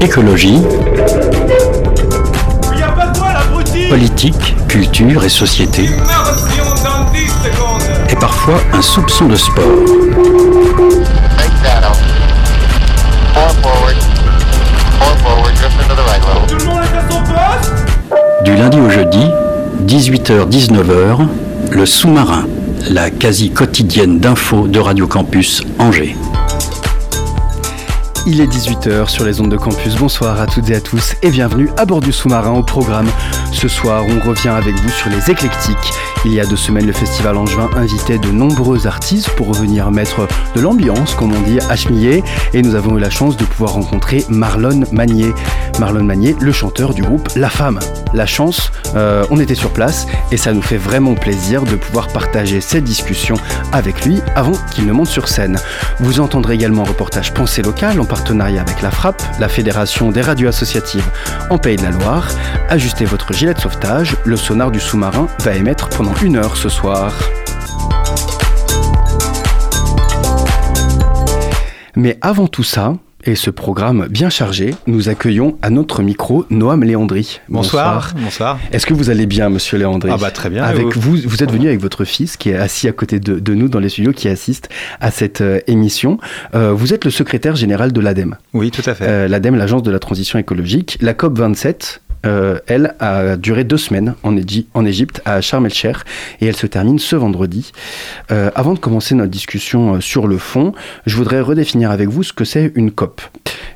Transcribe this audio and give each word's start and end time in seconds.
Écologie. 0.00 0.60
Politique, 3.88 4.54
culture 4.68 5.24
et 5.24 5.28
société. 5.28 5.88
Et 8.08 8.16
parfois 8.16 8.60
un 8.72 8.82
soupçon 8.82 9.26
de 9.26 9.36
sport. 9.36 9.64
Du 18.44 18.54
lundi 18.54 18.78
au 18.78 18.90
jeudi, 18.90 19.26
18h-19h, 19.86 21.26
le 21.70 21.86
sous-marin, 21.86 22.46
la 22.90 23.10
quasi 23.10 23.50
quotidienne 23.50 24.18
d'infos 24.18 24.68
de 24.68 24.78
Radio 24.78 25.06
Campus 25.06 25.62
Angers. 25.78 26.14
Il 28.28 28.40
est 28.40 28.48
18h 28.48 29.08
sur 29.08 29.24
les 29.24 29.40
ondes 29.40 29.52
de 29.52 29.56
campus. 29.56 29.94
Bonsoir 29.94 30.40
à 30.40 30.48
toutes 30.48 30.68
et 30.68 30.74
à 30.74 30.80
tous 30.80 31.14
et 31.22 31.30
bienvenue 31.30 31.70
à 31.76 31.84
bord 31.84 32.00
du 32.00 32.10
sous-marin 32.10 32.50
au 32.58 32.62
programme. 32.64 33.06
Ce 33.52 33.68
soir, 33.68 34.02
on 34.04 34.28
revient 34.28 34.48
avec 34.48 34.74
vous 34.74 34.88
sur 34.88 35.10
les 35.10 35.30
éclectiques. 35.30 35.92
Il 36.24 36.32
y 36.32 36.40
a 36.40 36.44
deux 36.44 36.56
semaines, 36.56 36.86
le 36.86 36.92
festival 36.92 37.36
Angevin 37.36 37.70
invitait 37.76 38.18
de 38.18 38.32
nombreux 38.32 38.88
artistes 38.88 39.30
pour 39.36 39.46
revenir 39.46 39.92
mettre 39.92 40.26
de 40.56 40.60
l'ambiance, 40.60 41.14
comme 41.14 41.32
on 41.32 41.40
dit, 41.42 41.60
à 41.70 41.76
Chemillé. 41.76 42.24
Et 42.52 42.62
nous 42.62 42.74
avons 42.74 42.96
eu 42.96 43.00
la 43.00 43.10
chance 43.10 43.36
de 43.36 43.44
pouvoir 43.44 43.74
rencontrer 43.74 44.24
Marlon 44.28 44.80
Magnier. 44.90 45.32
Marlon 45.78 46.04
Magnier, 46.04 46.34
le 46.40 46.52
chanteur 46.52 46.94
du 46.94 47.02
groupe 47.02 47.28
La 47.36 47.50
Femme. 47.50 47.78
La 48.14 48.24
chance, 48.24 48.72
euh, 48.94 49.26
on 49.30 49.38
était 49.38 49.54
sur 49.54 49.70
place 49.70 50.06
et 50.32 50.38
ça 50.38 50.54
nous 50.54 50.62
fait 50.62 50.78
vraiment 50.78 51.14
plaisir 51.14 51.64
de 51.64 51.76
pouvoir 51.76 52.08
partager 52.08 52.62
cette 52.62 52.84
discussion 52.84 53.36
avec 53.72 54.04
lui 54.06 54.20
avant 54.34 54.54
qu'il 54.70 54.86
ne 54.86 54.92
monte 54.92 55.08
sur 55.08 55.28
scène. 55.28 55.58
Vous 56.00 56.20
entendrez 56.20 56.54
également 56.54 56.82
un 56.82 56.86
reportage 56.88 57.34
Pensée 57.34 57.60
locale 57.60 58.00
en 58.00 58.06
partenariat 58.06 58.62
avec 58.62 58.80
la 58.80 58.90
FRAP, 58.90 59.20
la 59.38 59.48
Fédération 59.48 60.10
des 60.10 60.22
radios 60.22 60.48
associatives 60.48 61.08
en 61.50 61.58
Pays 61.58 61.76
de 61.76 61.82
la 61.82 61.90
Loire. 61.90 62.28
Ajustez 62.70 63.04
votre 63.04 63.34
gilet 63.34 63.52
de 63.52 63.60
sauvetage, 63.60 64.16
le 64.24 64.36
sonar 64.36 64.70
du 64.70 64.80
sous-marin 64.80 65.28
va 65.40 65.54
émettre 65.54 65.90
pendant 65.90 66.14
une 66.22 66.36
heure 66.36 66.56
ce 66.56 66.70
soir. 66.70 67.12
Mais 71.96 72.18
avant 72.20 72.46
tout 72.46 72.62
ça, 72.62 72.94
et 73.26 73.34
ce 73.34 73.50
programme 73.50 74.06
bien 74.08 74.30
chargé, 74.30 74.74
nous 74.86 75.08
accueillons 75.08 75.58
à 75.62 75.70
notre 75.70 76.02
micro 76.02 76.46
Noam 76.50 76.84
Léandri. 76.84 77.40
Bonsoir. 77.48 78.12
Bonsoir. 78.16 78.58
Est-ce 78.72 78.86
que 78.86 78.94
vous 78.94 79.10
allez 79.10 79.26
bien, 79.26 79.48
monsieur 79.48 79.78
Léandri 79.78 80.10
Ah 80.12 80.16
bah 80.16 80.30
très 80.30 80.48
bien. 80.48 80.62
Avec 80.62 80.96
vous, 80.96 81.16
vous 81.24 81.42
êtes 81.42 81.50
venu 81.50 81.66
avec 81.66 81.80
votre 81.80 82.04
fils 82.04 82.36
qui 82.36 82.50
est 82.50 82.56
assis 82.56 82.88
à 82.88 82.92
côté 82.92 83.18
de, 83.18 83.54
nous 83.54 83.68
dans 83.68 83.80
les 83.80 83.88
studios, 83.88 84.12
qui 84.12 84.28
assiste 84.28 84.68
à 85.00 85.10
cette 85.10 85.40
euh, 85.40 85.60
émission. 85.66 86.18
Euh, 86.54 86.72
vous 86.72 86.94
êtes 86.94 87.04
le 87.04 87.10
secrétaire 87.10 87.56
général 87.56 87.92
de 87.92 88.00
l'ADEME. 88.00 88.36
Oui, 88.52 88.70
tout 88.70 88.82
à 88.86 88.94
fait. 88.94 89.04
Euh, 89.06 89.28
L'ADEME, 89.28 89.56
l'agence 89.56 89.82
de 89.82 89.90
la 89.90 89.98
transition 89.98 90.38
écologique. 90.38 90.98
La 91.00 91.14
COP 91.14 91.38
27 91.38 92.02
euh, 92.24 92.58
elle, 92.66 92.94
a 93.00 93.36
duré 93.36 93.64
deux 93.64 93.76
semaines 93.76 94.14
en, 94.22 94.36
Égypte, 94.86 95.20
à 95.24 95.40
Sharm 95.40 95.66
el-Sheikh, 95.66 95.98
et 96.40 96.46
elle 96.46 96.56
se 96.56 96.66
termine 96.66 96.98
ce 96.98 97.16
vendredi. 97.16 97.72
Euh, 98.30 98.50
avant 98.54 98.74
de 98.74 98.78
commencer 98.78 99.14
notre 99.14 99.30
discussion 99.30 99.94
euh, 99.94 100.00
sur 100.00 100.26
le 100.26 100.38
fond, 100.38 100.72
je 101.06 101.16
voudrais 101.16 101.40
redéfinir 101.40 101.90
avec 101.90 102.08
vous 102.08 102.22
ce 102.22 102.32
que 102.32 102.44
c'est 102.44 102.72
une 102.74 102.90
COP. 102.90 103.20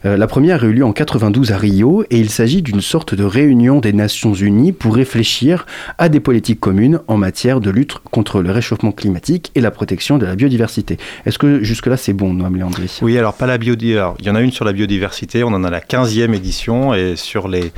la 0.05 0.27
première 0.27 0.65
a 0.65 0.67
eu 0.67 0.73
lieu 0.73 0.85
en 0.85 0.93
92 0.93 1.53
à 1.53 1.59
Rio, 1.59 2.05
et 2.11 2.19
il 2.19 2.31
s'agit 2.31 2.63
d'une 2.63 2.81
sorte 2.81 3.15
de 3.15 3.25
réunion 3.25 3.81
des 3.81 3.93
Nations 3.93 4.35
Unies 4.35 4.73
pour 4.73 4.95
réfléchir 4.95 5.67
à 5.99 6.09
des 6.09 6.21
politiques 6.21 6.61
communes 6.61 7.01
en 7.09 7.17
matière 7.17 7.61
de 7.61 7.71
lutte 7.71 7.99
contre 8.11 8.41
le 8.41 8.51
réchauffement 8.51 8.93
climatique 8.93 9.51
et 9.55 9.61
la 9.61 9.71
protection 9.71 10.19
de 10.19 10.27
la 10.27 10.37
biodiversité. 10.37 10.97
Est-ce 11.27 11.39
que 11.39 11.63
jusque-là 11.63 11.97
c'est 11.97 12.13
bon, 12.13 12.33
Noam 12.33 12.57
Léandri 12.57 12.99
Oui, 13.03 13.19
alors 13.19 13.35
pas 13.35 13.47
la 13.47 13.59
biodiversité. 13.59 13.81
Il 14.21 14.27
y 14.27 14.31
en 14.31 14.35
a 14.35 14.41
une 14.41 14.53
sur 14.53 14.65
la 14.65 14.73
biodiversité, 14.73 15.45
on 15.45 15.49
en 15.49 15.65
a 15.65 15.71
la 15.71 15.81
15e 15.81 16.35
édition, 16.35 16.95
et 16.95 17.17
sur 17.17 17.49
les, 17.49 17.73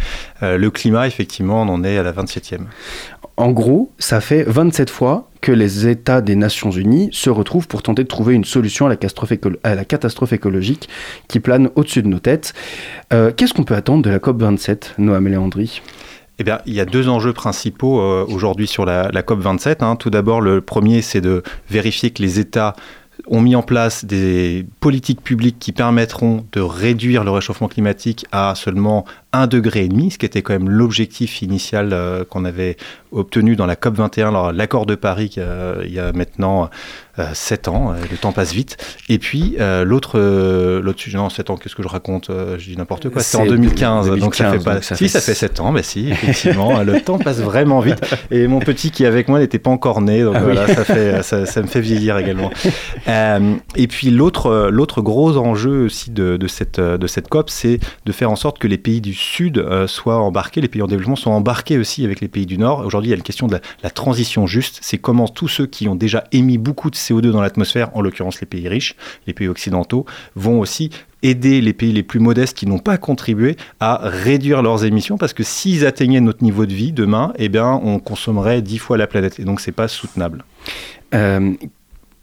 le 0.56 0.70
climat, 0.70 1.06
effectivement, 1.06 1.62
on 1.62 1.69
en 1.69 1.84
est 1.84 1.98
à 1.98 2.03
la 2.03 2.12
27e. 2.12 2.67
En 3.37 3.50
gros, 3.50 3.91
ça 3.99 4.21
fait 4.21 4.44
27 4.47 4.91
fois 4.91 5.28
que 5.41 5.53
les 5.53 5.88
États 5.88 6.21
des 6.21 6.37
Nations 6.37 6.71
Unies 6.71 7.09
se 7.12 7.31
retrouvent 7.31 7.66
pour 7.66 7.82
tenter 7.82 8.04
de 8.04 8.09
trouver 8.09 8.34
une 8.34 8.44
solution 8.44 8.87
à 8.87 8.88
la 8.88 9.84
catastrophe, 9.84 10.32
écologique 10.32 10.88
qui 11.28 11.41
plane 11.41 11.71
au-dessus 11.75 12.03
de 12.03 12.09
nos 12.09 12.21
têtes. 12.21 12.53
Euh, 13.12 13.32
qu'est-ce 13.37 13.54
qu'on 13.54 13.65
peut 13.65 13.75
attendre 13.75 14.03
de 14.03 14.10
la 14.10 14.19
COP27, 14.19 14.93
Noam 14.99 15.26
Léandri? 15.26 15.82
Eh 16.38 16.44
bien, 16.44 16.60
il 16.66 16.75
y 16.75 16.81
a 16.81 16.84
deux 16.84 17.09
enjeux 17.09 17.32
principaux 17.32 18.00
euh, 18.00 18.25
aujourd'hui 18.28 18.66
sur 18.66 18.84
la, 18.84 19.10
COP27. 19.10 19.84
Hein. 19.84 19.97
Tout 19.97 20.10
d'abord, 20.10 20.41
le 20.41 20.60
premier, 20.60 21.03
c'est 21.03 21.21
de 21.21 21.43
vérifier 21.69 22.10
que 22.10 22.22
les 22.22 22.38
États 22.38 22.75
ont 23.26 23.41
mis 23.41 23.55
en 23.56 23.62
place 23.62 24.05
des 24.05 24.66
politiques 24.81 25.22
publiques 25.22 25.59
qui 25.59 25.72
permettront 25.72 26.44
de 26.53 26.60
réduire 26.60 27.25
le 27.25 27.31
réchauffement 27.31 27.69
climatique 27.69 28.26
à 28.32 28.55
seulement 28.55 29.05
1,5 29.32 29.48
degré, 29.48 29.88
ce 30.10 30.19
qui 30.19 30.26
était 30.26 30.43
quand 30.43 30.53
même 30.53 30.69
l'objectif 30.69 31.43
initial 31.43 31.91
euh, 31.93 32.25
qu'on 32.25 32.44
avait 32.44 32.76
obtenu 33.12 33.56
dans 33.56 33.66
la 33.66 33.76
COP 33.76 33.97
21, 33.97 34.53
l'accord 34.53 34.87
de 34.87 34.94
Paris 34.94 35.34
euh, 35.38 35.82
il 35.84 35.93
y 35.93 35.98
a 35.98 36.12
maintenant 36.12 36.70
7 37.34 37.69
euh, 37.69 37.70
ans, 37.70 37.94
le 38.10 38.16
temps 38.16 38.32
passe 38.32 38.53
vite. 38.54 38.78
Et 39.10 39.19
puis 39.19 39.56
l'autre, 39.84 40.19
l'autre 40.82 41.00
sujet, 41.00 41.19
non 41.19 41.28
7 41.28 41.50
ans, 41.50 41.56
qu'est-ce 41.56 41.75
que 41.75 41.82
je 41.82 41.88
raconte 41.88 42.31
Je 42.31 42.65
dis 42.65 42.76
n'importe 42.76 43.10
quoi, 43.10 43.22
c'est 43.22 43.37
en 43.37 43.47
2015, 43.47 44.19
donc 44.19 44.34
ça 44.34 44.53
fait 44.53 44.65
pas... 44.65 44.81
si, 44.81 45.09
ça 45.09 45.20
fait 45.20 45.34
7 45.34 45.60
ans, 45.60 45.72
mais 45.72 45.82
si, 45.82 46.09
effectivement, 46.10 46.82
le 46.82 47.00
temps 47.00 47.19
passe 47.19 47.41
vraiment 47.41 47.81
vite. 47.81 48.00
Et 48.31 48.47
mon 48.47 48.60
petit 48.60 48.91
qui 48.91 49.04
est 49.04 49.06
avec 49.06 49.28
moi 49.28 49.38
n'était 49.38 49.59
pas 49.59 49.70
encore 49.70 50.00
né, 50.00 50.22
donc 50.22 50.37
ah 50.37 50.43
voilà, 50.43 50.66
ça, 50.66 50.84
fait, 50.84 51.22
ça, 51.22 51.62
me 51.62 51.66
fait 51.66 51.81
vieillir 51.81 52.16
également. 52.16 52.50
et 53.06 53.87
puis 53.88 54.10
l'autre, 54.10 54.69
l'autre 54.70 55.03
gros 55.03 55.37
enjeu 55.37 55.84
aussi 55.84 56.10
de, 56.10 56.38
de, 56.38 56.47
cette, 56.47 56.81
de 56.81 57.06
cette 57.06 57.28
COP, 57.28 57.50
c'est 57.50 57.78
de 58.06 58.12
faire 58.12 58.31
en 58.31 58.37
sorte 58.37 58.59
que 58.59 58.66
les 58.66 58.78
pays 58.78 59.03
du 59.03 59.12
Sud 59.22 59.59
euh, 59.59 59.87
soient 59.87 60.19
embarqués, 60.19 60.60
les 60.60 60.69
pays 60.69 60.83
en 60.83 60.87
développement 60.87 61.16
sont 61.16 61.31
embarqués 61.31 61.78
aussi 61.78 62.05
avec 62.05 62.21
les 62.21 62.28
pays 62.28 62.47
du 62.47 62.59
Nord. 62.59 62.81
Aujourd'hui, 62.81 63.09
il 63.09 63.10
y 63.12 63.15
a 63.15 63.16
la 63.16 63.22
question 63.22 63.47
de 63.47 63.59
la, 63.83 63.91
transition 63.91 64.47
juste. 64.47 64.81
C'est 64.83 64.99
comment 64.99 65.28
tous 65.28 65.49
ceux 65.49 65.66
qui 65.66 65.88
ont 65.88 65.94
déjà 65.94 66.25
émis 66.33 66.59
beaucoup 66.59 66.91
de 66.91 66.97
CO2 66.97 67.31
dans 67.31 67.41
l'atmosphère, 67.41 67.97
en 67.97 68.03
l'occurrence 68.03 68.41
les 68.41 68.47
pays 68.47 68.69
riches, 68.69 68.97
les 69.27 69.32
pays 69.32 69.49
occidentaux, 69.49 70.05
vont 70.34 70.61
aussi 70.61 70.91
aider 71.22 71.61
les 71.61 71.72
pays 71.72 71.93
les 71.93 72.03
plus 72.03 72.21
modestes 72.21 72.56
qui 72.56 72.66
n'ont 72.66 72.81
pas 72.81 72.99
contribué 72.99 73.56
à 73.81 74.00
réduire 74.03 74.62
leurs 74.62 74.84
émissions 74.84 75.19
parce 75.19 75.32
que 75.32 75.44
s'ils 75.44 75.87
atteignaient 75.87 76.21
notre 76.21 76.43
niveau 76.43 76.66
de 76.66 76.75
vie 76.75 76.93
demain, 76.93 77.32
eh 77.37 77.49
bien, 77.49 77.81
on 77.84 78.00
consommerait 78.00 78.61
dix 78.61 78.78
fois 78.78 78.97
la 78.97 79.06
planète 79.06 79.38
et 79.38 79.44
donc 79.44 79.61
c'est 79.61 79.72
pas 79.72 79.88
soutenable. 79.88 80.44
Euh, 81.15 81.53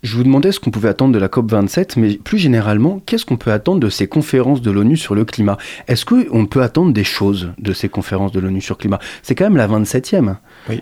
je 0.02 0.16
vous 0.16 0.24
demandais 0.24 0.52
ce 0.52 0.60
qu'on 0.60 0.72
pouvait 0.72 0.90
attendre 0.90 1.14
de 1.14 1.20
la 1.20 1.28
COP27, 1.28 2.00
mais 2.00 2.14
plus 2.16 2.38
généralement, 2.38 3.02
qu'est-ce 3.06 3.26
qu'on 3.26 3.38
peut 3.38 3.52
attendre 3.52 3.80
de 3.80 3.90
ces 3.90 4.08
conférences 4.08 4.62
de 4.62 4.72
l'ONU 4.72 4.96
sur 4.96 5.14
le 5.14 5.26
climat? 5.26 5.58
Est-ce 5.88 6.06
qu'on 6.06 6.46
peut 6.46 6.62
attendre 6.62 6.94
des 6.94 7.04
choses 7.04 7.52
de 7.58 7.74
ces 7.74 7.90
conférences 7.90 8.32
de 8.32 8.40
l'ONU 8.40 8.62
sur 8.62 8.76
le 8.76 8.80
climat? 8.80 9.00
C'est 9.24 9.36
quand 9.36 9.46
même 9.46 9.58
la 9.58 9.68
27e. 9.68 10.36
Oui. 10.70 10.82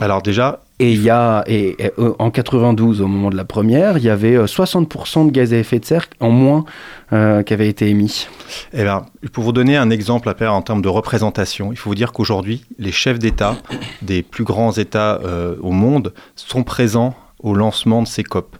Alors 0.00 0.22
déjà... 0.22 0.60
Et 0.80 0.92
il 0.92 1.02
y 1.02 1.10
a, 1.10 1.44
et, 1.46 1.76
euh, 2.00 2.14
en 2.18 2.32
92, 2.32 3.00
au 3.00 3.06
moment 3.06 3.30
de 3.30 3.36
la 3.36 3.44
première, 3.44 3.96
il 3.96 4.02
y 4.02 4.10
avait 4.10 4.36
60% 4.36 5.20
euh, 5.20 5.26
de 5.26 5.30
gaz 5.30 5.52
à 5.52 5.58
effet 5.58 5.78
de 5.78 5.84
serre 5.84 6.06
en 6.18 6.30
moins 6.30 6.64
euh, 7.12 7.44
qui 7.44 7.54
été 7.54 7.88
émis. 7.88 8.26
Eh 8.72 8.82
bien, 8.82 9.06
pour 9.32 9.44
vous 9.44 9.52
donner 9.52 9.76
un 9.76 9.90
exemple 9.90 10.28
à 10.28 10.34
faire 10.34 10.52
en 10.52 10.62
termes 10.62 10.82
de 10.82 10.88
représentation, 10.88 11.70
il 11.70 11.76
faut 11.76 11.90
vous 11.90 11.94
dire 11.94 12.12
qu'aujourd'hui, 12.12 12.64
les 12.80 12.90
chefs 12.90 13.20
d'État 13.20 13.56
des 14.02 14.24
plus 14.24 14.42
grands 14.42 14.72
États 14.72 15.20
au 15.62 15.70
monde 15.70 16.12
sont 16.34 16.64
présents 16.64 17.14
au 17.44 17.54
lancement 17.54 18.02
de 18.02 18.08
ces 18.08 18.24
COP. 18.24 18.56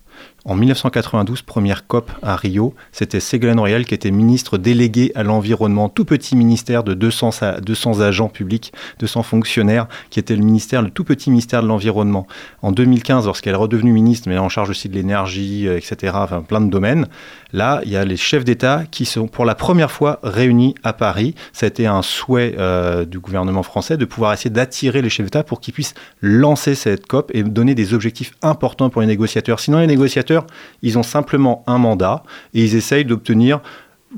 En 0.47 0.57
1992, 0.57 1.41
première 1.41 1.87
COP 1.87 2.11
à 2.23 2.37
Rio, 2.37 2.75
c'était 2.93 3.19
Ségolène 3.19 3.59
Royal 3.59 3.87
qui 3.87 3.95
était 3.95 4.11
ministre 4.11 4.59
délégué 4.59 5.11
à 5.15 5.23
l'environnement, 5.23 5.89
tout 5.89 6.05
petit 6.05 6.37
ministère 6.37 6.85
de 6.85 6.93
200, 6.93 7.31
200 7.63 8.01
agents 8.01 8.29
publics, 8.29 8.71
200 8.99 9.23
fonctionnaires, 9.23 9.87
qui 10.11 10.21
était 10.21 10.37
le 10.37 10.43
ministère, 10.43 10.83
le 10.83 10.91
tout 10.91 11.03
petit 11.03 11.31
ministère 11.31 11.63
de 11.63 11.69
l'environnement. 11.69 12.27
En 12.61 12.73
2015, 12.73 13.25
lorsqu'elle 13.25 13.55
est 13.55 13.57
redevenue 13.57 13.93
ministre, 13.93 14.29
mais 14.29 14.37
en 14.37 14.51
charge 14.51 14.69
aussi 14.69 14.91
de 14.91 14.95
l'énergie, 14.95 15.67
euh, 15.67 15.79
etc., 15.79 16.13
enfin 16.15 16.43
plein 16.43 16.61
de 16.61 16.69
domaines, 16.69 17.07
là, 17.55 17.81
il 17.87 17.93
y 17.93 17.97
a 17.97 18.05
les 18.05 18.19
chefs 18.19 18.45
d'État 18.45 18.83
qui 18.91 19.07
sont 19.07 19.29
pour 19.29 19.47
la 19.47 19.55
première 19.55 19.91
fois 19.91 20.21
réunis 20.23 20.75
à 20.83 20.93
Paris. 20.93 21.35
Ça 21.55 21.65
a 21.65 21.69
été 21.69 21.87
un 21.87 22.03
souhait 22.03 22.55
euh, 22.59 23.07
du 23.07 23.19
gouvernement 23.19 23.63
français 23.63 23.97
de 23.97 24.05
pouvoir 24.05 24.35
essayer 24.35 24.51
d'attirer 24.51 25.01
les 25.01 25.09
chefs 25.09 25.25
d'État 25.25 25.43
pour 25.43 25.63
qu'ils 25.63 25.73
puissent 25.73 25.95
lancer 26.21 26.75
cette 26.75 27.07
COP 27.07 27.31
et 27.33 27.43
donner 27.43 27.75
des 27.75 27.95
objectifs 27.95 28.33
importants 28.43 28.91
pour 28.91 29.01
les 29.01 29.07
négociateurs. 29.07 29.59
Sinon, 29.59 29.79
les 29.79 29.87
négociateurs 29.87 30.34
ils 30.83 30.99
ont 30.99 31.03
simplement 31.03 31.63
un 31.67 31.79
mandat 31.79 32.23
et 32.55 32.63
ils 32.65 32.75
essayent 32.75 33.05
d'obtenir 33.05 33.61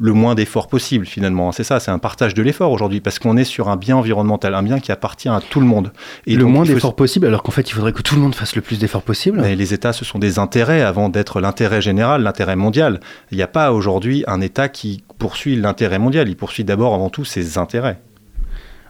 le 0.01 0.13
moins 0.13 0.35
d'efforts 0.35 0.69
possible 0.69 1.07
finalement. 1.07 1.53
C'est 1.53 1.65
ça, 1.65 1.81
c'est 1.81 1.91
un 1.91 1.99
partage 1.99 2.35
de 2.35 2.43
l'effort 2.43 2.71
aujourd'hui 2.71 3.01
parce 3.01 3.19
qu'on 3.19 3.37
est 3.37 3.45
sur 3.45 3.69
un 3.69 3.77
bien 3.77 3.97
environnemental, 3.97 4.55
un 4.55 4.63
bien 4.63 4.79
qui 4.79 4.93
appartient 4.93 5.29
à 5.29 5.41
tout 5.41 5.61
le 5.61 5.67
monde. 5.67 5.93
Et 6.27 6.37
le 6.37 6.45
moins 6.45 6.65
d'efforts 6.65 6.97
possible 6.97 7.27
alors 7.27 7.43
qu'en 7.43 7.53
fait 7.53 7.69
il 7.71 7.73
faudrait 7.73 7.93
que 7.93 8.03
tout 8.03 8.15
le 8.15 8.21
monde 8.21 8.35
fasse 8.35 8.57
le 8.57 8.63
plus 8.63 8.79
d'efforts 8.79 9.03
possible. 9.03 9.41
Mais 9.41 9.57
les 9.57 9.75
États, 9.75 9.93
ce 9.93 10.05
sont 10.05 10.19
des 10.19 10.39
intérêts 10.39 10.83
avant 10.83 11.09
d'être 11.09 11.41
l'intérêt 11.41 11.81
général, 11.81 12.23
l'intérêt 12.23 12.57
mondial. 12.57 13.01
Il 13.31 13.37
n'y 13.37 13.43
a 13.43 13.49
pas 13.49 13.73
aujourd'hui 13.73 14.25
un 14.27 14.41
État 14.41 14.69
qui 14.69 15.03
poursuit 15.19 15.57
l'intérêt 15.57 15.99
mondial, 15.99 16.29
il 16.29 16.37
poursuit 16.37 16.65
d'abord 16.65 16.95
avant 16.95 17.09
tout 17.09 17.25
ses 17.25 17.59
intérêts 17.59 17.99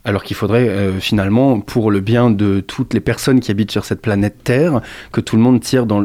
alors 0.06 0.22
qu'il 0.22 0.36
faudrait 0.36 0.68
euh, 0.68 1.00
finalement, 1.00 1.60
pour 1.60 1.90
le 1.90 2.00
bien 2.00 2.30
de 2.30 2.60
toutes 2.60 2.94
les 2.94 3.00
personnes 3.00 3.40
qui 3.40 3.50
habitent 3.50 3.72
sur 3.72 3.84
cette 3.84 4.00
planète 4.00 4.44
Terre, 4.44 4.80
que 5.12 5.20
tout 5.20 5.36
le 5.36 5.42
monde 5.42 5.60
tire 5.60 5.84
dans 5.84 6.04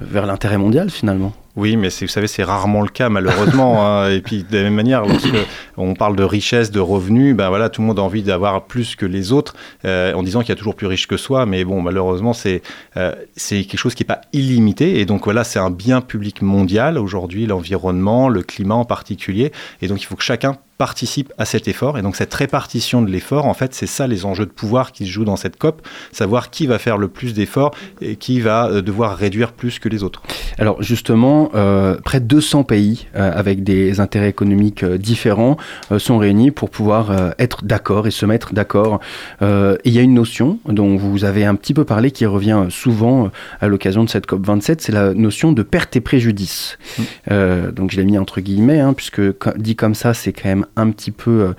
vers 0.00 0.26
l'intérêt 0.26 0.58
mondial 0.58 0.90
finalement. 0.90 1.32
Oui, 1.56 1.76
mais 1.76 1.88
vous 1.88 2.08
savez, 2.08 2.26
c'est 2.26 2.42
rarement 2.42 2.82
le 2.82 2.88
cas 2.88 3.08
malheureusement. 3.08 3.86
hein. 3.86 4.10
Et 4.10 4.20
puis 4.20 4.44
de 4.44 4.56
la 4.56 4.64
même 4.64 4.74
manière, 4.74 5.06
lorsque 5.06 5.28
on 5.78 5.94
parle 5.94 6.14
de 6.14 6.24
richesse, 6.24 6.70
de 6.70 6.80
revenus, 6.80 7.34
ben 7.34 7.48
voilà, 7.48 7.70
tout 7.70 7.80
le 7.80 7.86
monde 7.86 7.98
a 7.98 8.02
envie 8.02 8.22
d'avoir 8.22 8.64
plus 8.64 8.96
que 8.96 9.06
les 9.06 9.32
autres, 9.32 9.54
euh, 9.84 10.12
en 10.12 10.22
disant 10.22 10.40
qu'il 10.40 10.50
y 10.50 10.52
a 10.52 10.56
toujours 10.56 10.74
plus 10.74 10.88
riche 10.88 11.06
que 11.06 11.16
soi. 11.16 11.46
Mais 11.46 11.64
bon, 11.64 11.80
malheureusement, 11.80 12.34
c'est 12.34 12.60
euh, 12.98 13.14
c'est 13.36 13.64
quelque 13.64 13.78
chose 13.78 13.94
qui 13.94 14.02
n'est 14.02 14.08
pas 14.08 14.20
illimité. 14.34 14.98
Et 15.00 15.06
donc 15.06 15.24
voilà, 15.24 15.42
c'est 15.42 15.60
un 15.60 15.70
bien 15.70 16.02
public 16.02 16.42
mondial 16.42 16.98
aujourd'hui, 16.98 17.46
l'environnement, 17.46 18.28
le 18.28 18.42
climat 18.42 18.74
en 18.74 18.84
particulier. 18.84 19.52
Et 19.80 19.88
donc 19.88 20.02
il 20.02 20.06
faut 20.06 20.16
que 20.16 20.24
chacun 20.24 20.58
participe 20.78 21.32
à 21.38 21.44
cet 21.44 21.68
effort. 21.68 21.98
Et 21.98 22.02
donc 22.02 22.16
cette 22.16 22.32
répartition 22.34 23.02
de 23.02 23.10
l'effort, 23.10 23.46
en 23.46 23.54
fait, 23.54 23.74
c'est 23.74 23.86
ça 23.86 24.06
les 24.06 24.24
enjeux 24.24 24.46
de 24.46 24.50
pouvoir 24.50 24.92
qui 24.92 25.06
se 25.06 25.10
jouent 25.10 25.24
dans 25.24 25.36
cette 25.36 25.56
COP, 25.56 25.86
savoir 26.12 26.50
qui 26.50 26.66
va 26.66 26.78
faire 26.78 26.98
le 26.98 27.08
plus 27.08 27.34
d'efforts 27.34 27.74
et 28.00 28.16
qui 28.16 28.40
va 28.40 28.68
euh, 28.68 28.82
devoir 28.82 29.16
réduire 29.16 29.52
plus 29.52 29.78
que 29.78 29.88
les 29.88 30.02
autres. 30.02 30.22
Alors 30.58 30.82
justement, 30.82 31.50
euh, 31.54 31.96
près 32.04 32.20
de 32.20 32.26
200 32.26 32.64
pays 32.64 33.06
euh, 33.14 33.30
avec 33.34 33.64
des 33.64 34.00
intérêts 34.00 34.28
économiques 34.28 34.82
euh, 34.82 34.98
différents 34.98 35.56
sont 35.98 36.18
réunis 36.18 36.50
pour 36.50 36.70
pouvoir 36.70 37.34
être 37.38 37.64
d'accord 37.64 38.06
et 38.06 38.10
se 38.10 38.26
mettre 38.26 38.54
d'accord. 38.54 39.00
Et 39.40 39.46
il 39.84 39.92
y 39.92 39.98
a 39.98 40.02
une 40.02 40.14
notion 40.14 40.58
dont 40.66 40.96
vous 40.96 41.24
avez 41.24 41.44
un 41.44 41.54
petit 41.54 41.74
peu 41.74 41.84
parlé 41.84 42.10
qui 42.10 42.26
revient 42.26 42.66
souvent 42.70 43.30
à 43.60 43.68
l'occasion 43.68 44.04
de 44.04 44.08
cette 44.08 44.26
COP27, 44.26 44.76
c'est 44.78 44.92
la 44.92 45.14
notion 45.14 45.52
de 45.52 45.62
perte 45.62 45.96
et 45.96 46.00
préjudice. 46.00 46.78
Mm. 46.98 47.02
Euh, 47.30 47.72
donc 47.72 47.90
je 47.90 47.96
l'ai 47.96 48.04
mis 48.04 48.18
entre 48.18 48.40
guillemets, 48.40 48.80
hein, 48.80 48.92
puisque 48.92 49.20
dit 49.56 49.76
comme 49.76 49.94
ça, 49.94 50.14
c'est 50.14 50.32
quand 50.32 50.48
même 50.48 50.63
un 50.76 50.90
petit 50.90 51.10
peu, 51.10 51.30
euh, 51.30 51.52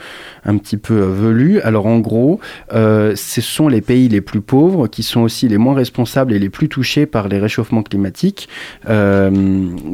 un 0.46 0.58
euh, 0.58 1.12
velu. 1.12 1.60
Alors 1.62 1.86
en 1.86 2.00
gros, 2.00 2.40
euh, 2.74 3.16
ce 3.16 3.42
sont 3.42 3.68
les 3.68 3.82
pays 3.82 4.08
les 4.10 4.22
plus 4.22 4.42
pauvres 4.42 4.88
qui 4.88 5.04
sont 5.04 5.22
aussi 5.22 5.48
les 5.48 5.58
moins 5.58 5.76
responsables 5.76 6.34
et 6.34 6.40
les 6.40 6.50
plus 6.50 6.70
touchés 6.70 7.06
par 7.06 7.28
les 7.28 7.40
réchauffements 7.40 7.84
climatiques 7.84 8.50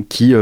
qui 0.10 0.36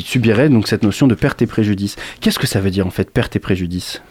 subiraient 0.00 0.48
donc 0.48 0.68
cette 0.68 0.82
notion 0.82 1.06
de 1.06 1.14
perte 1.14 1.42
et 1.42 1.46
préjudice. 1.46 1.96
Qu'est-ce 2.20 2.38
que 2.38 2.46
ça 2.46 2.60
veut 2.60 2.70
dire 2.70 2.86
en 2.86 2.90
fait, 2.90 3.10
perte 3.10 3.36
et 3.36 3.40
préjudice? 3.40 4.02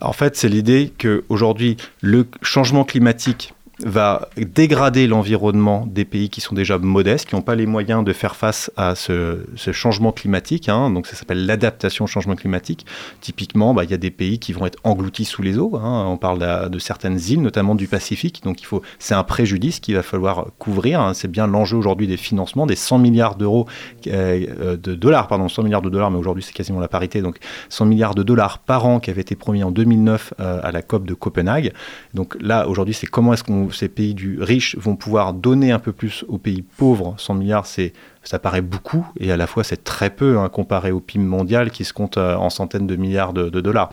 En 0.00 0.12
fait, 0.12 0.36
c'est 0.36 0.48
l'idée 0.48 0.92
qu'aujourd'hui, 0.98 1.76
le 2.00 2.26
changement 2.42 2.84
climatique 2.84 3.54
va 3.84 4.28
dégrader 4.36 5.06
l'environnement 5.06 5.86
des 5.86 6.04
pays 6.04 6.28
qui 6.28 6.40
sont 6.40 6.54
déjà 6.54 6.78
modestes, 6.78 7.28
qui 7.28 7.34
n'ont 7.34 7.42
pas 7.42 7.54
les 7.54 7.66
moyens 7.66 8.04
de 8.04 8.12
faire 8.12 8.36
face 8.36 8.70
à 8.76 8.94
ce, 8.94 9.40
changement 9.72 10.12
climatique. 10.12 10.68
hein. 10.68 10.90
donc 10.90 11.06
ça 11.06 11.16
s'appelle 11.16 11.46
l'adaptation 11.46 12.04
au 12.04 12.08
changement 12.08 12.34
climatique. 12.34 12.86
Typiquement, 13.20 13.74
bah, 13.74 13.84
il 13.84 13.90
y 13.90 13.94
a 13.94 13.98
des 13.98 14.10
pays 14.10 14.38
qui 14.38 14.52
vont 14.52 14.66
être 14.66 14.78
engloutis 14.84 15.24
sous 15.24 15.42
les 15.42 15.58
eaux. 15.58 15.76
hein. 15.76 16.06
On 16.08 16.16
parle 16.16 16.70
de, 16.70 16.78
certaines 16.78 17.18
îles, 17.18 17.42
notamment 17.42 17.74
du 17.74 17.88
Pacifique. 17.88 18.42
Donc 18.44 18.58
c'est 18.98 19.14
un 19.14 19.24
préjudice 19.24 19.80
qu'il 19.80 19.94
va 19.94 20.02
falloir 20.02 20.46
couvrir. 20.58 21.00
hein. 21.00 21.14
C'est 21.14 21.30
bien 21.30 21.46
l'enjeu 21.46 21.76
aujourd'hui 21.76 22.06
des 22.06 22.16
financements, 22.16 22.66
des 22.66 22.76
100 22.76 22.98
milliards 22.98 23.36
d'euros, 23.36 23.66
euh, 24.06 24.46
euh, 24.60 24.76
de 24.76 24.94
dollars, 24.94 25.28
pardon, 25.28 25.48
100 25.48 25.62
milliards 25.62 25.82
de 25.82 25.90
dollars, 25.90 26.10
mais 26.10 26.18
aujourd'hui 26.18 26.42
c'est 26.42 26.52
quasiment 26.52 26.80
la 26.80 26.88
parité. 26.88 27.22
Donc 27.22 27.38
100 27.68 27.86
milliards 27.86 28.14
de 28.14 28.22
dollars 28.22 28.58
par 28.58 28.86
an 28.86 29.00
qui 29.00 29.10
avaient 29.10 29.20
été 29.20 29.36
promis 29.36 29.62
en 29.62 29.70
2009 29.70 30.34
euh, 30.40 30.60
à 30.62 30.72
la 30.72 30.82
COP 30.82 31.04
de 31.06 31.14
Copenhague. 31.14 31.72
Donc 32.14 32.36
là, 32.40 32.68
aujourd'hui, 32.68 32.94
c'est 32.94 33.06
comment 33.06 33.32
est-ce 33.32 33.44
ces 33.74 33.88
pays 33.88 34.14
du 34.14 34.40
riches 34.42 34.76
vont 34.76 34.96
pouvoir 34.96 35.34
donner 35.34 35.72
un 35.72 35.78
peu 35.78 35.92
plus 35.92 36.24
aux 36.28 36.38
pays 36.38 36.62
pauvres. 36.62 37.14
100 37.18 37.34
milliards, 37.34 37.66
c'est 37.66 37.92
ça 38.22 38.38
paraît 38.38 38.60
beaucoup 38.60 39.06
et 39.18 39.32
à 39.32 39.36
la 39.36 39.46
fois 39.46 39.64
c'est 39.64 39.82
très 39.82 40.10
peu 40.10 40.38
hein, 40.38 40.48
comparé 40.48 40.92
au 40.92 41.00
PIB 41.00 41.24
mondial 41.24 41.70
qui 41.70 41.84
se 41.84 41.92
compte 41.92 42.18
euh, 42.18 42.34
en 42.34 42.50
centaines 42.50 42.86
de 42.86 42.96
milliards 42.96 43.32
de, 43.32 43.48
de 43.48 43.60
dollars. 43.60 43.90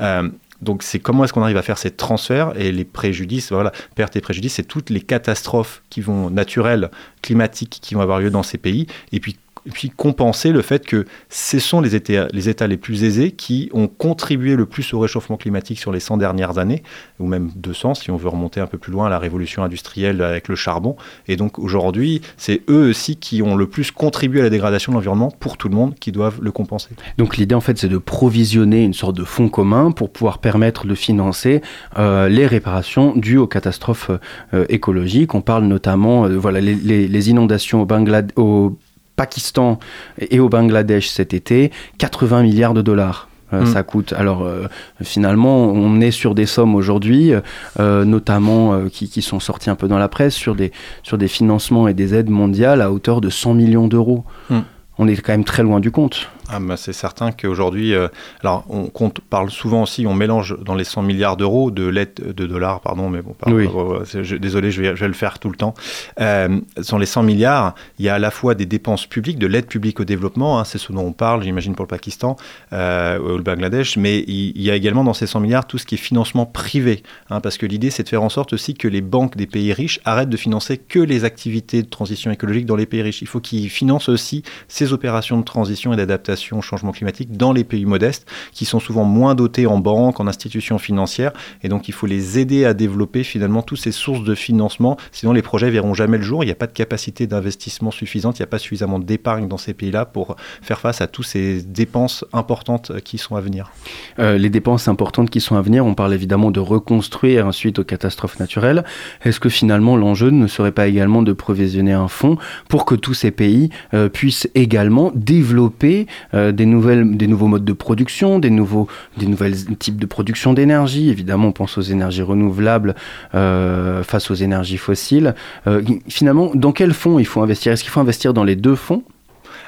Euh, 0.00 0.28
donc 0.62 0.82
c'est 0.82 0.98
comment 0.98 1.24
est-ce 1.24 1.32
qu'on 1.32 1.42
arrive 1.42 1.56
à 1.56 1.62
faire 1.62 1.78
ces 1.78 1.90
transferts 1.90 2.52
et 2.56 2.70
les 2.72 2.84
préjudices, 2.84 3.52
voilà, 3.52 3.72
pertes 3.94 4.16
et 4.16 4.20
préjudices, 4.20 4.54
c'est 4.54 4.64
toutes 4.64 4.90
les 4.90 5.00
catastrophes 5.00 5.82
qui 5.88 6.02
vont 6.02 6.28
naturelles, 6.28 6.90
climatiques 7.22 7.78
qui 7.80 7.94
vont 7.94 8.02
avoir 8.02 8.20
lieu 8.20 8.30
dans 8.30 8.42
ces 8.42 8.58
pays 8.58 8.86
et 9.12 9.20
puis 9.20 9.36
et 9.66 9.70
puis 9.70 9.90
compenser 9.90 10.52
le 10.52 10.62
fait 10.62 10.86
que 10.86 11.04
ce 11.28 11.58
sont 11.58 11.80
les 11.80 11.94
États, 11.94 12.66
les 12.66 12.76
plus 12.76 13.04
aisés 13.04 13.32
qui 13.32 13.70
ont 13.72 13.88
contribué 13.88 14.56
le 14.56 14.66
plus 14.66 14.92
au 14.94 15.00
réchauffement 15.00 15.36
climatique 15.36 15.78
sur 15.78 15.92
les 15.92 16.00
100 16.00 16.16
dernières 16.16 16.58
années, 16.58 16.82
ou 17.18 17.26
même 17.26 17.50
200 17.56 17.94
si 17.94 18.10
on 18.10 18.16
veut 18.16 18.28
remonter 18.28 18.60
un 18.60 18.66
peu 18.66 18.78
plus 18.78 18.92
loin 18.92 19.06
à 19.06 19.10
la 19.10 19.18
révolution 19.18 19.62
industrielle 19.62 20.22
avec 20.22 20.48
le 20.48 20.56
charbon. 20.56 20.96
Et 21.28 21.36
donc 21.36 21.58
aujourd'hui, 21.58 22.22
c'est 22.36 22.62
eux 22.68 22.88
aussi 22.90 23.16
qui 23.16 23.42
ont 23.42 23.56
le 23.56 23.66
plus 23.66 23.90
contribué 23.90 24.40
à 24.40 24.44
la 24.44 24.50
dégradation 24.50 24.92
de 24.92 24.96
l'environnement 24.96 25.30
pour 25.30 25.56
tout 25.56 25.68
le 25.68 25.74
monde 25.74 25.94
qui 25.98 26.12
doivent 26.12 26.40
le 26.40 26.52
compenser. 26.52 26.90
Donc 27.18 27.36
l'idée 27.36 27.54
en 27.54 27.60
fait 27.60 27.78
c'est 27.78 27.88
de 27.88 27.98
provisionner 27.98 28.82
une 28.82 28.94
sorte 28.94 29.16
de 29.16 29.24
fonds 29.24 29.48
commun 29.48 29.90
pour 29.90 30.10
pouvoir 30.10 30.38
permettre 30.38 30.86
de 30.86 30.94
financer 30.94 31.62
euh, 31.98 32.28
les 32.28 32.46
réparations 32.46 33.14
dues 33.16 33.38
aux 33.38 33.46
catastrophes 33.46 34.10
euh, 34.54 34.64
écologiques. 34.68 35.34
On 35.34 35.40
parle 35.40 35.64
notamment 35.64 36.24
euh, 36.24 36.36
voilà 36.36 36.60
les, 36.60 37.30
inondations 37.30 37.82
au, 37.82 37.86
Banglad- 37.86 38.32
au 38.36 38.78
Pakistan 39.20 39.78
et 40.18 40.40
au 40.40 40.48
Bangladesh 40.48 41.10
cet 41.10 41.34
été, 41.34 41.70
80 41.98 42.42
milliards 42.42 42.72
de 42.72 42.80
dollars. 42.80 43.28
euh, 43.52 43.64
Mm. 43.64 43.66
Ça 43.66 43.82
coûte. 43.82 44.14
Alors 44.16 44.44
euh, 44.44 44.66
finalement, 45.02 45.66
on 45.66 46.00
est 46.00 46.10
sur 46.10 46.34
des 46.34 46.46
sommes 46.46 46.74
aujourd'hui, 46.74 47.32
euh, 47.78 48.04
notamment 48.06 48.86
qui, 48.88 49.10
qui 49.10 49.20
sont 49.20 49.38
sorties 49.38 49.68
un 49.68 49.74
peu 49.74 49.88
dans 49.88 49.98
la 49.98 50.08
presse, 50.08 50.34
sur 50.34 50.54
des, 50.54 50.72
sur 51.02 51.18
des 51.18 51.28
financements 51.28 51.86
et 51.86 51.92
des 51.92 52.14
aides 52.14 52.30
mondiales 52.30 52.80
à 52.80 52.90
hauteur 52.90 53.20
de 53.20 53.28
100 53.28 53.52
millions 53.52 53.88
d'euros. 53.88 54.24
Mm. 54.48 54.60
On 54.98 55.06
est 55.06 55.16
quand 55.16 55.32
même 55.32 55.44
très 55.44 55.62
loin 55.62 55.80
du 55.80 55.90
compte. 55.90 56.30
Ah 56.52 56.58
c'est 56.76 56.92
certain 56.92 57.32
qu'aujourd'hui, 57.32 57.94
euh, 57.94 58.08
alors 58.42 58.64
on 58.68 58.86
compte, 58.86 59.20
parle 59.20 59.50
souvent 59.50 59.82
aussi, 59.82 60.06
on 60.06 60.14
mélange 60.14 60.56
dans 60.64 60.74
les 60.74 60.84
100 60.84 61.02
milliards 61.02 61.36
d'euros 61.36 61.70
de 61.70 61.86
l'aide 61.86 62.14
de 62.14 62.46
dollars, 62.46 62.80
pardon, 62.80 63.08
mais 63.08 63.22
bon, 63.22 63.34
pardon, 63.38 63.56
Oui. 63.56 63.68
euh, 63.74 64.22
je- 64.22 64.36
désolé, 64.36 64.70
je 64.70 64.82
vais, 64.82 64.96
je 64.96 65.00
vais 65.00 65.08
le 65.08 65.14
faire 65.14 65.38
tout 65.38 65.48
le 65.50 65.56
temps. 65.56 65.74
Euh, 66.20 66.60
sur 66.82 66.98
les 66.98 67.06
100 67.06 67.22
milliards, 67.22 67.74
il 67.98 68.04
y 68.04 68.08
a 68.08 68.14
à 68.14 68.18
la 68.18 68.30
fois 68.30 68.54
des 68.54 68.66
dépenses 68.66 69.06
publiques, 69.06 69.38
de 69.38 69.46
l'aide 69.46 69.66
publique 69.66 70.00
au 70.00 70.04
développement, 70.04 70.58
hein, 70.58 70.64
c'est 70.64 70.78
ce 70.78 70.92
dont 70.92 71.02
on 71.04 71.12
parle, 71.12 71.42
j'imagine 71.42 71.74
pour 71.74 71.84
le 71.84 71.88
Pakistan 71.88 72.36
euh, 72.72 73.18
ou 73.18 73.36
le 73.36 73.42
Bangladesh, 73.42 73.96
mais 73.96 74.18
il, 74.26 74.52
il 74.56 74.62
y 74.62 74.70
a 74.70 74.74
également 74.76 75.04
dans 75.04 75.14
ces 75.14 75.26
100 75.26 75.40
milliards 75.40 75.66
tout 75.66 75.78
ce 75.78 75.86
qui 75.86 75.94
est 75.94 75.98
financement 75.98 76.46
privé, 76.46 77.02
hein, 77.30 77.40
parce 77.40 77.58
que 77.58 77.66
l'idée 77.66 77.90
c'est 77.90 78.02
de 78.02 78.08
faire 78.08 78.22
en 78.22 78.28
sorte 78.28 78.52
aussi 78.52 78.74
que 78.74 78.88
les 78.88 79.00
banques 79.02 79.36
des 79.36 79.46
pays 79.46 79.72
riches 79.72 80.00
arrêtent 80.04 80.28
de 80.30 80.36
financer 80.36 80.78
que 80.78 80.98
les 80.98 81.24
activités 81.24 81.82
de 81.82 81.88
transition 81.88 82.30
écologique 82.30 82.66
dans 82.66 82.76
les 82.76 82.86
pays 82.86 83.02
riches. 83.02 83.22
Il 83.22 83.28
faut 83.28 83.40
qu'ils 83.40 83.68
financent 83.70 84.08
aussi 84.08 84.42
ces 84.68 84.92
opérations 84.92 85.38
de 85.38 85.44
transition 85.44 85.92
et 85.92 85.96
d'adaptation 85.96 86.39
au 86.52 86.62
changement 86.62 86.92
climatique 86.92 87.36
dans 87.36 87.52
les 87.52 87.64
pays 87.64 87.84
modestes, 87.84 88.26
qui 88.52 88.64
sont 88.64 88.80
souvent 88.80 89.04
moins 89.04 89.34
dotés 89.34 89.66
en 89.66 89.78
banques, 89.78 90.20
en 90.20 90.26
institutions 90.26 90.78
financières, 90.78 91.32
et 91.62 91.68
donc 91.68 91.88
il 91.88 91.92
faut 91.92 92.06
les 92.06 92.38
aider 92.38 92.64
à 92.64 92.74
développer 92.74 93.24
finalement 93.24 93.62
toutes 93.62 93.80
ces 93.80 93.92
sources 93.92 94.24
de 94.24 94.34
financement, 94.34 94.96
sinon 95.12 95.32
les 95.32 95.42
projets 95.42 95.70
verront 95.70 95.94
jamais 95.94 96.18
le 96.18 96.24
jour, 96.24 96.42
il 96.42 96.46
n'y 96.46 96.52
a 96.52 96.56
pas 96.56 96.66
de 96.66 96.72
capacité 96.72 97.26
d'investissement 97.26 97.90
suffisante, 97.90 98.38
il 98.38 98.42
n'y 98.42 98.44
a 98.44 98.48
pas 98.48 98.58
suffisamment 98.58 98.98
d'épargne 98.98 99.48
dans 99.48 99.58
ces 99.58 99.74
pays-là 99.74 100.04
pour 100.04 100.36
faire 100.62 100.80
face 100.80 101.00
à 101.00 101.06
toutes 101.06 101.26
ces 101.26 101.62
dépenses 101.62 102.24
importantes 102.32 102.92
qui 103.02 103.18
sont 103.18 103.36
à 103.36 103.40
venir. 103.40 103.70
Euh, 104.18 104.38
les 104.38 104.50
dépenses 104.50 104.88
importantes 104.88 105.30
qui 105.30 105.40
sont 105.40 105.56
à 105.56 105.62
venir, 105.62 105.84
on 105.86 105.94
parle 105.94 106.14
évidemment 106.14 106.50
de 106.50 106.60
reconstruire 106.60 107.52
suite 107.52 107.78
aux 107.78 107.84
catastrophes 107.84 108.38
naturelles. 108.38 108.84
Est-ce 109.24 109.40
que 109.40 109.48
finalement 109.48 109.96
l'enjeu 109.96 110.30
ne 110.30 110.46
serait 110.46 110.72
pas 110.72 110.86
également 110.86 111.22
de 111.22 111.32
provisionner 111.32 111.92
un 111.92 112.08
fonds 112.08 112.36
pour 112.68 112.84
que 112.84 112.94
tous 112.94 113.14
ces 113.14 113.30
pays 113.30 113.70
euh, 113.94 114.08
puissent 114.08 114.48
également 114.54 115.12
développer 115.14 116.06
euh, 116.34 116.52
des, 116.52 116.66
nouvelles, 116.66 117.16
des 117.16 117.26
nouveaux 117.26 117.46
modes 117.46 117.64
de 117.64 117.72
production, 117.72 118.38
des 118.38 118.50
nouveaux 118.50 118.88
des 119.16 119.26
nouvelles 119.26 119.56
types 119.78 119.98
de 119.98 120.06
production 120.06 120.52
d'énergie. 120.52 121.10
Évidemment, 121.10 121.48
on 121.48 121.52
pense 121.52 121.78
aux 121.78 121.82
énergies 121.82 122.22
renouvelables 122.22 122.94
euh, 123.34 124.02
face 124.02 124.30
aux 124.30 124.34
énergies 124.34 124.78
fossiles. 124.78 125.34
Euh, 125.66 125.82
finalement, 126.08 126.50
dans 126.54 126.72
quel 126.72 126.92
fonds 126.92 127.18
il 127.18 127.26
faut 127.26 127.42
investir? 127.42 127.72
Est-ce 127.72 127.82
qu'il 127.82 127.92
faut 127.92 128.00
investir 128.00 128.34
dans 128.34 128.44
les 128.44 128.56
deux 128.56 128.76
fonds? 128.76 129.02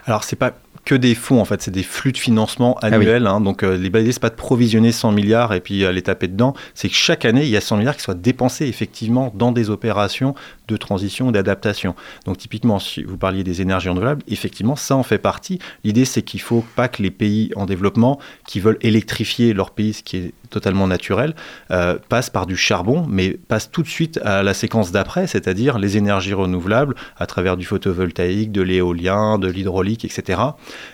Alors 0.06 0.24
c'est 0.24 0.36
pas 0.36 0.52
que 0.84 0.94
des 0.94 1.14
fonds 1.14 1.40
en 1.40 1.44
fait, 1.44 1.62
c'est 1.62 1.70
des 1.70 1.82
flux 1.82 2.12
de 2.12 2.18
financement 2.18 2.76
oui. 2.82 2.88
annuels. 2.88 3.26
hein. 3.26 3.40
donc 3.40 3.62
euh, 3.62 3.76
l'idée 3.76 4.12
c'est 4.12 4.20
pas 4.20 4.30
de 4.30 4.34
provisionner 4.34 4.92
100 4.92 5.12
milliards 5.12 5.54
et 5.54 5.60
puis 5.60 5.84
euh, 5.84 5.92
les 5.92 6.02
taper 6.02 6.28
dedans, 6.28 6.54
c'est 6.74 6.88
que 6.88 6.94
chaque 6.94 7.24
année 7.24 7.42
il 7.42 7.50
y 7.50 7.56
a 7.56 7.60
100 7.60 7.76
milliards 7.76 7.96
qui 7.96 8.02
soient 8.02 8.14
dépensés 8.14 8.66
effectivement 8.66 9.32
dans 9.34 9.52
des 9.52 9.70
opérations 9.70 10.34
de 10.68 10.76
transition 10.76 11.28
et 11.28 11.32
d'adaptation. 11.32 11.94
Donc 12.26 12.38
typiquement 12.38 12.78
si 12.78 13.02
vous 13.02 13.16
parliez 13.16 13.44
des 13.44 13.62
énergies 13.62 13.88
renouvelables, 13.88 14.22
effectivement 14.28 14.76
ça 14.76 14.96
en 14.96 15.02
fait 15.02 15.18
partie. 15.18 15.58
L'idée 15.84 16.04
c'est 16.04 16.22
qu'il 16.22 16.40
faut 16.40 16.64
pas 16.74 16.88
que 16.88 17.02
les 17.02 17.10
pays 17.10 17.52
en 17.56 17.66
développement 17.66 18.18
qui 18.46 18.60
veulent 18.60 18.78
électrifier 18.80 19.52
leur 19.52 19.70
pays, 19.70 19.92
ce 19.92 20.02
qui 20.02 20.16
est 20.16 20.34
totalement 20.50 20.86
naturel, 20.86 21.34
euh, 21.70 21.96
passent 22.08 22.30
par 22.30 22.46
du 22.46 22.56
charbon, 22.56 23.06
mais 23.08 23.30
passent 23.30 23.70
tout 23.70 23.82
de 23.82 23.88
suite 23.88 24.18
à 24.24 24.42
la 24.42 24.54
séquence 24.54 24.92
d'après, 24.92 25.26
c'est-à-dire 25.26 25.78
les 25.78 25.96
énergies 25.96 26.34
renouvelables 26.34 26.94
à 27.16 27.26
travers 27.26 27.56
du 27.56 27.64
photovoltaïque, 27.64 28.52
de 28.52 28.62
l'éolien, 28.62 29.38
de 29.38 29.48
l'hydraulique, 29.48 30.04
etc. 30.04 30.40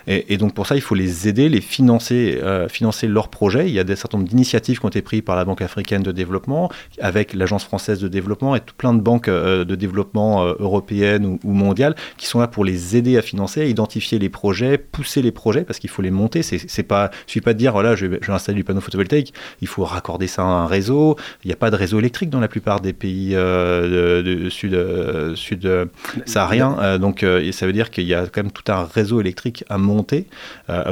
Et, 0.07 0.37
donc 0.37 0.53
pour 0.53 0.67
ça, 0.67 0.75
il 0.75 0.81
faut 0.81 0.95
les 0.95 1.27
aider, 1.27 1.49
les 1.49 1.61
financer, 1.61 2.39
financer 2.69 3.07
leurs 3.07 3.29
projets. 3.29 3.67
Il 3.67 3.73
y 3.73 3.79
a 3.79 3.83
des 3.83 3.95
certain 3.95 4.17
nombre 4.17 4.29
d'initiatives 4.29 4.79
qui 4.79 4.85
ont 4.85 4.89
été 4.89 5.01
prises 5.01 5.21
par 5.21 5.35
la 5.35 5.45
Banque 5.45 5.61
africaine 5.61 6.01
de 6.03 6.11
développement, 6.11 6.71
avec 6.99 7.33
l'Agence 7.33 7.63
française 7.63 7.99
de 7.99 8.07
développement 8.07 8.55
et 8.55 8.59
tout 8.59 8.73
plein 8.75 8.93
de 8.93 9.01
banques 9.01 9.29
de 9.29 9.75
développement 9.75 10.45
européennes 10.45 11.25
ou, 11.25 11.39
ou 11.43 11.53
mondiales 11.53 11.95
qui 12.17 12.27
sont 12.27 12.39
là 12.39 12.47
pour 12.47 12.65
les 12.65 12.95
aider 12.95 13.17
à 13.17 13.21
financer, 13.21 13.61
à 13.61 13.65
identifier 13.65 14.19
les 14.19 14.29
projets, 14.29 14.77
pousser 14.77 15.21
les 15.21 15.31
projets 15.31 15.63
parce 15.63 15.79
qu'il 15.79 15.89
faut 15.89 16.01
les 16.01 16.11
monter. 16.11 16.41
C'est 16.43 16.83
pas, 16.83 17.11
il 17.27 17.31
suffit 17.31 17.41
pas 17.41 17.53
de 17.53 17.59
dire 17.59 17.73
voilà, 17.73 17.95
je, 17.95 18.05
je 18.05 18.27
vais 18.27 18.33
installer 18.33 18.57
du 18.57 18.63
panneau 18.63 18.81
photovoltaïque. 18.81 19.33
Il 19.61 19.67
faut 19.67 19.83
raccorder 19.83 20.27
ça 20.27 20.43
à 20.43 20.45
un 20.45 20.67
réseau. 20.67 21.17
Il 21.43 21.47
n'y 21.47 21.53
a 21.53 21.57
pas 21.57 21.71
de 21.71 21.75
réseau 21.75 21.99
électrique 21.99 22.29
dans 22.29 22.39
la 22.39 22.47
plupart 22.47 22.79
des 22.79 22.93
pays 22.93 23.31
euh, 23.33 24.21
de, 24.21 24.49
sud, 24.49 24.73
euh, 24.73 25.35
sud 25.35 25.65
euh, 25.65 25.85
sahariens. 26.25 26.97
donc, 26.99 27.25
ça 27.51 27.65
veut 27.65 27.73
dire 27.73 27.89
qu'il 27.89 28.05
y 28.05 28.13
a 28.13 28.27
quand 28.27 28.43
même 28.43 28.51
tout 28.51 28.71
un 28.71 28.83
réseau 28.83 29.21
électrique 29.21 29.63
à 29.69 29.77
monter. 29.77 30.27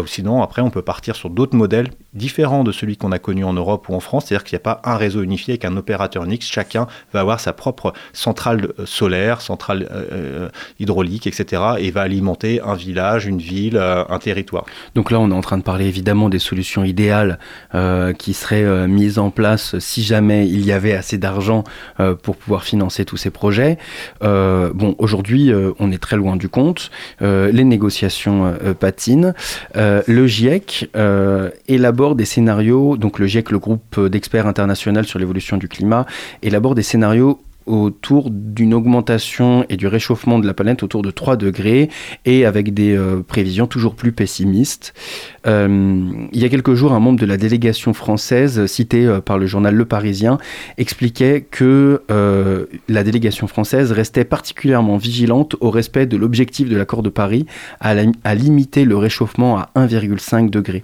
sinon, 0.06 0.42
après, 0.42 0.62
on 0.62 0.70
peut 0.70 0.82
partir 0.82 1.16
sur 1.16 1.30
d'autres 1.30 1.56
modèles 1.56 1.90
différents 2.14 2.64
de 2.64 2.72
celui 2.72 2.98
qu'on 2.98 3.12
a 3.12 3.20
connu 3.20 3.44
en 3.44 3.54
Europe 3.54 3.90
ou 3.90 3.94
en 3.94 4.00
France. 4.00 4.26
C'est-à-dire 4.26 4.44
qu'il 4.44 4.56
n'y 4.56 4.62
a 4.62 4.64
pas 4.64 4.82
un 4.84 4.98
réseau 4.98 5.22
unifié 5.22 5.54
avec 5.54 5.66
un 5.66 5.78
opérateur 5.78 6.24
unique. 6.24 6.44
Chacun 6.44 6.88
va 7.14 7.22
avoir 7.22 7.40
sa 7.40 7.54
propre 7.54 7.94
centrale 8.14 8.74
solaire, 8.86 9.42
centrale 9.42 9.88
hydraulique, 10.80 11.28
etc. 11.28 11.62
et 11.80 11.92
va 11.92 12.02
alimenter 12.02 12.62
un 12.62 12.76
village, 12.76 13.26
une 13.26 13.40
ville, 13.40 13.78
un 13.78 14.20
territoire. 14.20 14.66
Donc 14.96 15.12
là, 15.12 15.20
on 15.20 15.32
est 15.32 15.36
en 15.36 15.42
train 15.42 15.58
de 15.58 15.64
parler 15.64 15.86
évidemment 15.86 16.30
des 16.30 16.40
solutions 16.40 16.84
idéales 16.84 17.40
qui 18.18 18.34
seraient 18.34 18.88
mises 18.88 19.20
en 19.20 19.30
place 19.30 19.78
si 19.80 20.04
jamais 20.04 20.48
il 20.48 20.66
y 20.66 20.72
avait 20.72 20.94
assez 20.94 21.18
d'argent 21.18 21.64
euh, 22.00 22.16
pour 22.16 22.36
pouvoir 22.36 22.64
financer 22.64 23.06
tous 23.06 23.18
ces 23.18 23.30
projets. 23.30 23.78
Euh, 24.24 24.72
bon, 24.74 24.96
aujourd'hui, 24.98 25.52
euh, 25.52 25.72
on 25.80 25.92
est 25.92 25.98
très 25.98 26.16
loin 26.16 26.36
du 26.36 26.50
compte. 26.50 26.92
les 27.22 27.64
négociations 27.64 28.54
patinent. 28.74 29.34
le 29.76 30.28
GIEC 30.28 30.90
élabore 31.68 32.16
des 32.16 32.26
scénarios. 32.26 32.98
Donc 32.98 33.20
le 33.20 33.28
GIEC, 33.28 33.52
le 33.52 33.60
groupe 33.60 34.00
d'experts 34.08 34.48
international 34.48 35.06
sur 35.06 35.20
l'évolution 35.20 35.58
du 35.58 35.68
climat, 35.68 36.06
élabore 36.42 36.76
des 36.76 36.84
scénarios 36.84 37.40
autour 37.68 38.30
d'une 38.32 38.74
augmentation 38.74 39.66
et 39.70 39.78
du 39.78 39.88
réchauffement 39.88 40.40
de 40.40 40.48
la 40.48 40.54
planète 40.54 40.84
autour 40.84 41.02
de 41.02 41.12
3 41.12 41.36
degrés 41.36 41.90
et 42.26 42.46
avec 42.46 42.74
des 42.74 42.96
euh, 42.96 43.22
prévisions 43.22 43.68
toujours 43.68 43.96
plus 43.96 44.12
pessimistes. 44.12 44.94
Euh, 45.46 46.28
il 46.32 46.42
y 46.42 46.46
a 46.46 46.50
quelques 46.50 46.74
jours, 46.74 46.94
un 46.94 47.00
membre 47.00 47.20
de 47.20 47.26
la 47.26 47.38
délégation 47.38 47.94
française, 47.94 48.66
cité 48.66 49.06
euh, 49.06 49.20
par 49.20 49.38
le 49.38 49.46
journal 49.46 49.76
Le 49.76 49.86
Parisien, 49.86 50.38
expliquait 50.78 51.42
que 51.50 52.02
la 52.88 53.04
délégation 53.04 53.48
française 53.48 53.92
restait 53.92 54.24
particulièrement 54.24 54.98
vigilante 54.98 55.56
au 55.60 55.70
respect 55.70 56.06
de 56.06 56.16
l'objectif 56.16 56.70
de 56.70 56.78
l'accord 56.78 57.04
de 57.04 57.10
Paris 57.10 57.46
à, 57.80 57.94
limiter 58.36 58.86
le 58.86 58.96
réchauffement 58.98 59.58
à 59.58 59.70
1,5 59.76 60.50
degré. 60.50 60.84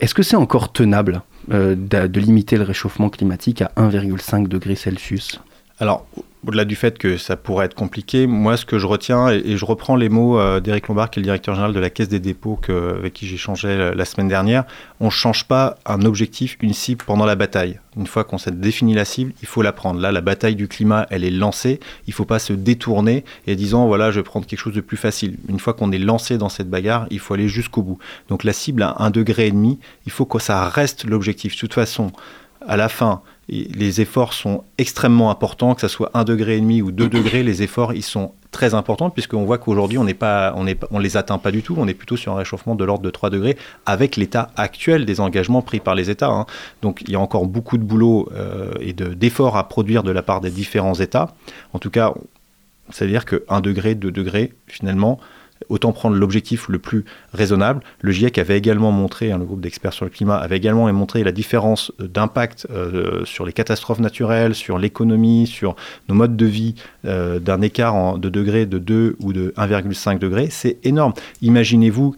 Est-ce 0.00 0.14
que 0.14 0.22
c'est 0.22 0.36
encore 0.36 0.72
tenable 0.72 1.22
de 1.48 2.20
limiter 2.20 2.56
le 2.56 2.62
réchauffement 2.62 3.08
climatique 3.08 3.62
à 3.62 3.72
1,5 3.76 4.48
degré 4.48 4.74
Celsius? 4.74 5.40
Alors, 5.80 6.06
au-delà 6.46 6.64
du 6.64 6.76
fait 6.76 6.98
que 6.98 7.16
ça 7.16 7.36
pourrait 7.36 7.66
être 7.66 7.74
compliqué, 7.74 8.26
moi, 8.26 8.56
ce 8.56 8.64
que 8.64 8.78
je 8.78 8.86
retiens, 8.86 9.28
et, 9.28 9.56
je 9.56 9.64
reprends 9.64 9.96
les 9.96 10.08
mots 10.08 10.38
euh, 10.38 10.60
d'Éric 10.60 10.88
Lombard, 10.88 11.10
qui 11.10 11.18
est 11.18 11.22
le 11.22 11.24
directeur 11.24 11.54
général 11.54 11.72
de 11.72 11.78
la 11.78 11.90
Caisse 11.90 12.08
des 12.08 12.18
dépôts 12.18 12.58
avec 12.68 13.12
qui 13.12 13.26
j'ai 13.26 13.36
changé 13.36 13.92
la, 13.94 14.04
semaine 14.04 14.28
dernière, 14.28 14.64
on 15.00 15.06
ne 15.06 15.10
change 15.10 15.46
pas 15.46 15.76
un 15.86 16.02
objectif, 16.02 16.56
une 16.60 16.72
cible 16.72 17.04
pendant 17.04 17.26
la 17.26 17.36
bataille. 17.36 17.78
Une 17.96 18.06
fois 18.06 18.24
qu'on 18.24 18.38
s'est 18.38 18.50
défini 18.50 18.94
la 18.94 19.04
cible, 19.04 19.32
il 19.42 19.48
faut 19.48 19.62
la 19.62 19.72
prendre. 19.72 20.00
Là, 20.00 20.10
la 20.10 20.20
bataille 20.20 20.56
du 20.56 20.68
climat, 20.68 21.06
elle 21.10 21.24
est 21.24 21.30
lancée. 21.30 21.80
Il 22.06 22.10
ne 22.10 22.14
faut 22.14 22.24
pas 22.24 22.38
se 22.38 22.52
détourner 22.52 23.24
et 23.46 23.54
disant, 23.54 23.86
voilà, 23.86 24.10
je 24.10 24.20
vais 24.20 24.24
prendre 24.24 24.46
quelque 24.46 24.60
chose 24.60 24.74
de 24.74 24.80
plus 24.80 24.96
facile. 24.96 25.36
Une 25.48 25.60
fois 25.60 25.74
qu'on 25.74 25.92
est 25.92 25.98
lancé 25.98 26.38
dans 26.38 26.48
cette 26.48 26.70
bagarre, 26.70 27.06
il 27.10 27.18
faut 27.18 27.34
aller 27.34 27.48
jusqu'au 27.48 27.82
bout. 27.82 27.98
Donc 28.28 28.44
la 28.44 28.52
cible 28.52 28.82
à 28.82 28.96
1,5 29.00 29.10
degré, 29.10 29.52
il 30.06 30.12
faut 30.12 30.24
que 30.26 30.38
ça 30.38 30.68
reste 30.68 31.04
l'objectif. 31.04 31.54
De 31.54 31.60
toute 31.60 31.74
façon, 31.74 32.12
à 32.66 32.76
la 32.76 32.88
fin, 32.88 33.22
les 33.48 34.00
efforts 34.00 34.34
sont 34.34 34.64
extrêmement 34.76 35.30
importants, 35.30 35.74
que 35.74 35.80
ce 35.80 35.88
soit 35.88 36.10
1,5 36.14 36.24
degré 36.24 36.60
ou 36.82 36.92
2 36.92 37.08
degrés, 37.08 37.42
les 37.42 37.62
efforts 37.62 37.94
ils 37.94 38.02
sont 38.02 38.32
très 38.50 38.74
importants 38.74 39.10
puisqu'on 39.10 39.44
voit 39.44 39.58
qu'aujourd'hui 39.58 39.96
on 39.98 40.04
n'est 40.04 40.16
les 41.00 41.16
atteint 41.16 41.38
pas 41.38 41.50
du 41.50 41.62
tout, 41.62 41.74
on 41.78 41.88
est 41.88 41.94
plutôt 41.94 42.16
sur 42.16 42.32
un 42.32 42.36
réchauffement 42.36 42.74
de 42.74 42.84
l'ordre 42.84 43.02
de 43.02 43.10
3 43.10 43.30
degrés 43.30 43.56
avec 43.86 44.16
l'état 44.16 44.50
actuel 44.56 45.06
des 45.06 45.20
engagements 45.20 45.62
pris 45.62 45.80
par 45.80 45.94
les 45.94 46.10
États. 46.10 46.30
Hein. 46.30 46.46
Donc 46.82 47.02
il 47.06 47.12
y 47.12 47.16
a 47.16 47.20
encore 47.20 47.46
beaucoup 47.46 47.78
de 47.78 47.84
boulot 47.84 48.28
euh, 48.34 48.72
et 48.80 48.92
d'efforts 48.92 49.56
à 49.56 49.66
produire 49.66 50.02
de 50.02 50.10
la 50.10 50.22
part 50.22 50.42
des 50.42 50.50
différents 50.50 50.94
États. 50.94 51.34
En 51.72 51.78
tout 51.78 51.90
cas, 51.90 52.12
c'est-à-dire 52.90 53.24
que 53.24 53.44
1 53.48 53.60
degré, 53.60 53.94
2 53.94 54.10
degrés, 54.10 54.52
finalement, 54.66 55.18
autant 55.68 55.92
prendre 55.92 56.16
l'objectif 56.16 56.68
le 56.68 56.78
plus 56.78 57.04
raisonnable. 57.32 57.82
Le 58.00 58.12
GIEC 58.12 58.38
avait 58.38 58.58
également 58.58 58.92
montré, 58.92 59.32
hein, 59.32 59.38
le 59.38 59.44
groupe 59.44 59.60
d'experts 59.60 59.92
sur 59.92 60.04
le 60.04 60.10
climat 60.10 60.36
avait 60.36 60.56
également 60.56 60.92
montré 60.92 61.24
la 61.24 61.32
différence 61.32 61.92
euh, 62.00 62.08
d'impact 62.08 62.66
euh, 62.70 63.24
sur 63.24 63.44
les 63.46 63.52
catastrophes 63.52 64.00
naturelles, 64.00 64.54
sur 64.54 64.78
l'économie, 64.78 65.46
sur 65.46 65.76
nos 66.08 66.14
modes 66.14 66.36
de 66.36 66.46
vie 66.46 66.74
euh, 67.04 67.38
d'un 67.38 67.60
écart 67.60 68.18
de 68.18 68.28
degré 68.28 68.66
de 68.66 68.78
2 68.78 69.16
ou 69.20 69.32
de 69.32 69.52
1,5 69.56 70.18
degré. 70.18 70.48
C'est 70.50 70.78
énorme. 70.84 71.12
Imaginez-vous 71.42 72.14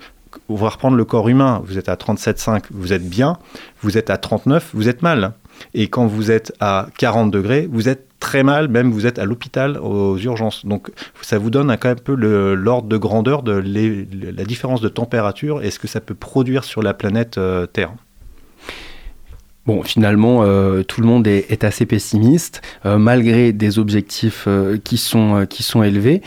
on 0.48 0.54
va 0.54 0.68
reprendre 0.68 0.96
le 0.96 1.04
corps 1.04 1.28
humain, 1.28 1.60
vous 1.64 1.76
êtes 1.76 1.88
à 1.88 1.96
37,5, 1.96 2.66
vous 2.70 2.92
êt 2.92 3.00
bien, 3.00 3.36
vous 3.82 3.98
êtes 3.98 4.10
à 4.10 4.16
39, 4.16 4.70
vous 4.74 4.88
êtes 4.88 5.02
mal. 5.02 5.32
Et 5.74 5.88
quand 5.88 6.06
vous 6.06 6.30
êtes 6.30 6.52
à 6.60 6.88
40 6.98 7.30
degrés, 7.30 7.68
vous 7.70 7.88
êtes 7.88 8.06
très 8.20 8.42
mal, 8.42 8.68
même 8.68 8.90
vous 8.92 9.06
êtes 9.06 9.18
à 9.18 9.24
l'hôpital 9.24 9.78
aux 9.78 10.16
urgences. 10.18 10.64
Donc 10.66 10.90
ça 11.22 11.38
vous 11.38 11.50
donne 11.50 11.70
un, 11.70 11.76
quand 11.76 11.88
même 11.88 11.98
un 11.98 12.02
peu 12.02 12.14
l'ordre 12.54 12.88
de 12.88 12.96
grandeur 12.96 13.42
de 13.42 13.52
la 13.52 14.44
différence 14.44 14.80
de 14.80 14.88
température 14.88 15.62
et 15.62 15.70
ce 15.70 15.78
que 15.78 15.88
ça 15.88 16.00
peut 16.00 16.14
produire 16.14 16.64
sur 16.64 16.82
la 16.82 16.94
planète 16.94 17.38
euh, 17.38 17.66
Terre. 17.66 17.92
Bon, 19.66 19.82
finalement, 19.82 20.42
euh, 20.42 20.82
tout 20.82 21.00
le 21.00 21.06
monde 21.06 21.26
est, 21.26 21.64
assez 21.64 21.86
pessimiste, 21.86 22.62
euh, 22.86 22.98
malgré 22.98 23.52
des 23.52 23.78
objectifs 23.78 24.48
qui, 24.84 24.96
sont, 24.96 25.46
qui 25.48 25.62
sont 25.62 25.82
élevés 25.82 26.22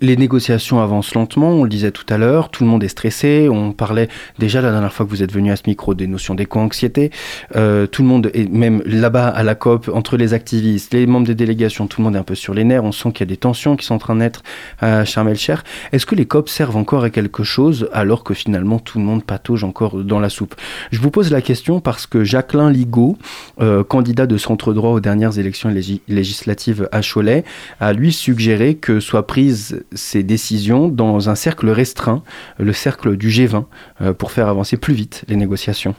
les 0.00 0.16
négociations 0.16 0.80
avancent 0.80 1.14
lentement, 1.14 1.50
on 1.50 1.64
le 1.64 1.68
disait 1.68 1.90
tout 1.90 2.04
à 2.08 2.18
l'heure, 2.18 2.50
tout 2.50 2.64
le 2.64 2.70
monde 2.70 2.84
est 2.84 2.88
stressé, 2.88 3.48
on 3.50 3.72
parlait 3.72 4.08
déjà 4.38 4.60
la 4.60 4.70
dernière 4.70 4.92
fois 4.92 5.06
que 5.06 5.10
vous 5.10 5.22
êtes 5.22 5.32
venu 5.32 5.50
à 5.50 5.56
ce 5.56 5.62
micro 5.66 5.94
des 5.94 6.06
notions 6.06 6.34
d'éco-anxiété, 6.34 7.10
euh, 7.56 7.86
tout 7.86 8.02
le 8.02 8.08
monde, 8.08 8.30
est 8.34 8.50
même 8.50 8.82
là-bas 8.84 9.28
à 9.28 9.42
la 9.42 9.54
COP, 9.54 9.90
entre 9.92 10.16
les 10.16 10.34
activistes, 10.34 10.92
les 10.92 11.06
membres 11.06 11.26
des 11.26 11.34
délégations, 11.34 11.86
tout 11.86 12.00
le 12.00 12.04
monde 12.04 12.16
est 12.16 12.18
un 12.18 12.24
peu 12.24 12.34
sur 12.34 12.54
les 12.54 12.64
nerfs, 12.64 12.84
on 12.84 12.92
sent 12.92 13.12
qu'il 13.12 13.20
y 13.20 13.28
a 13.28 13.32
des 13.32 13.36
tensions 13.36 13.76
qui 13.76 13.86
sont 13.86 13.94
en 13.94 13.98
train 13.98 14.16
d'être 14.16 14.42
à 14.80 15.04
Sharm 15.04 15.28
el-Cher. 15.28 15.64
Est-ce 15.92 16.06
que 16.06 16.14
les 16.14 16.26
COP 16.26 16.48
servent 16.48 16.76
encore 16.76 17.04
à 17.04 17.10
quelque 17.10 17.42
chose 17.42 17.88
alors 17.92 18.24
que 18.24 18.34
finalement 18.34 18.78
tout 18.78 18.98
le 18.98 19.04
monde 19.04 19.24
patauge 19.24 19.64
encore 19.64 20.02
dans 20.02 20.20
la 20.20 20.28
soupe? 20.28 20.54
Je 20.90 21.00
vous 21.00 21.10
pose 21.10 21.30
la 21.30 21.40
question 21.40 21.80
parce 21.80 22.06
que 22.06 22.24
Jacqueline 22.24 22.70
Ligaud, 22.70 23.16
euh, 23.60 23.84
candidat 23.84 24.26
de 24.26 24.36
centre 24.36 24.72
droit 24.72 24.90
aux 24.90 25.00
dernières 25.00 25.38
élections 25.38 25.72
législatives 26.08 26.88
à 26.92 27.00
Cholet, 27.00 27.44
a 27.80 27.92
lui 27.92 28.12
suggéré 28.12 28.74
que 28.74 29.00
soit 29.00 29.26
prise 29.26 29.73
ces 29.92 30.22
décisions 30.22 30.88
dans 30.88 31.28
un 31.28 31.34
cercle 31.34 31.70
restreint, 31.70 32.22
le 32.58 32.72
cercle 32.72 33.16
du 33.16 33.28
G20, 33.28 33.64
euh, 34.00 34.12
pour 34.12 34.32
faire 34.32 34.48
avancer 34.48 34.76
plus 34.76 34.94
vite 34.94 35.24
les 35.28 35.36
négociations 35.36 35.94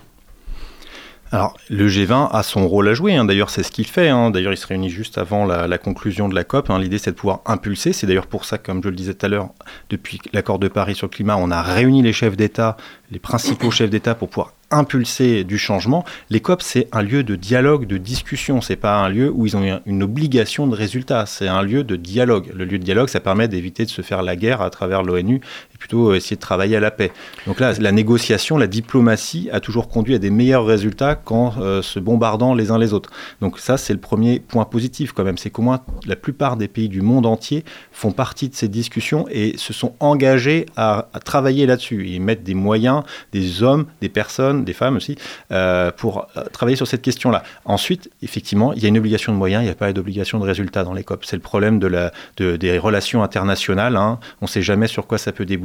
alors, 1.32 1.58
le 1.70 1.90
G20 1.90 2.30
a 2.32 2.44
son 2.44 2.68
rôle 2.68 2.88
à 2.88 2.94
jouer. 2.94 3.16
Hein. 3.16 3.26
D'ailleurs, 3.26 3.50
c'est 3.50 3.64
ce 3.64 3.72
qu'il 3.72 3.88
fait. 3.88 4.08
Hein. 4.08 4.30
D'ailleurs, 4.30 4.54
il 4.54 4.58
se 4.58 4.68
réunit 4.68 4.90
juste 4.90 5.18
avant 5.18 5.44
la, 5.44 5.78
conclusion 5.78 6.30
de 6.30 6.36
la 6.36 6.46
COP. 6.46 6.70
Hein. 6.70 6.80
L'idée, 6.80 6.98
c'est 6.98 7.12
de 7.12 7.16
pouvoir 7.18 7.42
impulser. 7.46 7.92
C'est 7.92 8.08
d'ailleurs 8.08 8.28
pour 8.28 8.46
ça, 8.46 8.58
comme 8.58 8.82
je 8.82 8.88
le 8.88 8.96
disais 8.96 9.16
tout 9.16 9.26
à 9.26 9.30
l'heure, 9.30 9.50
depuis 9.90 10.22
l'accord 10.32 10.60
de 10.60 10.70
Paris 10.70 10.96
sur 10.96 11.08
le 11.08 11.12
climat, 11.12 11.36
on 11.36 11.52
a 11.52 11.62
réuni 11.62 12.04
les 12.04 12.14
chefs 12.14 12.38
d'État, 12.38 12.78
les 13.12 13.20
principaux 13.20 13.70
chefs 13.72 13.90
d'État, 13.90 14.16
pour 14.16 14.30
pouvoir 14.30 14.54
impulser 14.72 15.44
du 15.44 15.58
changement. 15.58 16.06
Les 16.30 16.40
COP, 16.40 16.62
c'est 16.62 16.88
un 16.92 17.02
lieu 17.02 17.24
de 17.24 17.36
dialogue, 17.36 17.86
de 17.88 17.98
discussion. 17.98 18.62
C'est 18.62 18.76
pas 18.76 18.98
un 18.98 19.10
lieu 19.10 19.32
où 19.32 19.46
ils 19.46 19.56
ont 19.58 19.82
une 19.86 20.04
obligation 20.04 20.68
de 20.68 20.76
résultat. 20.76 21.26
C'est 21.26 21.48
un 21.48 21.62
lieu 21.62 21.84
de 21.84 21.96
dialogue. 21.96 22.52
Le 22.54 22.66
lieu 22.66 22.80
de 22.80 22.84
dialogue, 22.84 23.10
ça 23.10 23.20
permet 23.20 23.48
d'éviter 23.48 23.86
de 23.86 23.90
se 23.90 24.02
faire 24.02 24.24
la 24.24 24.36
guerre 24.36 24.62
à 24.62 24.70
travers 24.70 25.04
l'ONU 25.04 25.42
plutôt 25.78 26.14
essayer 26.14 26.36
de 26.36 26.42
travailler 26.42 26.76
à 26.76 26.80
la 26.80 26.92
paix. 26.92 27.12
Donc 27.48 27.60
là, 27.60 27.74
la 27.80 27.92
négociation, 27.92 28.58
la 28.58 28.68
diplomatie 28.68 29.50
a 29.52 29.60
toujours 29.60 29.90
conduit 29.90 30.16
à 30.16 30.20
des 30.20 30.30
meilleurs 30.30 30.66
résultats 30.66 31.16
qu'en 31.16 31.54
euh, 31.60 31.82
se 31.82 32.00
bombardant 32.00 32.54
les 32.54 32.72
uns 32.72 32.78
les 32.78 32.94
autres. 32.94 33.12
Donc 33.42 33.60
ça, 33.60 33.78
c'est 33.78 33.94
le 33.94 34.00
premier 34.00 34.40
point 34.40 34.66
positif 34.66 35.12
quand 35.12 35.24
même. 35.24 35.38
C'est 35.38 35.50
qu'au 35.50 35.62
moins 35.62 35.82
la 36.06 36.16
plupart 36.16 36.58
des 36.58 36.68
pays 36.68 36.90
du 36.90 37.02
monde 37.02 37.26
entier 37.26 37.64
font 37.92 38.12
partie 38.12 38.50
de 38.50 38.56
ces 38.56 38.68
discussions 38.68 39.26
et 39.30 39.58
se 39.58 39.74
sont 39.74 39.96
engagés 40.00 40.66
à, 40.76 41.08
travailler 41.24 41.66
là-dessus. 41.66 42.08
Ils 42.08 42.22
mettent 42.22 42.44
des 42.44 42.54
moyens, 42.54 43.04
des 43.32 43.64
hommes, 43.64 43.86
des 44.02 44.10
personnes 44.10 44.64
des 44.64 44.74
femmes 44.74 44.98
aussi, 44.98 45.18
euh, 45.52 45.92
pour 45.92 46.28
euh, 46.38 46.44
travailler 46.52 46.76
sur 46.76 46.88
cette 46.88 47.02
question-là. 47.02 47.44
Ensuite, 47.66 48.10
effectivement, 48.22 48.74
il 48.74 48.82
y 48.84 48.86
a 48.86 48.90
une 48.90 48.98
obligation 48.98 49.34
de 49.34 49.38
moyens, 49.38 49.64
il 49.64 49.66
n'y 49.66 49.72
a 49.72 49.76
pas 49.76 49.92
d'obligation 49.94 50.40
de 50.40 50.46
résultat 50.46 50.84
dans 50.84 50.94
les 50.94 51.04
COP. 51.04 51.26
C'est 51.26 51.36
le 51.36 51.42
problème 51.42 51.80
des 51.80 52.80
relations 52.80 53.24
internationales. 53.24 53.96
Hein. 53.96 54.20
On 54.42 54.46
ne 54.46 54.50
sait 54.50 54.62
jamais 54.62 54.88
sur 54.88 55.08
quoi 55.08 55.18
ça 55.18 55.32
peut 55.32 55.46
déboucher, 55.46 55.65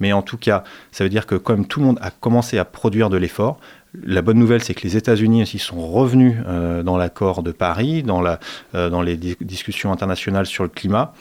mais 0.00 0.12
en 0.12 0.22
tout 0.22 0.36
cas, 0.36 0.64
ça 0.92 1.04
veut 1.04 1.10
dire 1.10 1.26
que 1.26 1.34
comme 1.34 1.66
tout 1.66 1.80
le 1.80 1.86
monde 1.86 1.98
a 2.02 2.10
commencé 2.10 2.58
à 2.58 2.64
produire 2.64 3.10
de 3.10 3.16
l'effort, 3.16 3.58
la 4.04 4.20
bonne 4.20 4.38
nouvelle, 4.38 4.62
c'est 4.62 4.74
que 4.74 4.82
les 4.82 4.96
États-Unis 4.96 5.42
aussi 5.42 5.58
sont 5.58 5.86
revenus 5.86 6.36
euh, 6.46 6.82
dans 6.82 6.98
l'accord 6.98 7.42
de 7.42 7.50
Paris, 7.52 8.02
dans, 8.02 8.22
dans 8.74 9.02
les 9.02 9.16
discussions 9.16 9.90
internationales 9.90 10.46
sur 10.46 10.64
le 10.64 10.68
climat 10.68 11.14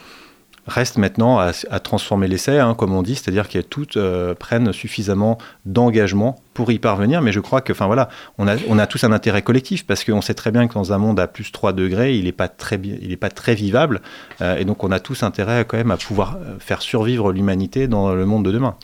Reste 0.67 0.98
maintenant 0.98 1.38
à, 1.39 1.51
transformer 1.79 2.27
l'essai, 2.27 2.60
hein, 2.60 2.74
comme 2.74 2.93
on 2.93 3.03
dit, 3.03 3.15
c'est-à-dire 3.15 3.48
qu'elles 3.48 3.65
toutes 3.65 3.98
prennent 4.39 4.74
suffisamment 4.74 5.38
d'engagement 5.65 6.41
pour 6.53 6.72
y 6.72 6.79
parvenir. 6.79 7.22
Mais 7.22 7.31
je 7.31 7.39
crois 7.39 7.62
que, 7.62 7.72
enfin 7.72 7.86
voilà, 7.86 8.10
on 8.38 8.48
a, 8.48 8.88
tous 8.88 9.03
un 9.03 9.12
intérêt 9.12 9.41
collectif 9.41 9.86
parce 9.86 10.03
qu'on 10.03 10.22
sait 10.22 10.34
très 10.34 10.51
bien 10.51 10.67
que 10.67 10.74
dans 10.74 10.93
un 10.93 10.98
monde 10.98 11.19
à 11.19 11.27
plus 11.27 11.51
3 11.51 11.74
degrés, 11.74 12.15
il 12.15 12.25
n'est 12.25 12.31
pas, 12.31 12.48
très, 12.48 12.79
il 12.84 13.17
pas 13.17 13.29
très 13.29 13.53
vivable. 13.53 14.01
et 14.41 14.65
donc 14.65 14.84
on 14.84 14.91
a 14.91 15.00
tous 15.00 15.24
intérêt 15.24 15.65
quand 15.65 15.77
même 15.77 15.91
à 15.91 15.98
pouvoir 15.98 16.38
faire 16.60 16.81
survivre 16.81 17.31
l'humanité 17.31 17.88
dans 17.88 18.13
le 18.13 18.25
monde 18.25 18.45
de 18.45 18.51
demain 18.51 18.75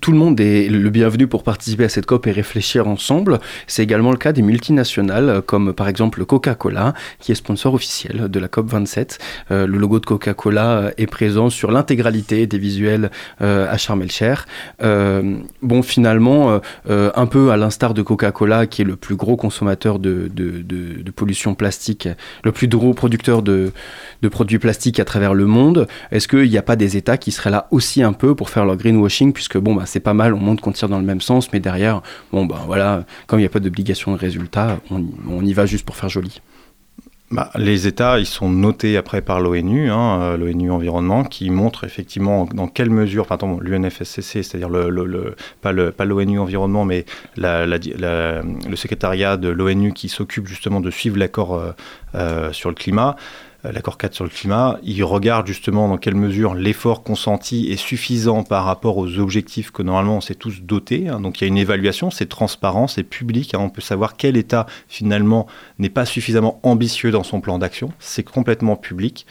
tout 0.00 0.12
le 0.12 0.18
monde 0.18 0.40
est 0.40 0.68
le 0.68 0.90
bienvenu 0.90 1.26
pour 1.26 1.42
participer 1.42 1.84
à 1.84 1.88
cette 1.88 2.06
COP 2.06 2.26
et 2.26 2.32
réfléchir 2.32 2.88
ensemble. 2.88 3.40
C'est 3.66 3.82
également 3.82 4.10
le 4.10 4.16
cas 4.16 4.32
des 4.32 4.42
multinationales, 4.42 5.42
comme 5.42 5.72
par 5.72 5.88
exemple 5.88 6.24
Coca-Cola, 6.24 6.94
qui 7.20 7.32
est 7.32 7.34
sponsor 7.34 7.74
officiel 7.74 8.28
de 8.28 8.40
la 8.40 8.48
COP 8.48 8.68
27. 8.68 9.18
Euh, 9.50 9.66
le 9.66 9.78
logo 9.78 9.98
de 10.00 10.06
Coca-Cola 10.06 10.90
est 10.98 11.06
présent 11.06 11.50
sur 11.50 11.70
l'intégralité 11.70 12.46
des 12.46 12.58
visuels 12.58 13.10
euh, 13.40 13.70
à 13.70 13.78
Sharm 13.78 14.02
el-Cher. 14.02 14.46
Euh, 14.82 15.36
bon, 15.62 15.82
finalement, 15.82 16.60
un 16.88 17.26
peu 17.26 17.50
à 17.50 17.56
l'instar 17.56 17.94
de 17.94 18.02
Coca-Cola, 18.02 18.66
qui 18.66 18.82
est 18.82 18.84
le 18.84 18.96
plus 18.96 19.16
gros 19.16 19.36
consommateur 19.36 19.98
de, 19.98 20.28
de, 20.32 21.10
pollution 21.10 21.54
plastique, 21.54 22.08
le 22.44 22.52
plus 22.52 22.68
gros 22.68 22.94
producteur 22.94 23.42
de, 23.42 23.72
produits 24.30 24.58
plastiques 24.58 24.98
à 24.98 25.04
travers 25.04 25.34
le 25.34 25.46
monde, 25.46 25.86
est-ce 26.10 26.26
qu'il 26.28 26.48
n'y 26.48 26.58
a 26.58 26.62
pas 26.62 26.76
des 26.76 26.96
États 26.96 27.16
qui 27.16 27.30
seraient 27.30 27.50
là 27.50 27.68
aussi 27.70 28.02
un 28.02 28.12
peu 28.12 28.34
pour 28.34 28.50
faire 28.50 28.64
leur 28.64 28.76
greenwashing, 28.76 29.32
puisque 29.32 29.56
bon, 29.62 29.74
bah, 29.74 29.84
c'est 29.86 30.00
pas 30.00 30.14
mal, 30.14 30.34
on 30.34 30.38
montre 30.38 30.62
qu'on 30.62 30.72
tire 30.72 30.88
dans 30.88 30.98
le 30.98 31.04
même 31.04 31.20
sens, 31.20 31.52
mais 31.52 31.60
derrière, 31.60 32.02
bon, 32.32 32.46
bah, 32.46 32.62
voilà, 32.66 33.04
comme 33.26 33.38
il 33.38 33.42
n'y 33.42 33.46
a 33.46 33.50
pas 33.50 33.60
d'obligation 33.60 34.12
de 34.12 34.18
résultat, 34.18 34.80
on, 34.90 35.44
y 35.44 35.52
va 35.52 35.66
juste 35.66 35.86
pour 35.86 35.96
faire 35.96 36.08
joli. 36.08 36.40
Bah, 37.30 37.50
les 37.56 37.86
États, 37.86 38.18
ils 38.18 38.26
sont 38.26 38.50
notés 38.50 38.98
après 38.98 39.22
par 39.22 39.40
l'ONU, 39.40 39.90
hein, 39.90 40.20
euh, 40.20 40.36
l'ONU 40.36 40.70
Environnement, 40.70 41.24
qui 41.24 41.48
montre 41.48 41.84
effectivement 41.84 42.46
dans 42.52 42.68
quelle 42.68 42.90
mesure, 42.90 43.26
enfin, 43.30 43.56
l'UNFSCC, 43.58 44.42
c'est-à-dire 44.42 44.68
le, 44.68 45.34
pas 45.62 45.72
l'ONU 45.72 46.38
Environnement, 46.38 46.84
mais 46.84 47.06
le 47.38 48.76
secrétariat 48.76 49.38
de 49.38 49.48
l'ONU 49.48 49.94
qui 49.94 50.10
s'occupe 50.10 50.46
justement 50.46 50.80
de 50.80 50.90
suivre 50.90 51.18
l'accord 51.18 51.54
euh, 51.54 51.72
euh, 52.14 52.52
sur 52.52 52.68
le 52.68 52.74
climat, 52.74 53.16
l'accord 53.64 53.96
4 53.96 54.14
sur 54.14 54.24
le 54.24 54.30
climat, 54.30 54.78
il 54.82 55.04
regarde 55.04 55.46
justement 55.46 55.88
dans 55.88 55.96
quelle 55.96 56.16
mesure 56.16 56.54
l'effort 56.54 57.02
consenti 57.02 57.70
est 57.70 57.76
suffisant 57.76 58.42
par 58.42 58.64
rapport 58.64 58.96
aux 58.96 59.18
objectifs 59.18 59.70
que 59.70 59.82
normalement 59.82 60.16
on 60.16 60.20
s'est 60.20 60.34
tous 60.34 60.62
dotés. 60.62 61.08
Hein. 61.08 61.20
Donc 61.20 61.40
il 61.40 61.44
y 61.44 61.46
a 61.46 61.48
une 61.48 61.58
évaluation, 61.58 62.10
c'est 62.10 62.28
transparent, 62.28 62.88
c'est 62.88 63.04
public. 63.04 63.54
Hein. 63.54 63.60
On 63.60 63.70
peut 63.70 63.80
savoir 63.80 64.16
quel 64.16 64.36
État 64.36 64.66
finalement 64.88 65.46
n'est 65.78 65.90
pas 65.90 66.04
suffisamment 66.04 66.58
ambitieux 66.64 67.12
dans 67.12 67.22
son 67.22 67.40
plan 67.40 67.58
d'action. 67.58 67.92
C'est 68.00 68.24
complètement 68.24 68.76
public. 68.76 69.26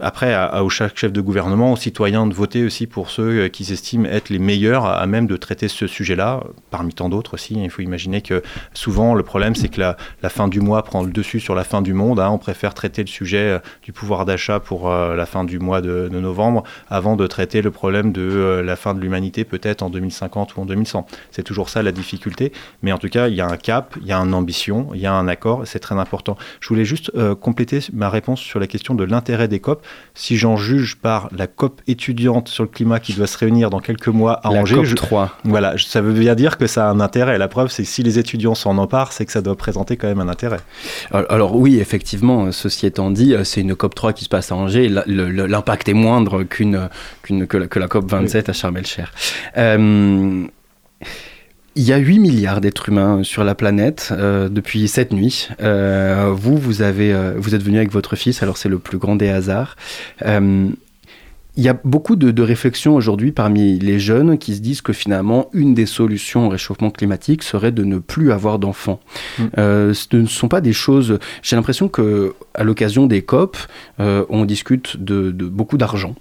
Après, 0.00 0.32
à, 0.32 0.62
chaque 0.70 0.96
chef 0.96 1.12
de 1.12 1.20
gouvernement, 1.20 1.72
aux 1.72 1.76
citoyens 1.76 2.26
de 2.26 2.32
voter 2.32 2.64
aussi 2.64 2.86
pour 2.86 3.10
ceux 3.10 3.44
euh, 3.44 3.48
qui 3.48 3.64
s'estiment 3.64 4.06
être 4.06 4.30
les 4.30 4.38
meilleurs 4.38 4.86
à, 4.86 5.06
même 5.06 5.26
de 5.26 5.36
traiter 5.36 5.68
ce 5.68 5.86
sujet-là, 5.86 6.42
parmi 6.70 6.94
tant 6.94 7.10
d'autres 7.10 7.34
aussi. 7.34 7.54
Il 7.62 7.70
faut 7.70 7.82
imaginer 7.82 8.22
que 8.22 8.42
souvent 8.72 9.14
le 9.14 9.22
problème, 9.22 9.54
c'est 9.54 9.68
que 9.68 9.80
la, 9.80 9.96
fin 10.30 10.48
du 10.48 10.60
mois 10.60 10.82
prend 10.82 11.02
le 11.02 11.10
dessus 11.10 11.40
sur 11.40 11.54
la 11.54 11.64
fin 11.64 11.82
du 11.82 11.92
monde. 11.92 12.20
Hein. 12.20 12.30
On 12.30 12.38
préfère 12.38 12.72
traiter 12.72 13.02
le 13.02 13.08
sujet 13.08 13.38
euh, 13.38 13.58
du 13.82 13.92
pouvoir 13.92 14.24
d'achat 14.24 14.60
pour 14.60 14.88
euh, 14.88 15.14
la 15.14 15.26
fin 15.26 15.44
du 15.44 15.58
mois 15.58 15.82
de, 15.82 16.08
novembre 16.08 16.62
avant 16.88 17.16
de 17.16 17.26
traiter 17.26 17.60
le 17.62 17.70
problème 17.70 18.12
de 18.12 18.62
la 18.64 18.76
fin 18.76 18.94
de 18.94 19.00
l'humanité 19.00 19.44
peut-être 19.44 19.82
en 19.82 19.90
2050 19.90 20.56
ou 20.56 20.60
en 20.60 20.66
2100. 20.66 21.06
C'est 21.30 21.42
toujours 21.42 21.68
ça 21.68 21.82
la 21.82 21.92
difficulté. 21.92 22.52
Mais 22.82 22.92
en 22.92 22.98
tout 22.98 23.08
cas, 23.08 23.28
il 23.28 23.34
y 23.34 23.40
a 23.40 23.46
un 23.46 23.56
cap, 23.56 23.96
il 24.00 24.06
y 24.06 24.12
a 24.12 24.18
une 24.18 24.34
ambition, 24.34 24.88
il 24.94 25.00
y 25.00 25.06
a 25.06 25.12
un 25.12 25.26
accord, 25.26 25.62
c'est 25.64 25.80
très 25.80 25.96
important. 25.96 26.36
Je 26.60 26.68
voulais 26.68 26.84
juste 26.84 27.10
compléter 27.40 27.80
ma 27.92 28.08
réponse 28.08 28.40
sur 28.40 28.60
la 28.60 28.66
question 28.66 28.94
de 28.94 29.04
l'intérêt 29.04 29.48
des 29.48 29.60
COP 29.60 29.81
si 30.14 30.36
j'en 30.36 30.56
juge 30.56 30.96
par 30.96 31.28
la 31.36 31.46
COP 31.46 31.80
étudiante 31.86 32.48
sur 32.48 32.64
le 32.64 32.68
climat 32.68 33.00
qui 33.00 33.12
doit 33.14 33.26
se 33.26 33.38
réunir 33.38 33.70
dans 33.70 33.80
quelques 33.80 34.08
mois 34.08 34.34
à 34.44 34.50
Angers, 34.50 34.76
COP 34.76 34.94
3. 34.94 35.38
voilà, 35.44 35.74
ça 35.78 36.00
veut 36.00 36.12
bien 36.12 36.34
dire 36.34 36.58
que 36.58 36.66
ça 36.66 36.88
a 36.88 36.90
un 36.90 37.00
intérêt. 37.00 37.38
La 37.38 37.48
preuve, 37.48 37.70
c'est 37.70 37.82
que 37.82 37.88
si 37.88 38.02
les 38.02 38.18
étudiants 38.18 38.54
s'en 38.54 38.78
emparent, 38.78 39.12
c'est 39.12 39.26
que 39.26 39.32
ça 39.32 39.42
doit 39.42 39.56
présenter 39.56 39.96
quand 39.96 40.08
même 40.08 40.20
un 40.20 40.28
intérêt. 40.28 40.60
Alors, 41.10 41.56
oui, 41.56 41.78
effectivement, 41.78 42.52
ceci 42.52 42.86
étant 42.86 43.10
dit, 43.10 43.34
c'est 43.44 43.60
une 43.60 43.74
COP 43.74 43.94
3 43.94 44.12
qui 44.12 44.24
se 44.24 44.28
passe 44.28 44.52
à 44.52 44.56
Angers. 44.56 44.88
L'impact 44.88 45.88
est 45.88 45.94
moindre 45.94 46.42
qu'une 46.42 46.88
que, 47.22 47.78
la, 47.78 47.88
COP 47.88 48.10
27 48.10 48.48
à 48.48 48.52
Sharm 48.52 48.76
el-Cher. 48.76 49.12
Euh, 49.56 50.46
il 51.74 51.82
y 51.84 51.92
a 51.92 51.96
8 51.96 52.18
milliards 52.18 52.60
d'êtres 52.60 52.88
humains 52.88 53.22
sur 53.22 53.44
la 53.44 53.54
planète 53.54 54.10
euh, 54.12 54.48
depuis 54.48 54.88
cette 54.88 55.12
nuit. 55.12 55.48
Euh, 55.60 56.32
vous, 56.34 56.56
vous, 56.56 56.82
avez, 56.82 57.12
euh, 57.12 57.34
vous 57.36 57.54
êtes 57.54 57.62
venu 57.62 57.78
avec 57.78 57.90
votre 57.90 58.16
fils, 58.16 58.42
alors 58.42 58.56
c'est 58.56 58.68
le 58.68 58.78
plus 58.78 58.98
grand 58.98 59.16
des 59.16 59.28
hasards. 59.28 59.76
Il 61.54 61.62
y 61.62 61.68
a 61.68 61.78
beaucoup 61.84 62.16
de, 62.16 62.42
réflexions 62.42 62.94
aujourd'hui 62.94 63.30
parmi 63.30 63.78
les 63.78 63.98
jeunes 63.98 64.38
qui 64.38 64.54
se 64.54 64.60
disent 64.60 64.80
que 64.80 64.94
finalement, 64.94 65.50
une 65.52 65.74
des 65.74 65.84
solutions 65.84 66.46
au 66.46 66.48
réchauffement 66.48 66.90
climatique 66.90 67.42
serait 67.42 67.72
de 67.72 67.84
ne 67.84 67.98
plus 67.98 68.32
avoir 68.32 68.58
d'enfants. 68.58 69.00
Mm. 69.38 69.42
Euh, 69.58 69.94
ce 69.94 70.16
ne 70.16 70.26
sont 70.26 70.48
pas 70.48 70.62
des 70.62 70.72
choses. 70.72 71.18
J'ai 71.42 71.56
l'impression 71.56 71.88
que 71.88 72.34
à 72.54 72.64
l'occasion 72.64 73.06
des 73.06 73.20
COP, 73.20 73.58
euh, 74.00 74.24
on 74.30 74.46
discute 74.46 74.96
de, 74.96 75.30
beaucoup 75.30 75.76
d'argent 75.76 76.14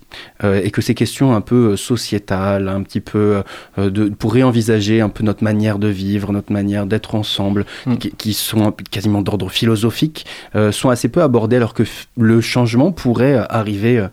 euh, 0.43 0.61
et 0.61 0.69
que 0.69 0.81
ces 0.81 0.95
questions 0.95 1.33
un 1.33 1.41
peu 1.41 1.77
sociétales, 1.77 2.67
un 2.67 2.83
petit 2.83 3.01
peu 3.01 3.41
de, 3.77 4.09
pour 4.09 4.33
réenvisager 4.33 4.99
un 4.99 5.09
peu 5.09 5.23
notre 5.23 5.43
manière 5.43 5.79
de 5.79 5.87
vivre, 5.87 6.33
notre 6.33 6.51
manière 6.51 6.85
d'être 6.85 7.15
ensemble, 7.15 7.65
mm. 7.85 7.95
qui, 7.97 8.11
qui, 8.11 8.33
sont 8.33 8.73
quasiment 8.91 9.21
d'ordre 9.21 9.49
philosophique, 9.49 10.25
sont 10.71 10.89
assez 10.89 11.07
peu 11.07 11.21
abordées 11.21 11.55
alors 11.55 11.73
que 11.73 11.83
le 12.17 12.41
changement 12.41 12.91
pourrait 12.91 13.45
arriver 13.49 14.05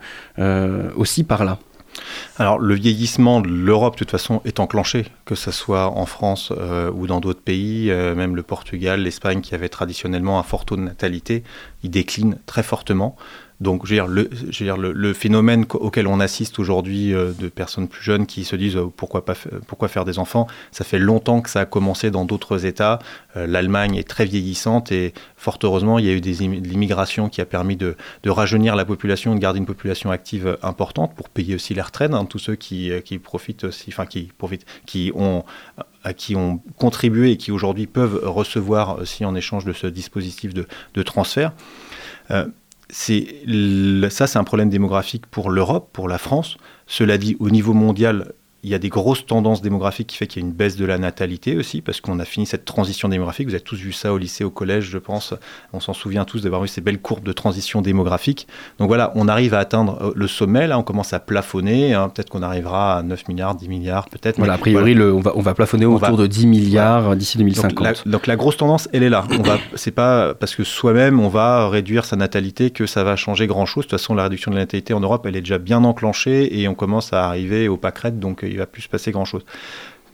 aussi 0.96 1.07
par 1.24 1.44
là 1.44 1.58
alors 2.36 2.58
le 2.58 2.74
vieillissement 2.74 3.40
de 3.40 3.48
l'Europe 3.48 3.94
de 3.94 3.98
toute 3.98 4.10
façon 4.10 4.40
est 4.44 4.60
enclenché, 4.60 5.06
que 5.24 5.34
ce 5.34 5.50
soit 5.50 5.86
en 5.86 6.06
France 6.06 6.52
euh, 6.56 6.90
ou 6.92 7.06
dans 7.06 7.20
d'autres 7.20 7.40
pays, 7.40 7.90
euh, 7.90 8.14
même 8.14 8.36
le 8.36 8.42
Portugal, 8.42 9.02
l'Espagne 9.02 9.40
qui 9.40 9.54
avait 9.54 9.68
traditionnellement 9.68 10.38
un 10.38 10.42
fort 10.42 10.64
taux 10.64 10.76
de 10.76 10.82
natalité, 10.82 11.42
il 11.82 11.90
décline 11.90 12.38
très 12.46 12.62
fortement. 12.62 13.16
Donc, 13.60 13.86
je 13.86 13.94
veux 14.00 14.06
dire, 14.50 14.76
le, 14.76 15.12
phénomène 15.12 15.64
auquel 15.74 16.06
on 16.06 16.20
assiste 16.20 16.60
aujourd'hui 16.60 17.12
euh, 17.12 17.32
de 17.32 17.48
personnes 17.48 17.88
plus 17.88 18.02
jeunes 18.04 18.26
qui 18.26 18.44
se 18.44 18.54
disent 18.54 18.76
euh, 18.76 18.86
pourquoi, 18.96 19.24
pas, 19.24 19.34
pourquoi 19.66 19.88
faire 19.88 20.04
des 20.04 20.20
enfants, 20.20 20.46
ça 20.70 20.84
fait 20.84 21.00
longtemps 21.00 21.40
que 21.40 21.50
ça 21.50 21.60
a 21.60 21.64
commencé 21.66 22.12
dans 22.12 22.24
d'autres 22.24 22.66
États. 22.66 23.00
Euh, 23.36 23.48
L'Allemagne 23.48 23.96
est 23.96 24.08
très 24.08 24.26
vieillissante 24.26 24.92
et 24.92 25.12
fort 25.36 25.58
heureusement, 25.64 25.98
il 25.98 26.06
y 26.06 26.08
a 26.08 26.12
eu 26.12 26.20
de 26.20 26.28
l'immigration 26.30 27.28
qui 27.28 27.40
a 27.40 27.46
permis 27.46 27.76
de, 27.76 27.96
rajeunir 28.26 28.76
la 28.76 28.84
population, 28.84 29.34
de 29.34 29.40
garder 29.40 29.58
une 29.58 29.66
population 29.66 30.12
active 30.12 30.56
importante 30.62 31.14
pour 31.16 31.28
payer 31.28 31.56
aussi 31.56 31.74
les 31.74 31.82
retraites. 31.82 32.14
Hein, 32.14 32.26
tous 32.26 32.38
ceux 32.38 32.54
qui, 32.54 32.92
profitent 33.22 33.64
aussi, 33.64 33.86
enfin 33.88 34.06
qui 34.06 34.30
profitent, 34.38 34.66
qui 34.86 35.10
ont 35.14 35.44
qui 36.16 36.36
ont 36.36 36.60
contribué 36.78 37.32
et 37.32 37.36
qui 37.36 37.50
aujourd'hui 37.50 37.86
peuvent 37.86 38.20
recevoir 38.22 39.00
aussi 39.00 39.24
en 39.24 39.34
échange 39.34 39.64
de 39.64 39.72
ce 39.72 39.88
dispositif 39.88 40.54
de 40.54 41.02
transfert 41.02 41.52
c'est 42.90 43.44
ça, 44.10 44.26
c'est 44.26 44.38
un 44.38 44.44
problème 44.44 44.70
démographique 44.70 45.26
pour 45.26 45.50
l'Europe, 45.50 45.90
pour 45.92 46.08
la 46.08 46.18
France. 46.18 46.56
Cela 46.86 47.18
dit, 47.18 47.36
au 47.38 47.50
niveau 47.50 47.74
mondial, 47.74 48.32
il 48.64 48.70
y 48.70 48.74
a 48.74 48.78
des 48.78 48.88
grosses 48.88 49.24
tendances 49.24 49.62
démographiques 49.62 50.08
qui 50.08 50.16
fait 50.16 50.26
qu'il 50.26 50.42
y 50.42 50.44
a 50.44 50.48
une 50.48 50.54
baisse 50.54 50.76
de 50.76 50.84
la 50.84 50.98
natalité 50.98 51.56
aussi, 51.56 51.80
parce 51.80 52.00
qu'on 52.00 52.18
a 52.18 52.24
fini 52.24 52.44
cette 52.44 52.64
transition 52.64 53.08
démographique. 53.08 53.46
Vous 53.46 53.54
avez 53.54 53.62
tous 53.62 53.76
vu 53.76 53.92
ça 53.92 54.12
au 54.12 54.18
lycée, 54.18 54.42
au 54.42 54.50
collège, 54.50 54.84
je 54.90 54.98
pense. 54.98 55.32
On 55.72 55.78
s'en 55.78 55.92
souvient 55.92 56.24
tous 56.24 56.42
d'avoir 56.42 56.62
vu 56.62 56.68
ces 56.68 56.80
belles 56.80 57.00
courbes 57.00 57.22
de 57.22 57.32
transition 57.32 57.82
démographique. 57.82 58.48
Donc 58.78 58.88
voilà, 58.88 59.12
on 59.14 59.28
arrive 59.28 59.54
à 59.54 59.60
atteindre 59.60 59.98
euh, 60.02 60.12
le 60.16 60.26
sommet, 60.26 60.66
là, 60.66 60.76
on 60.76 60.82
commence 60.82 61.12
à 61.12 61.20
plafonner. 61.20 61.94
Hein. 61.94 62.08
peut-être 62.08 62.30
qu'on 62.30 62.42
arrivera 62.42 62.98
à 62.98 63.02
9 63.02 63.28
milliards, 63.28 63.54
10 63.54 63.68
milliards, 63.68 64.08
peut-être. 64.08 64.38
Voilà, 64.38 64.54
a 64.54 64.58
priori, 64.58 64.94
le, 64.94 65.14
on, 65.14 65.20
va, 65.20 65.32
on, 65.36 65.40
va, 65.40 65.54
plafonner 65.54 65.86
autour 65.86 66.16
de 66.16 66.26
10 66.26 66.46
milliards 66.48 67.14
d'ici 67.14 67.38
2050. 67.38 68.08
Donc 68.08 68.26
la, 68.26 68.36
grosse 68.36 68.56
tendance, 68.56 68.88
elle 68.92 69.04
est 69.04 69.08
là. 69.08 69.24
C'est 69.76 69.92
pas 69.92 70.34
parce 70.34 70.56
que 70.56 70.64
soi-même, 70.64 71.20
on 71.20 71.28
va 71.28 71.68
réduire 71.68 72.04
sa 72.04 72.16
natalité 72.16 72.70
que 72.70 72.86
ça 72.86 73.04
va 73.04 73.14
changer 73.14 73.46
grand-chose. 73.46 73.84
De 73.84 73.90
toute 73.90 74.00
façon, 74.00 74.14
la 74.14 74.24
réduction 74.24 74.50
de 74.50 74.56
la 74.56 74.62
natalité 74.62 74.94
en 74.94 75.00
Europe, 75.00 75.26
elle 75.26 75.36
est 75.36 75.42
déjà 75.42 75.58
bien 75.58 75.84
enclenchée 75.84 76.60
et 76.60 76.66
on 76.66 76.74
commence 76.74 77.12
à 77.12 77.26
arriver 77.26 77.68
au 77.68 77.76
pâquerette, 77.76 78.18
donc 78.18 78.42
il 78.50 78.58
va 78.58 78.66
plus 78.66 78.82
se 78.82 78.88
passer 78.88 79.10
grand-chose. 79.10 79.44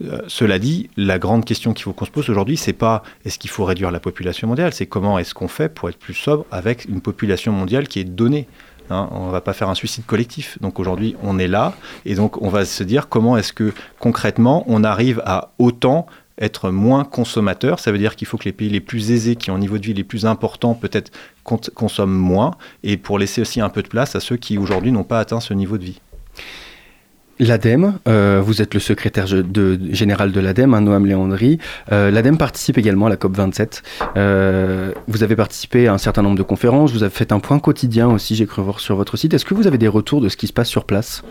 Euh, 0.03 0.23
cela 0.27 0.59
dit, 0.59 0.91
la 0.97 1.19
grande 1.19 1.45
question 1.45 1.73
qu'il 1.73 1.85
faut 1.85 1.93
qu'on 1.93 2.05
se 2.05 2.11
pose 2.11 2.29
aujourd'hui, 2.29 2.57
c'est 2.57 2.73
pas 2.73 3.03
est-ce 3.25 3.39
qu'il 3.39 3.51
faut 3.51 3.65
réduire 3.65 3.91
la 3.91 4.01
population 4.01 4.49
mondiale, 4.49 4.73
c'est 4.73 4.87
comment 4.87 5.19
est-ce 5.19 5.35
qu'on 5.35 5.49
fait 5.49 5.69
pour 5.69 5.89
être 5.89 5.99
plus 5.99 6.15
sobre 6.15 6.45
avec 6.51 6.87
une 6.87 7.01
population 7.01 7.53
mondiale 7.53 7.87
qui 7.87 8.01
est 8.01 8.05
donnée. 8.05 8.49
Hein, 8.91 9.09
on 9.13 9.29
ne 9.29 9.33
va 9.33 9.41
pas 9.41 9.55
faire 9.55 9.71
un 9.71 9.75
suicide 9.75 10.05
collectif. 10.05 10.59
Donc 10.61 10.79
aujourd'hui, 10.79 11.17
on 11.23 11.39
est 11.39 11.49
là, 11.49 11.75
et 12.05 12.15
donc 12.15 12.43
on 12.43 12.49
va 12.49 12.65
se 12.65 12.83
dire 12.83 13.09
comment 13.09 13.37
est-ce 13.37 13.53
que 13.53 13.73
concrètement 13.99 14.65
on 14.67 14.85
arrive 14.85 15.23
à 15.25 15.53
autant 15.59 16.07
être 16.39 16.71
moins 16.71 17.05
consommateur. 17.05 17.79
Ça 17.79 17.93
veut 17.93 17.99
dire 17.99 18.17
qu'il 18.17 18.27
faut 18.27 18.37
que 18.37 18.45
les 18.45 18.53
pays 18.53 18.69
les 18.69 18.81
plus 18.81 19.13
aisés, 19.13 19.37
qui 19.37 19.51
ont 19.51 19.55
un 19.55 19.59
niveau 19.59 19.79
de 19.79 19.87
vie 19.87 19.95
les 19.95 20.05
plus 20.05 20.27
importants, 20.27 20.75
peut-être 20.75 21.13
consomment 21.45 22.11
moins, 22.11 22.57
et 22.83 22.97
pour 22.97 23.19
laisser 23.19 23.41
aussi 23.41 23.61
un 23.61 23.69
peu 23.69 23.83
de 23.83 23.89
place 23.89 24.17
à 24.17 24.21
ceux 24.21 24.37
qui 24.37 24.59
aujourd'hui 24.59 24.91
n'ont 24.91 25.05
pas 25.05 25.21
atteint 25.21 25.41
ce 25.41 25.55
niveau 25.55 25.79
de 25.79 25.85
vie. 25.85 26.01
L'ADEME, 27.41 27.99
euh, 28.07 28.41
vous 28.45 28.63
êtes 28.63 28.75
le 28.75 28.81
secrétaire 28.81 29.27
général 29.27 30.31
de 30.31 30.41
l'ADEME, 30.41 30.75
hein, 30.75 30.81
Noam 30.83 31.05
Léandry. 31.05 31.59
Euh, 31.91 32.11
L'ADEME 32.11 32.39
participe 32.39 32.79
également 32.79 33.07
à 33.07 33.09
la 33.09 33.17
COP27. 33.17 33.83
Euh, 34.17 34.93
vous 35.09 35.25
avez 35.25 35.35
participé 35.35 35.89
à 35.89 35.95
un 35.95 35.99
certain 35.99 36.23
nombre 36.23 36.39
de 36.39 36.45
conférences, 36.45 36.93
vous 36.93 37.03
avez 37.03 37.13
fait 37.13 37.33
un 37.33 37.41
point 37.41 37.59
quotidien 37.59 38.09
aussi, 38.09 38.37
j'ai 38.37 38.47
cru 38.47 38.63
voir 38.63 38.79
sur 38.79 38.95
votre 38.95 39.17
site. 39.17 39.35
Est-ce 39.35 39.45
que 39.45 39.55
vous 39.55 39.67
avez 39.67 39.79
des 39.79 39.89
retours 39.89 40.21
de 40.21 40.29
ce 40.29 40.37
qui 40.37 40.47
se 40.47 40.53
passe 40.53 40.69
sur 40.69 40.85
place? 40.85 41.25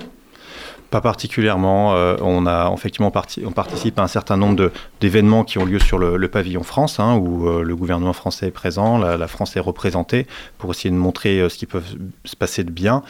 Pas 0.89 1.01
particulièrement. 1.01 1.95
on 2.21 2.45
a 2.45 2.71
effectivement 2.71 3.11
on 3.45 3.51
participe 3.51 3.97
à 3.97 4.03
un 4.03 4.07
certain 4.07 4.37
nombre 4.37 4.71
d'événements 5.01 5.43
qui 5.43 5.57
ont 5.57 5.65
lieu 5.65 5.79
sur 5.79 5.97
le, 5.97 6.27
pavillon 6.27 6.61
France, 6.61 6.99
hein, 6.99 7.15
où 7.15 7.49
le 7.49 7.75
gouvernement 7.75 8.13
français 8.13 8.47
est 8.47 8.51
présent, 8.51 8.99
la, 8.99 9.27
France 9.27 9.55
est 9.55 9.59
représentée, 9.59 10.27
pour 10.59 10.69
essayer 10.69 10.91
de 10.91 10.95
montrer 10.95 11.49
ce 11.49 11.57
qui 11.57 11.65
peut 11.65 11.81
se 12.25 12.35
passer 12.35 12.63
de 12.63 12.69
bien. 12.69 13.01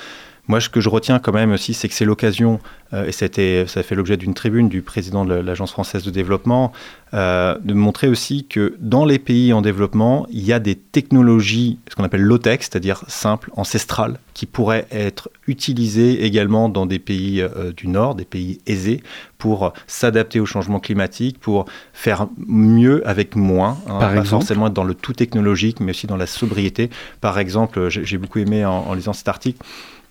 Moi, 0.48 0.60
ce 0.60 0.68
que 0.68 0.82
je 0.82 0.90
retiens 0.90 1.20
quand 1.20 1.32
même 1.32 1.54
aussi, 1.54 1.74
c'est 1.74 1.88
que 1.88 1.94
c'est 1.94 2.04
l'occasion, 2.04 2.60
euh, 2.94 3.06
et 3.06 3.14
ça 3.14 3.26
a 3.28 3.84
fait 3.84 3.96
l'objet 3.96 4.18
d'une 4.18 4.34
tribune 4.34 4.68
du 4.68 4.82
président 4.82 5.24
de 5.24 5.34
l'Agence 5.36 5.72
française 5.72 6.04
de 6.04 6.12
développement, 6.12 6.74
euh, 7.14 7.58
de 7.64 7.74
montrer 7.74 8.10
aussi 8.10 8.46
que 8.46 8.76
dans 8.80 9.06
les 9.06 9.20
pays 9.20 9.54
en 9.54 9.62
développement, 9.62 10.28
il 10.32 10.44
y 10.44 10.52
a 10.52 10.60
des 10.60 10.76
technologies, 10.76 11.80
ce 11.90 11.96
qu'on 11.96 12.04
appelle 12.04 12.24
low-tech, 12.24 12.60
c'est-à-dire 12.60 13.06
simples, 13.08 13.52
ancestrales, 13.56 14.20
qui 14.34 14.46
pourraient 14.46 14.86
être 14.92 15.30
utilisées 15.48 16.26
également 16.26 16.68
dans 16.68 16.86
des 16.86 17.00
pays 17.00 17.42
euh, 17.42 17.72
du 17.72 17.88
Nord, 17.88 18.16
des 18.16 18.26
pays 18.26 18.60
aisés, 18.68 19.02
pour 19.38 19.72
s'adapter 19.88 20.42
au 20.42 20.46
changement 20.46 20.82
climatique, 20.82 21.40
pour 21.40 21.66
faire 21.94 22.28
mieux 22.38 23.08
avec 23.08 23.38
moins, 23.38 23.78
hein, 23.88 24.00
pas 24.00 24.10
exemple 24.10 24.28
forcément 24.28 24.70
dans 24.70 24.84
le 24.84 24.94
tout 24.94 25.14
technologique, 25.14 25.80
mais 25.80 25.92
aussi 25.92 26.08
dans 26.08 26.18
la 26.18 26.28
sobriété. 26.28 26.90
Par 27.22 27.40
exemple, 27.40 27.88
j'ai 27.90 28.18
beaucoup 28.18 28.40
aimé 28.40 28.66
en 28.66 28.94
lisant 28.94 29.14
cet 29.14 29.28
article, 29.28 29.60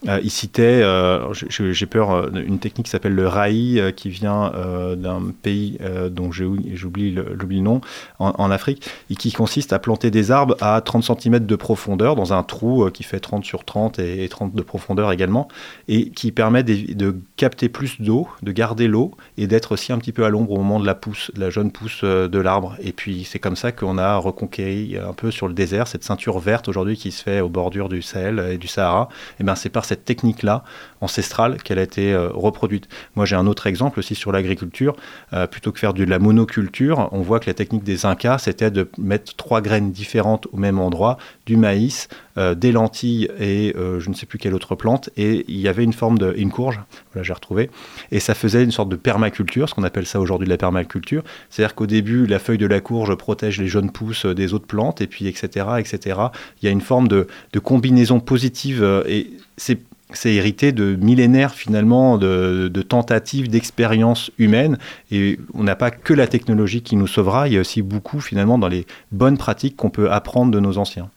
euh, 0.07 0.19
il 0.23 0.31
citait, 0.31 0.81
euh, 0.83 1.33
j'ai 1.33 1.85
peur, 1.85 2.11
euh, 2.11 2.29
une 2.45 2.59
technique 2.59 2.85
qui 2.85 2.91
s'appelle 2.91 3.15
le 3.15 3.27
RAI, 3.27 3.93
qui 3.95 4.09
vient 4.09 4.51
d'un 4.97 5.21
pays 5.41 5.77
dont 6.11 6.31
j'oublie 6.31 7.11
le, 7.11 7.59
nom, 7.61 7.81
en, 8.19 8.51
Afrique, 8.51 8.87
et 9.09 9.15
qui 9.15 9.31
consiste 9.31 9.73
à 9.73 9.79
planter 9.79 10.11
des 10.11 10.31
arbres 10.31 10.55
à 10.61 10.81
30 10.81 11.03
cm 11.03 11.39
de 11.39 11.55
profondeur 11.55 12.15
dans 12.15 12.33
un 12.33 12.43
trou 12.43 12.89
qui 12.91 13.03
fait 13.03 13.19
30 13.19 13.45
sur 13.45 13.63
30 13.63 13.99
et, 13.99 14.27
30 14.27 14.53
de 14.53 14.61
profondeur 14.61 15.11
également, 15.11 15.47
et 15.87 16.09
qui 16.09 16.31
permet 16.31 16.63
de, 16.63 17.15
capter 17.37 17.69
plus 17.69 18.01
d'eau, 18.01 18.27
de 18.41 18.51
garder 18.51 18.87
l'eau, 18.87 19.11
et 19.37 19.47
d'être 19.47 19.73
aussi 19.73 19.91
un 19.91 19.97
petit 19.97 20.11
peu 20.11 20.25
à 20.25 20.29
l'ombre 20.29 20.51
au 20.51 20.57
moment 20.57 20.79
de 20.79 20.85
la 20.85 20.95
pousse, 20.95 21.31
de 21.35 21.39
la 21.39 21.49
jeune 21.49 21.71
pousse 21.71 22.03
de 22.03 22.39
l'arbre. 22.39 22.75
Et 22.81 22.91
puis 22.91 23.23
c'est 23.23 23.39
comme 23.39 23.55
ça 23.55 23.71
qu'on 23.71 23.97
a 23.97 24.17
reconquéri 24.17 24.97
un 24.97 25.13
peu 25.13 25.31
sur 25.31 25.47
le 25.47 25.53
désert 25.53 25.87
cette 25.87 26.03
ceinture 26.03 26.39
verte 26.39 26.67
aujourd'hui 26.67 26.97
qui 26.97 27.11
se 27.11 27.23
fait 27.23 27.41
aux 27.41 27.49
bordures 27.49 27.89
du 27.89 28.01
Sahel 28.01 28.43
et 28.51 28.57
du 28.57 28.67
Sahara. 28.67 29.09
Et 29.39 29.43
ben 29.43 29.55
c'est 29.55 29.69
par 29.69 29.85
cette 29.85 29.92
technique-là 29.95 30.63
ancestrale 31.03 31.61
qu'elle 31.61 31.79
a 31.79 31.83
été 31.83 32.13
euh, 32.13 32.29
reproduite. 32.29 32.87
Moi, 33.15 33.25
j'ai 33.25 33.35
un 33.35 33.45
autre 33.45 33.67
exemple 33.67 33.99
aussi 33.99 34.15
sur 34.15 34.31
l'agriculture. 34.31 34.95
Euh, 35.33 35.47
plutôt 35.47 35.71
que 35.71 35.79
faire 35.79 35.93
de 35.93 36.03
la 36.03 36.17
monoculture, 36.17 37.09
on 37.11 37.21
voit 37.21 37.39
que 37.39 37.47
la 37.47 37.53
technique 37.53 37.83
des 37.83 38.05
Incas, 38.05 38.39
c'était 38.39 38.71
de 38.71 38.89
mettre 38.97 39.35
trois 39.35 39.61
graines 39.61 39.91
différentes 39.91 40.47
au 40.51 40.57
même 40.57 40.79
endroit, 40.79 41.17
du 41.45 41.57
maïs, 41.57 42.07
euh, 42.37 42.55
des 42.55 42.71
lentilles 42.71 43.29
et 43.39 43.73
je 43.75 44.09
ne 44.09 44.13
sais 44.13 44.25
plus 44.25 44.39
quelle 44.39 44.53
autre 44.53 44.75
plante. 44.75 45.09
Et 45.17 45.45
il 45.47 45.59
y 45.59 45.67
avait 45.67 45.83
une 45.83 45.93
forme 45.93 46.17
de 46.17 46.33
une 46.37 46.51
courge, 46.51 46.79
voilà, 47.11 47.23
j'ai 47.23 47.33
retrouvé. 47.33 47.69
Et 48.11 48.19
ça 48.19 48.33
faisait 48.33 48.63
une 48.63 48.71
sorte 48.71 48.89
de 48.89 48.95
permaculture, 48.95 49.67
ce 49.69 49.73
qu'on 49.73 49.83
appelle 49.83 50.05
ça 50.05 50.19
aujourd'hui 50.19 50.45
de 50.45 50.51
la 50.51 50.57
permaculture. 50.57 51.23
C'est-à-dire 51.49 51.75
qu'au 51.75 51.87
début, 51.87 52.25
la 52.25 52.39
feuille 52.39 52.57
de 52.57 52.65
la 52.65 52.79
courge 52.79 53.13
protège 53.15 53.59
les 53.59 53.67
jeunes 53.67 53.91
pousses 53.91 54.25
des 54.25 54.53
autres 54.53 54.67
plantes, 54.67 55.01
et 55.01 55.07
puis 55.07 55.27
etc., 55.27 55.67
etc. 55.79 56.19
Il 56.61 56.65
y 56.65 56.67
a 56.67 56.71
une 56.71 56.81
forme 56.81 57.07
de 57.07 57.27
combinaison 57.61 58.19
positive 58.19 59.03
et 59.07 59.31
c'est 59.57 59.79
hérité 60.25 60.71
de 60.71 60.95
millénaires 60.95 61.53
finalement 61.53 62.17
de, 62.17 62.69
tentatives 62.87 63.49
d'expériences 63.49 64.31
humaines 64.37 64.77
et 65.11 65.39
on 65.53 65.63
n'a 65.63 65.75
pas 65.75 65.91
que 65.91 66.13
la 66.13 66.27
technologie 66.27 66.81
qui 66.81 66.95
nous 66.95 67.07
sauvera, 67.07 67.47
il 67.47 67.53
y 67.53 67.57
a 67.57 67.61
aussi 67.61 67.81
beaucoup 67.81 68.19
finalement 68.19 68.57
dans 68.57 68.67
les 68.67 68.85
bonnes 69.11 69.37
pratiques 69.37 69.75
qu'on 69.75 69.89
peut 69.89 70.11
apprendre 70.11 70.51
de 70.51 70.59
nos 70.59 70.77
anciens. 70.77 71.09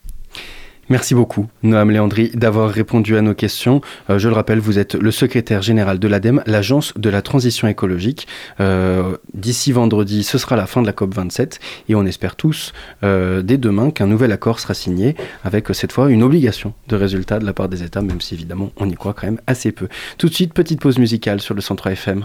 Merci 0.89 1.17
beaucoup, 1.17 1.49
Noam 1.65 1.91
Léandri, 1.91 2.31
d'avoir 2.35 2.71
répondu 2.71 3.17
à 3.17 3.21
nos 3.21 3.35
questions. 3.35 3.81
Euh, 4.09 4.21
je 4.21 4.29
le 4.29 4.35
rappelle, 4.35 4.61
vous 4.61 4.79
êtes 4.79 4.95
le 4.95 5.11
secrétaire 5.11 5.61
général 5.61 5.99
de 5.99 6.07
l'ADEME, 6.07 6.45
l'agence 6.47 6.95
de 6.97 7.11
la 7.11 7.23
transition 7.23 7.67
écologique. 7.67 8.29
Euh, 8.61 9.17
d'ici 9.35 9.73
vendredi, 9.73 10.23
ce 10.23 10.39
sera 10.39 10.55
la 10.55 10.67
fin 10.67 10.83
de 10.83 10.87
la 10.87 10.93
COP27 10.93 11.59
et 11.89 11.97
on 11.97 12.07
espère 12.07 12.37
tous, 12.37 12.73
euh, 13.03 13.43
dès 13.43 13.59
demain, 13.59 13.91
qu'un 13.91 14.07
nouvel 14.07 14.31
accord 14.31 14.61
sera 14.61 14.75
signé 14.75 15.17
avec 15.43 15.67
cette 15.75 15.91
fois 15.91 16.09
une 16.09 16.23
obligation 16.23 16.73
de 16.87 16.95
résultat 16.95 17.41
de 17.41 17.47
la 17.47 17.53
part 17.53 17.69
des 17.69 17.83
États, 17.83 18.01
même 18.01 18.21
si 18.21 18.35
évidemment 18.35 18.71
on 18.77 18.89
y 18.89 18.95
croit 18.95 19.13
quand 19.13 19.27
même 19.27 19.41
assez 19.49 19.73
peu. 19.73 19.89
Tout 20.19 20.29
de 20.29 20.35
suite, 20.35 20.55
petite 20.55 20.81
pause 20.81 20.99
musicale 20.99 21.41
sur 21.41 21.55
le 21.57 21.63
Centre 21.63 21.89
FM. 21.89 22.25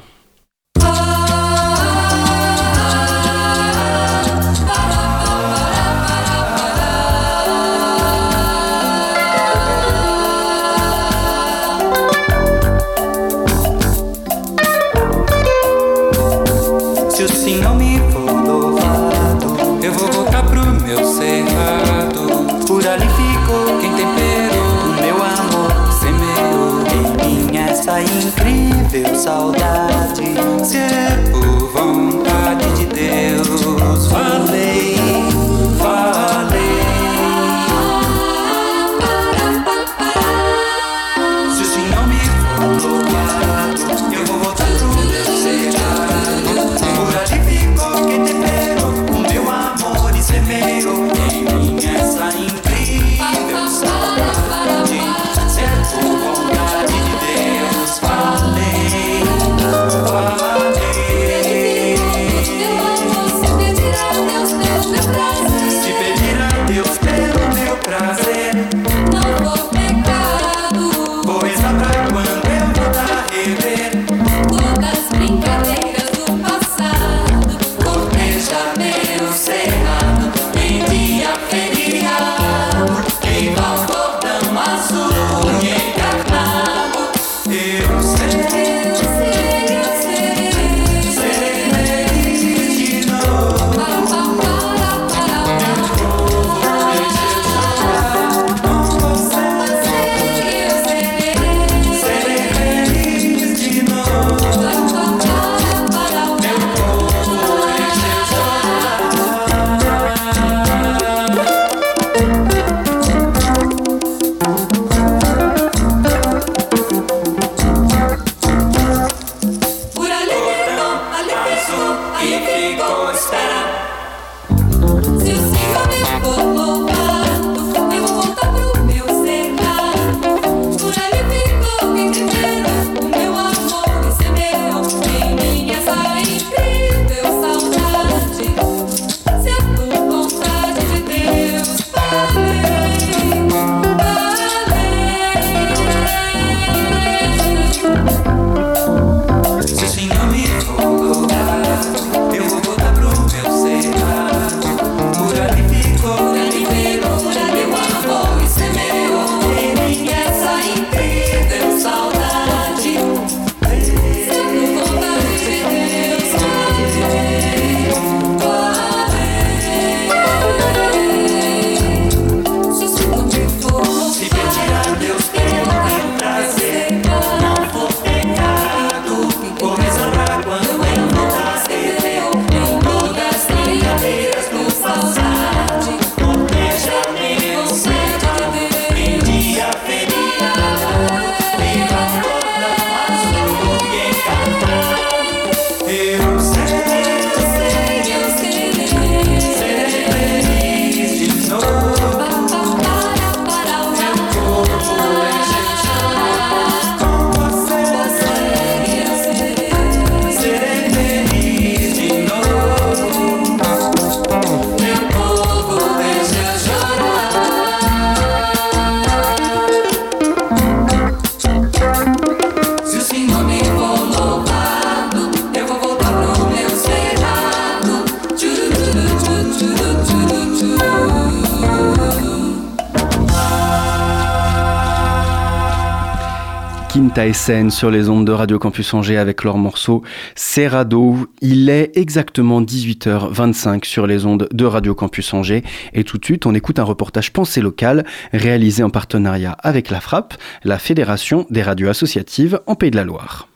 Taessen 237.21 237.69
sur 237.69 237.91
les 237.91 238.09
ondes 238.09 238.25
de 238.25 238.31
Radio 238.31 238.57
Campus 238.57 238.95
Angers 238.95 239.17
avec 239.17 239.43
leur 239.43 239.55
morceau 239.59 240.01
Serrado. 240.33 241.27
Il 241.39 241.69
est 241.69 241.95
exactement 241.95 242.63
18h25 242.63 243.85
sur 243.85 244.07
les 244.07 244.25
ondes 244.25 244.49
de 244.51 244.65
Radio 244.65 244.95
Campus 244.95 245.31
Angers 245.35 245.61
et 245.93 246.03
tout 246.03 246.17
de 246.17 246.25
suite 246.25 246.47
on 246.47 246.55
écoute 246.55 246.79
un 246.79 246.83
reportage 246.83 247.31
Pensée 247.31 247.61
locale 247.61 248.05
réalisé 248.33 248.81
en 248.81 248.89
partenariat 248.89 249.51
avec 249.61 249.91
la 249.91 250.01
FRAP, 250.01 250.33
la 250.63 250.79
Fédération 250.79 251.45
des 251.51 251.61
radios 251.61 251.89
associatives 251.89 252.59
en 252.65 252.73
Pays 252.73 252.89
de 252.89 252.95
la 252.95 253.03
Loire. 253.03 253.47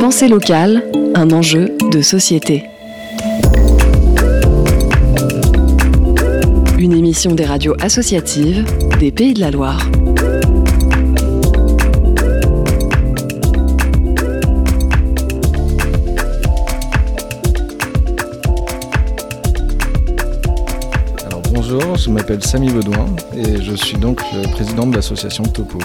Pensée 0.00 0.26
locale, 0.26 0.82
un 1.14 1.30
enjeu 1.30 1.76
de 1.92 2.02
société. 2.02 2.64
Une 6.76 6.92
émission 6.92 7.36
des 7.36 7.44
radios 7.44 7.76
associatives 7.80 8.64
des 8.98 9.12
Pays 9.12 9.34
de 9.34 9.40
la 9.40 9.52
Loire. 9.52 9.88
Bonjour, 21.70 21.96
je 21.96 22.10
m'appelle 22.10 22.42
Samy 22.42 22.70
Baudouin 22.70 23.06
et 23.34 23.60
je 23.62 23.74
suis 23.74 23.96
donc 23.96 24.20
le 24.32 24.50
président 24.50 24.86
de 24.86 24.96
l'association 24.96 25.44
Topo. 25.44 25.78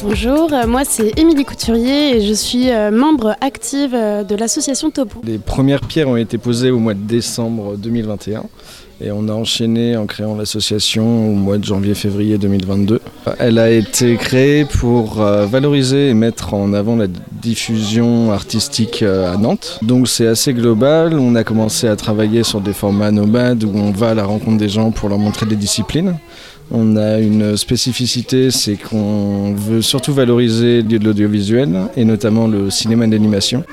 Bonjour, 0.00 0.52
euh, 0.52 0.66
moi 0.68 0.82
c'est 0.84 1.18
Émilie 1.18 1.44
Couturier 1.44 2.16
et 2.16 2.20
je 2.24 2.32
suis 2.32 2.70
euh, 2.70 2.92
membre 2.92 3.34
active 3.40 3.94
euh, 3.94 4.22
de 4.22 4.36
l'association 4.36 4.92
Topo. 4.92 5.20
Les 5.24 5.38
premières 5.38 5.80
pierres 5.80 6.08
ont 6.08 6.16
été 6.16 6.38
posées 6.38 6.70
au 6.70 6.78
mois 6.78 6.94
de 6.94 7.00
décembre 7.00 7.76
2021 7.76 8.44
et 9.00 9.10
on 9.10 9.28
a 9.28 9.32
enchaîné 9.32 9.96
en 9.96 10.06
créant 10.06 10.36
l'association 10.36 11.30
au 11.30 11.32
mois 11.32 11.58
de 11.58 11.64
janvier-février 11.64 12.38
2022. 12.38 13.00
Elle 13.40 13.58
a 13.58 13.70
été 13.70 14.16
créée 14.16 14.64
pour 14.64 15.14
valoriser 15.14 16.08
et 16.08 16.14
mettre 16.14 16.52
en 16.54 16.72
avant 16.72 16.96
la 16.96 17.06
diffusion 17.30 18.32
artistique 18.32 19.04
à 19.04 19.36
Nantes. 19.36 19.78
Donc 19.82 20.08
c'est 20.08 20.26
assez 20.26 20.52
global, 20.52 21.14
on 21.14 21.36
a 21.36 21.44
commencé 21.44 21.86
à 21.86 21.94
travailler 21.94 22.42
sur 22.42 22.60
des 22.60 22.72
formats 22.72 23.12
nomades 23.12 23.62
où 23.62 23.70
on 23.72 23.92
va 23.92 24.10
à 24.10 24.14
la 24.14 24.24
rencontre 24.24 24.58
des 24.58 24.68
gens 24.68 24.90
pour 24.90 25.08
leur 25.08 25.18
montrer 25.18 25.46
des 25.46 25.54
disciplines. 25.54 26.16
On 26.70 26.96
a 26.96 27.18
une 27.18 27.56
spécificité, 27.56 28.50
c'est 28.50 28.76
qu'on 28.76 29.54
veut 29.54 29.80
surtout 29.80 30.12
valoriser 30.12 30.82
l'audiovisuel 30.82 31.88
et 31.96 32.04
notamment 32.04 32.46
le 32.46 32.68
cinéma 32.70 33.06
d'animation. 33.06 33.64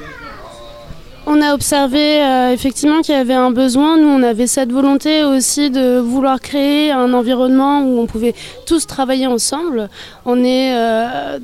On 1.27 1.41
a 1.41 1.53
observé 1.53 2.21
euh, 2.23 2.53
effectivement 2.53 3.01
qu'il 3.01 3.15
y 3.15 3.17
avait 3.17 3.33
un 3.33 3.49
besoin. 3.51 3.97
Nous, 3.97 4.07
on 4.07 4.21
avait 4.21 4.45
cette 4.47 4.71
volonté 4.71 5.23
aussi 5.23 5.71
de 5.71 5.97
vouloir 5.97 6.39
créer 6.39 6.91
un 6.91 7.13
environnement 7.13 7.81
où 7.81 7.99
on 7.99 8.05
pouvait 8.05 8.35
tous 8.67 8.85
travailler 8.85 9.25
ensemble. 9.25 9.89
On 10.25 10.43
est 10.43 10.73
euh, 10.75 11.39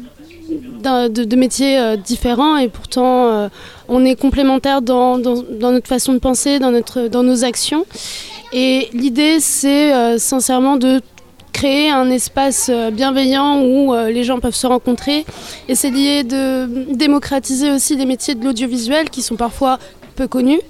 de, 1.10 1.36
métiers 1.36 1.80
euh, 1.80 1.98
différents 1.98 2.58
et 2.58 2.70
pourtant 2.70 3.50
on 3.90 4.06
est 4.06 4.16
complémentaires 4.16 4.82
dans, 4.84 5.18
dans- 5.18 5.44
notre 5.72 5.88
façon 5.88 6.14
de 6.14 6.20
penser, 6.20 6.60
dans, 6.60 6.72
notre, 6.72 7.08
dans 7.08 7.24
nos 7.24 7.44
actions. 7.44 7.86
Et 8.54 8.88
l'idée, 8.94 9.40
c'est 9.40 10.18
sincèrement 10.20 10.78
de 10.78 11.02
créer 11.62 11.92
un 11.92 12.10
espace 12.10 12.72
euh, 12.74 12.90
bienveillant 12.90 13.62
où 13.62 13.94
euh, 13.94 14.10
les 14.10 14.24
gens 14.24 14.40
peuvent 14.40 14.56
se 14.56 14.66
rencontrer, 14.66 15.28
essayer 15.68 16.24
de 16.24 16.68
démocratiser 16.96 17.70
aussi 17.70 17.96
les 17.96 18.08
métiers 18.08 18.34
de 18.34 18.44
l'audiovisuel 18.44 19.12
qui 19.12 19.22
sont 19.22 19.36
parfois 19.36 19.78
peu 20.16 20.28
connus. 20.28 20.62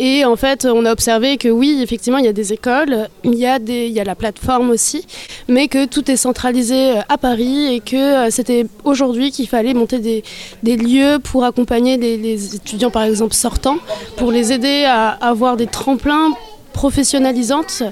Et 0.00 0.24
en 0.24 0.34
fait, 0.34 0.64
on 0.64 0.84
a 0.84 0.90
observé 0.90 1.36
que 1.36 1.48
oui, 1.48 1.78
effectivement, 1.80 2.18
il 2.18 2.24
y 2.24 2.28
a 2.28 2.32
des 2.32 2.52
écoles, 2.52 3.08
il 3.22 3.36
y 3.36 3.46
a, 3.46 3.60
des, 3.60 3.86
il 3.86 3.92
y 3.92 4.00
a 4.00 4.04
la 4.04 4.16
plateforme 4.16 4.70
aussi, 4.70 5.06
mais 5.46 5.68
que 5.68 5.86
tout 5.86 6.10
est 6.10 6.16
centralisé 6.16 6.96
euh, 6.96 7.00
à 7.08 7.18
Paris 7.18 7.72
et 7.72 7.78
que 7.78 8.28
c'était 8.30 8.66
aujourd'hui 8.82 9.30
qu'il 9.30 9.46
fallait 9.46 9.74
monter 9.74 10.00
des, 10.00 10.24
des 10.64 10.76
lieux 10.76 11.20
pour 11.22 11.44
accompagner 11.44 11.98
les, 11.98 12.16
les 12.16 12.56
étudiants, 12.56 12.90
par 12.90 13.04
exemple, 13.04 13.34
sortants, 13.34 13.78
pour 14.16 14.32
les 14.32 14.52
aider 14.52 14.86
à 14.88 15.10
avoir 15.10 15.56
des 15.56 15.68
tremplins 15.68 16.32
professionnalisantes 16.76 17.82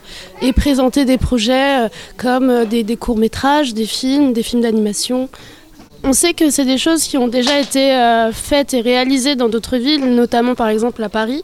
et 0.43 0.53
présenter 0.53 1.07
des 1.07 1.17
projets 1.17 1.87
euh, 1.87 1.89
comme 2.19 2.51
euh, 2.51 2.65
des, 2.67 2.85
des 2.85 2.97
courts-métrages, 2.97 3.73
des 3.73 3.87
films, 3.87 4.35
des 4.35 4.43
films 4.43 4.61
d'animation. 4.61 5.31
On 6.07 6.13
sait 6.13 6.35
que 6.35 6.51
c'est 6.51 6.67
des 6.67 6.77
choses 6.77 7.05
qui 7.05 7.17
ont 7.17 7.29
déjà 7.29 7.59
été 7.59 7.93
euh, 7.93 8.31
faites 8.31 8.75
et 8.75 8.83
réalisées 8.83 9.37
dans 9.37 9.49
d'autres 9.49 9.79
villes, 9.79 10.05
notamment 10.15 10.55
par 10.55 10.69
exemple 10.69 11.03
à 11.03 11.09
Paris, 11.09 11.43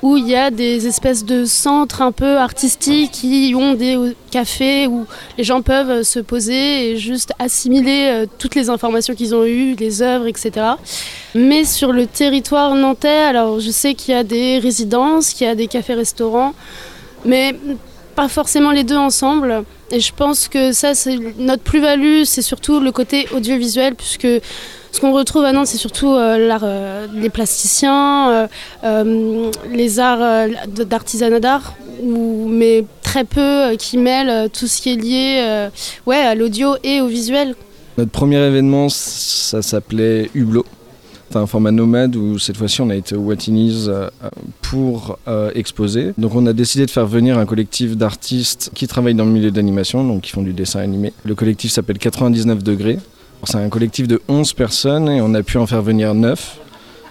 où 0.00 0.16
il 0.16 0.28
y 0.28 0.36
a 0.36 0.52
des 0.52 0.86
espèces 0.86 1.24
de 1.24 1.44
centres 1.44 2.02
un 2.02 2.12
peu 2.12 2.36
artistiques 2.36 3.10
qui 3.10 3.52
ont 3.56 3.74
des 3.74 3.98
cafés 4.30 4.86
où 4.86 5.06
les 5.36 5.42
gens 5.42 5.60
peuvent 5.60 5.90
euh, 5.90 6.02
se 6.04 6.20
poser 6.20 6.92
et 6.92 6.96
juste 6.98 7.32
assimiler 7.40 8.08
euh, 8.12 8.26
toutes 8.38 8.54
les 8.54 8.70
informations 8.70 9.16
qu'ils 9.16 9.34
ont 9.34 9.44
eues, 9.44 9.74
les 9.74 10.02
œuvres, 10.02 10.28
etc. 10.28 10.52
Mais 11.34 11.64
sur 11.64 11.92
le 11.92 12.06
territoire 12.06 12.76
nantais, 12.76 13.08
alors 13.08 13.58
je 13.58 13.72
sais 13.72 13.94
qu'il 13.94 14.14
y 14.14 14.16
a 14.16 14.22
des 14.22 14.60
résidences, 14.60 15.34
qu'il 15.34 15.48
y 15.48 15.50
a 15.50 15.56
des 15.56 15.66
cafés-restaurants, 15.66 16.54
mais 17.24 17.56
pas 18.16 18.28
forcément 18.28 18.72
les 18.72 18.82
deux 18.82 18.96
ensemble. 18.96 19.64
Et 19.92 20.00
je 20.00 20.12
pense 20.12 20.48
que 20.48 20.72
ça, 20.72 20.94
c'est 20.94 21.16
notre 21.38 21.62
plus-value, 21.62 22.24
c'est 22.24 22.42
surtout 22.42 22.80
le 22.80 22.90
côté 22.90 23.28
audiovisuel, 23.32 23.94
puisque 23.94 24.26
ce 24.90 25.00
qu'on 25.00 25.12
retrouve 25.12 25.44
à 25.44 25.52
Nantes, 25.52 25.66
c'est 25.68 25.76
surtout 25.76 26.12
euh, 26.12 26.48
l'art, 26.48 26.62
euh, 26.64 27.06
les 27.14 27.30
plasticiens, 27.30 28.30
euh, 28.30 28.46
euh, 28.82 29.50
les 29.70 30.00
arts 30.00 30.22
euh, 30.22 30.48
d'artisanat 30.66 31.38
d'art, 31.40 31.74
mais 32.02 32.84
très 33.02 33.24
peu 33.24 33.40
euh, 33.40 33.76
qui 33.76 33.98
mêlent 33.98 34.30
euh, 34.30 34.48
tout 34.48 34.66
ce 34.66 34.80
qui 34.80 34.92
est 34.92 34.96
lié 34.96 35.38
euh, 35.42 35.68
ouais, 36.06 36.16
à 36.16 36.34
l'audio 36.34 36.76
et 36.82 37.00
au 37.00 37.06
visuel. 37.06 37.54
Notre 37.98 38.10
premier 38.10 38.38
événement, 38.38 38.88
ça 38.88 39.62
s'appelait 39.62 40.30
Hublot. 40.34 40.66
C'est 41.30 41.38
un 41.38 41.46
format 41.46 41.72
nomade 41.72 42.14
où 42.14 42.38
cette 42.38 42.56
fois-ci 42.56 42.80
on 42.80 42.90
a 42.90 42.94
été 42.94 43.16
au 43.16 43.20
Watinis 43.20 43.86
euh, 43.88 44.08
pour 44.62 45.18
euh, 45.26 45.50
exposer. 45.54 46.12
Donc 46.18 46.34
on 46.34 46.46
a 46.46 46.52
décidé 46.52 46.86
de 46.86 46.90
faire 46.90 47.06
venir 47.06 47.38
un 47.38 47.46
collectif 47.46 47.96
d'artistes 47.96 48.70
qui 48.74 48.86
travaillent 48.86 49.14
dans 49.14 49.24
le 49.24 49.32
milieu 49.32 49.50
d'animation, 49.50 50.06
donc 50.06 50.22
qui 50.22 50.30
font 50.30 50.42
du 50.42 50.52
dessin 50.52 50.80
animé. 50.80 51.12
Le 51.24 51.34
collectif 51.34 51.72
s'appelle 51.72 51.98
99 51.98 52.62
degrés. 52.62 52.98
C'est 53.44 53.58
un 53.58 53.68
collectif 53.68 54.08
de 54.08 54.20
11 54.28 54.52
personnes 54.54 55.08
et 55.08 55.20
on 55.20 55.34
a 55.34 55.42
pu 55.42 55.58
en 55.58 55.66
faire 55.66 55.82
venir 55.82 56.14
9 56.14 56.60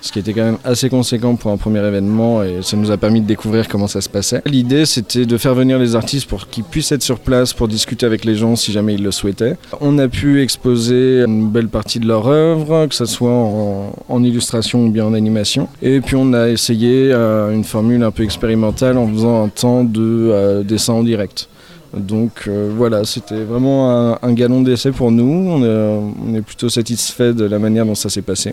ce 0.05 0.11
qui 0.11 0.19
était 0.19 0.33
quand 0.33 0.43
même 0.43 0.57
assez 0.63 0.87
conséquent 0.87 1.35
pour 1.35 1.51
un 1.51 1.57
premier 1.57 1.85
événement 1.85 2.43
et 2.43 2.59
ça 2.61 2.77
nous 2.77 2.91
a 2.91 2.97
permis 2.97 3.21
de 3.21 3.25
découvrir 3.25 3.67
comment 3.67 3.87
ça 3.87 4.01
se 4.01 4.09
passait. 4.09 4.41
L'idée 4.45 4.85
c'était 4.85 5.25
de 5.25 5.37
faire 5.37 5.55
venir 5.55 5.79
les 5.79 5.95
artistes 5.95 6.29
pour 6.29 6.47
qu'ils 6.47 6.63
puissent 6.63 6.91
être 6.91 7.01
sur 7.01 7.19
place 7.19 7.53
pour 7.53 7.67
discuter 7.67 8.05
avec 8.05 8.23
les 8.23 8.35
gens 8.35 8.55
si 8.55 8.71
jamais 8.71 8.93
ils 8.93 9.03
le 9.03 9.11
souhaitaient. 9.11 9.55
On 9.81 9.97
a 9.97 10.07
pu 10.07 10.43
exposer 10.43 11.23
une 11.25 11.49
belle 11.49 11.69
partie 11.69 11.99
de 11.99 12.07
leur 12.07 12.27
œuvre, 12.27 12.85
que 12.85 12.93
ce 12.93 13.05
soit 13.05 13.31
en, 13.31 14.23
illustration 14.23 14.85
ou 14.85 14.89
bien 14.91 15.05
en 15.05 15.13
animation. 15.13 15.67
Et 15.81 16.01
puis 16.01 16.15
on 16.15 16.33
a 16.33 16.49
essayé 16.49 17.11
euh, 17.11 17.51
une 17.51 17.63
formule 17.63 18.03
un 18.03 18.11
peu 18.11 18.23
expérimentale 18.23 18.97
en 18.97 19.07
faisant 19.07 19.43
un 19.43 19.49
temps 19.49 19.83
de 19.83 20.01
euh, 20.01 20.63
dessin 20.63 20.93
en 20.93 21.03
direct. 21.03 21.49
Donc 21.95 22.43
euh, 22.47 22.71
voilà, 22.75 23.05
c'était 23.05 23.43
vraiment 23.43 24.17
un, 24.21 24.33
galon 24.33 24.61
d'essai 24.61 24.91
pour 24.91 25.11
nous. 25.11 25.49
On 25.49 25.63
on 25.63 26.35
est 26.35 26.41
plutôt 26.41 26.69
satisfait 26.69 27.33
de 27.33 27.45
la 27.45 27.57
manière 27.57 27.85
dont 27.85 27.95
ça 27.95 28.09
s'est 28.09 28.21
passé. 28.21 28.51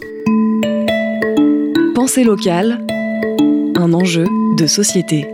Pensée 2.03 2.25
locale, 2.25 2.85
un 3.77 3.93
enjeu 3.93 4.27
de 4.59 4.67
société. 4.67 5.25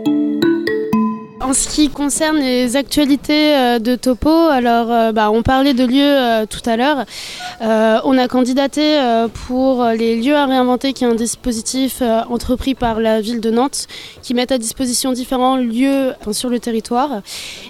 En 1.49 1.53
ce 1.53 1.67
qui 1.67 1.89
concerne 1.89 2.37
les 2.37 2.75
actualités 2.75 3.55
euh, 3.57 3.79
de 3.79 3.95
Topo, 3.95 4.29
alors 4.29 4.91
euh, 4.91 5.11
bah, 5.11 5.31
on 5.31 5.41
parlait 5.41 5.73
de 5.73 5.83
lieux 5.83 5.97
euh, 6.03 6.45
tout 6.45 6.61
à 6.69 6.77
l'heure. 6.77 7.05
On 8.05 8.17
a 8.19 8.27
candidaté 8.27 8.99
pour 9.47 9.83
les 9.85 10.21
lieux 10.21 10.35
à 10.35 10.45
réinventer, 10.45 10.93
qui 10.93 11.05
est 11.05 11.07
un 11.07 11.15
dispositif 11.15 12.01
entrepris 12.29 12.75
par 12.75 12.99
la 12.99 13.19
ville 13.19 13.41
de 13.41 13.49
Nantes, 13.49 13.87
qui 14.21 14.33
met 14.33 14.51
à 14.53 14.57
disposition 14.57 15.11
différents 15.11 15.57
lieux 15.57 16.13
sur 16.31 16.49
le 16.49 16.59
territoire. 16.59 17.21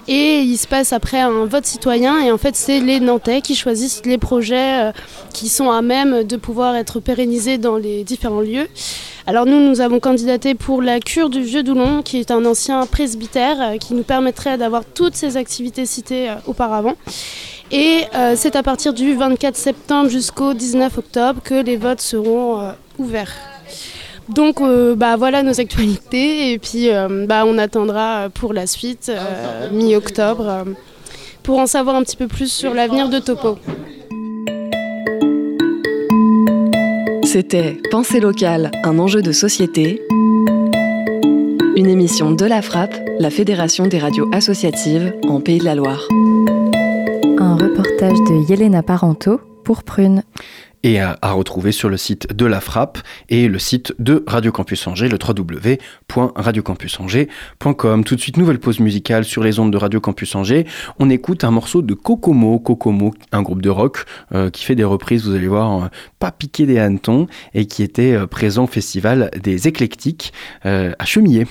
Et 0.06 0.40
il 0.40 0.56
se 0.58 0.68
passe 0.68 0.92
après 0.92 1.20
un 1.20 1.46
vote 1.46 1.66
citoyen, 1.66 2.20
et 2.20 2.30
en 2.30 2.38
fait 2.38 2.54
c'est 2.54 2.80
les 2.80 3.00
Nantais 3.00 3.40
qui 3.40 3.56
choisissent 3.56 4.02
les 4.04 4.18
projets 4.18 4.92
qui 5.32 5.48
sont 5.48 5.70
à 5.70 5.82
même 5.82 6.22
de 6.22 6.36
pouvoir 6.36 6.76
être 6.76 7.00
pérennisés 7.00 7.58
dans 7.58 7.76
les 7.76 8.04
différents 8.04 8.42
lieux. 8.42 8.68
Alors 9.26 9.46
nous, 9.46 9.60
nous 9.60 9.80
avons 9.80 10.00
candidaté 10.00 10.54
pour 10.54 10.82
la 10.82 11.00
cure 11.00 11.30
du 11.30 11.42
Vieux 11.42 11.62
Doulon, 11.62 12.02
qui 12.02 12.18
est 12.18 12.30
un 12.30 12.44
ancien 12.44 12.84
presbytère 12.86 13.56
euh, 13.60 13.76
qui 13.76 13.94
nous 13.94 14.02
permettrait 14.02 14.58
d'avoir 14.58 14.84
toutes 14.84 15.14
ces 15.14 15.36
activités 15.36 15.86
citées 15.86 16.30
euh, 16.30 16.34
auparavant. 16.46 16.94
Et 17.72 18.04
euh, 18.16 18.34
c'est 18.36 18.56
à 18.56 18.62
partir 18.62 18.92
du 18.92 19.14
24 19.14 19.54
septembre 19.56 20.10
jusqu'au 20.10 20.54
19 20.54 20.98
octobre 20.98 21.40
que 21.42 21.54
les 21.54 21.76
votes 21.76 22.00
seront 22.00 22.60
euh, 22.60 22.72
ouverts. 22.98 23.34
Donc 24.28 24.60
euh, 24.60 24.96
bah, 24.96 25.16
voilà 25.16 25.42
nos 25.42 25.60
actualités 25.60 26.52
et 26.52 26.58
puis 26.58 26.88
bah, 27.26 27.44
on 27.46 27.58
attendra 27.58 28.28
pour 28.32 28.52
la 28.52 28.66
suite, 28.66 29.10
euh, 29.10 29.70
mi-octobre, 29.70 30.64
pour 31.42 31.58
en 31.58 31.66
savoir 31.66 31.96
un 31.96 32.02
petit 32.02 32.16
peu 32.16 32.28
plus 32.28 32.50
sur 32.50 32.74
l'avenir 32.74 33.08
de 33.08 33.18
Topo. 33.18 33.58
C'était 37.32 37.80
Pensée 37.92 38.18
locale, 38.18 38.72
un 38.82 38.98
enjeu 38.98 39.22
de 39.22 39.30
société. 39.30 40.02
Une 41.76 41.86
émission 41.86 42.32
de 42.32 42.44
la 42.44 42.60
Frappe, 42.60 42.96
la 43.20 43.30
Fédération 43.30 43.86
des 43.86 44.00
radios 44.00 44.28
associatives 44.32 45.14
en 45.28 45.40
Pays 45.40 45.60
de 45.60 45.64
la 45.64 45.76
Loire. 45.76 46.08
Un 47.38 47.54
reportage 47.54 48.18
de 48.18 48.50
Yelena 48.50 48.82
Parento 48.82 49.40
pour 49.62 49.84
Prune. 49.84 50.24
Et 50.82 51.00
à, 51.00 51.16
retrouver 51.22 51.72
sur 51.72 51.88
le 51.88 51.96
site 51.96 52.30
de 52.32 52.44
la 52.46 52.60
Frappe 52.60 52.98
et 53.28 53.48
le 53.48 53.58
site 53.58 53.92
de 53.98 54.22
Radio 54.26 54.52
Campus 54.52 54.86
Angers, 54.86 55.08
le 55.08 55.18
www.radiocampusangers.com. 55.18 58.04
Tout 58.04 58.16
de 58.16 58.20
suite, 58.20 58.36
nouvelle 58.36 58.58
pause 58.58 58.80
musicale 58.80 59.24
sur 59.24 59.42
les 59.42 59.58
ondes 59.58 59.72
de 59.72 59.76
Radio 59.76 60.00
Campus 60.00 60.34
Angers. 60.34 60.66
On 60.98 61.10
écoute 61.10 61.44
un 61.44 61.50
morceau 61.50 61.82
de 61.82 61.94
Kokomo, 61.94 62.58
Kokomo, 62.58 63.14
un 63.32 63.42
groupe 63.42 63.62
de 63.62 63.70
rock 63.70 64.04
euh, 64.34 64.50
qui 64.50 64.64
fait 64.64 64.74
des 64.74 64.84
reprises, 64.84 65.26
vous 65.26 65.34
allez 65.34 65.48
voir, 65.48 65.84
euh, 65.84 65.88
pas 66.18 66.30
piqué 66.30 66.66
des 66.66 66.78
hannetons, 66.78 67.26
et 67.54 67.66
qui 67.66 67.82
était 67.82 68.12
euh, 68.12 68.26
présent 68.26 68.64
au 68.64 68.68
festival 68.68 69.30
des 69.42 69.68
éclectiques 69.68 70.32
à 70.62 71.04
Chemillé. 71.04 71.46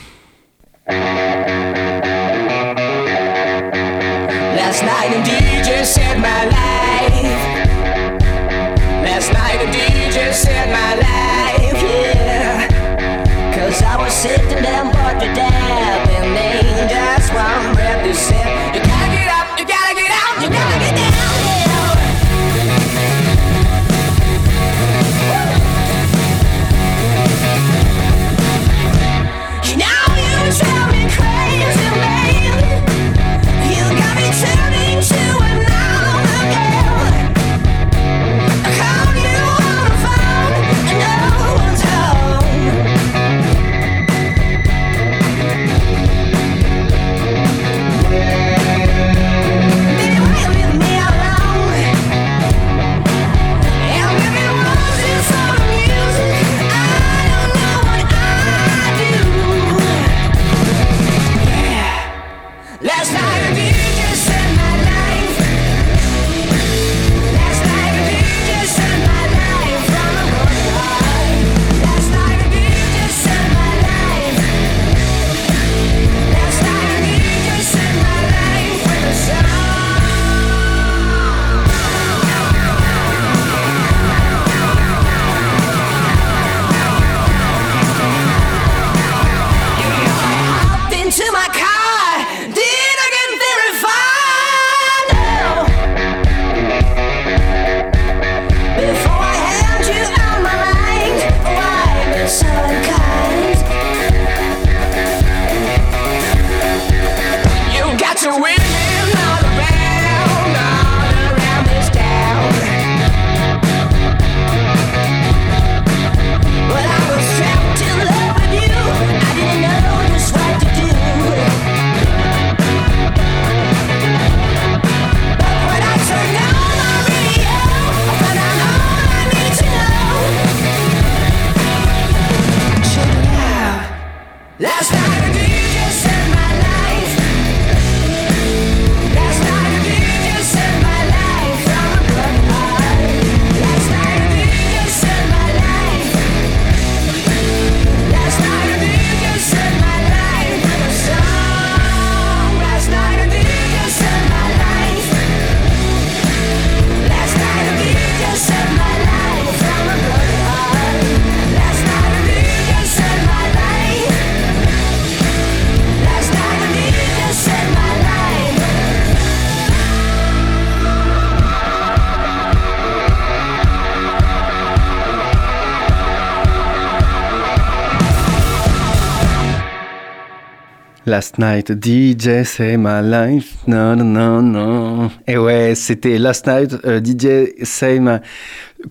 Last 181.19 181.37
night, 181.37 181.69
DJ, 181.83 182.45
c'est 182.45 182.77
my 182.77 183.01
life. 183.03 183.57
Non, 183.67 183.93
non, 183.97 184.05
non, 184.05 184.41
non. 184.41 185.11
Et 185.27 185.37
ouais, 185.37 185.75
c'était 185.75 186.17
Last 186.17 186.47
night, 186.47 186.77
euh, 186.85 187.01
DJ, 187.03 187.51
c'est 187.61 187.99
my. 187.99 188.19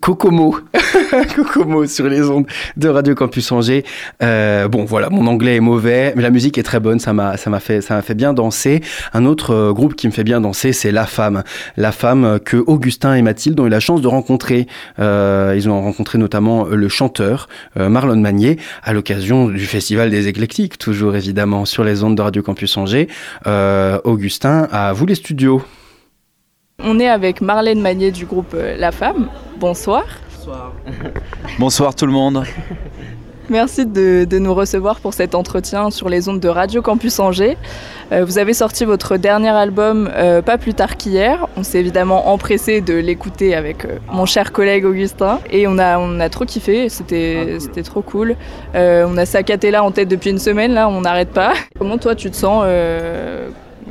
Kokomo. 0.01 0.55
Kokomo 1.35 1.87
sur 1.87 2.07
les 2.07 2.21
ondes 2.29 2.45
de 2.77 2.89
Radio 2.89 3.15
Campus 3.15 3.51
Angers. 3.51 3.83
Euh, 4.21 4.67
bon, 4.67 4.85
voilà, 4.85 5.09
mon 5.09 5.25
anglais 5.25 5.55
est 5.55 5.61
mauvais, 5.61 6.13
mais 6.15 6.21
la 6.21 6.29
musique 6.29 6.57
est 6.57 6.63
très 6.63 6.79
bonne. 6.79 6.99
Ça 6.99 7.13
m'a, 7.13 7.37
ça 7.37 7.49
m'a 7.49 7.59
fait, 7.59 7.81
ça 7.81 7.95
m'a 7.95 8.01
fait 8.01 8.13
bien 8.13 8.33
danser. 8.33 8.81
Un 9.13 9.25
autre 9.25 9.53
euh, 9.53 9.73
groupe 9.73 9.95
qui 9.95 10.07
me 10.07 10.11
fait 10.11 10.23
bien 10.23 10.41
danser, 10.41 10.73
c'est 10.73 10.91
La 10.91 11.05
Femme. 11.05 11.43
La 11.75 11.91
Femme 11.91 12.23
euh, 12.23 12.39
que 12.39 12.57
Augustin 12.57 13.15
et 13.15 13.21
Mathilde 13.21 13.59
ont 13.59 13.65
eu 13.65 13.69
la 13.69 13.79
chance 13.79 14.01
de 14.01 14.07
rencontrer. 14.07 14.67
Ils 14.99 15.69
ont 15.69 15.81
rencontré 15.81 16.17
notamment 16.17 16.65
le 16.65 16.87
chanteur 16.87 17.47
Marlon 17.75 18.17
Magnier 18.17 18.57
à 18.83 18.93
l'occasion 18.93 19.47
du 19.47 19.65
Festival 19.65 20.09
des 20.09 20.27
Éclectiques, 20.27 20.77
toujours 20.77 21.15
évidemment 21.15 21.65
sur 21.65 21.83
les 21.83 22.03
ondes 22.03 22.15
de 22.15 22.21
Radio 22.21 22.41
Campus 22.41 22.77
Angers. 22.77 23.07
Augustin, 24.03 24.67
à 24.71 24.93
vous 24.93 25.05
les 25.05 25.15
studios. 25.15 25.63
On 26.81 26.99
est 26.99 27.07
avec 27.07 27.41
Marlène 27.41 27.81
Magnier 27.81 28.11
du 28.11 28.25
groupe 28.25 28.53
euh, 28.53 28.77
La 28.77 28.91
Femme. 28.91 29.29
Bonsoir. 29.57 30.05
Bonsoir 31.57 31.95
tout 31.95 32.05
le 32.05 32.11
monde. 32.11 32.43
Merci 33.49 33.87
de, 33.87 34.25
de 34.25 34.37
nous 34.37 34.53
recevoir 34.53 34.99
pour 34.99 35.15
cet 35.15 35.33
entretien 35.33 35.89
sur 35.89 36.07
les 36.07 36.29
ondes 36.29 36.39
de 36.39 36.47
Radio 36.47 36.83
Campus 36.83 37.19
Angers. 37.19 37.57
Euh, 38.11 38.23
vous 38.23 38.37
avez 38.37 38.53
sorti 38.53 38.85
votre 38.85 39.17
dernier 39.17 39.49
album 39.49 40.07
euh, 40.13 40.43
pas 40.43 40.59
plus 40.59 40.75
tard 40.75 40.97
qu'hier. 40.97 41.47
On 41.57 41.63
s'est 41.63 41.79
évidemment 41.79 42.29
empressé 42.29 42.81
de 42.81 42.93
l'écouter 42.93 43.55
avec 43.55 43.85
euh, 43.85 43.97
mon 44.11 44.27
cher 44.27 44.51
collègue 44.51 44.85
Augustin 44.85 45.39
et 45.49 45.67
on 45.67 45.79
a, 45.79 45.97
on 45.97 46.19
a 46.19 46.29
trop 46.29 46.45
kiffé. 46.45 46.89
C'était 46.89 47.57
c'était 47.59 47.83
trop 47.83 48.03
cool. 48.03 48.35
Euh, 48.75 49.07
on 49.09 49.17
a 49.17 49.25
Sakatella 49.25 49.83
en 49.83 49.91
tête 49.91 50.07
depuis 50.07 50.29
une 50.29 50.39
semaine, 50.39 50.73
là, 50.73 50.87
on 50.87 51.01
n'arrête 51.01 51.31
pas. 51.31 51.53
Comment 51.79 51.97
toi 51.97 52.13
tu 52.13 52.29
te 52.29 52.35
sens 52.35 52.63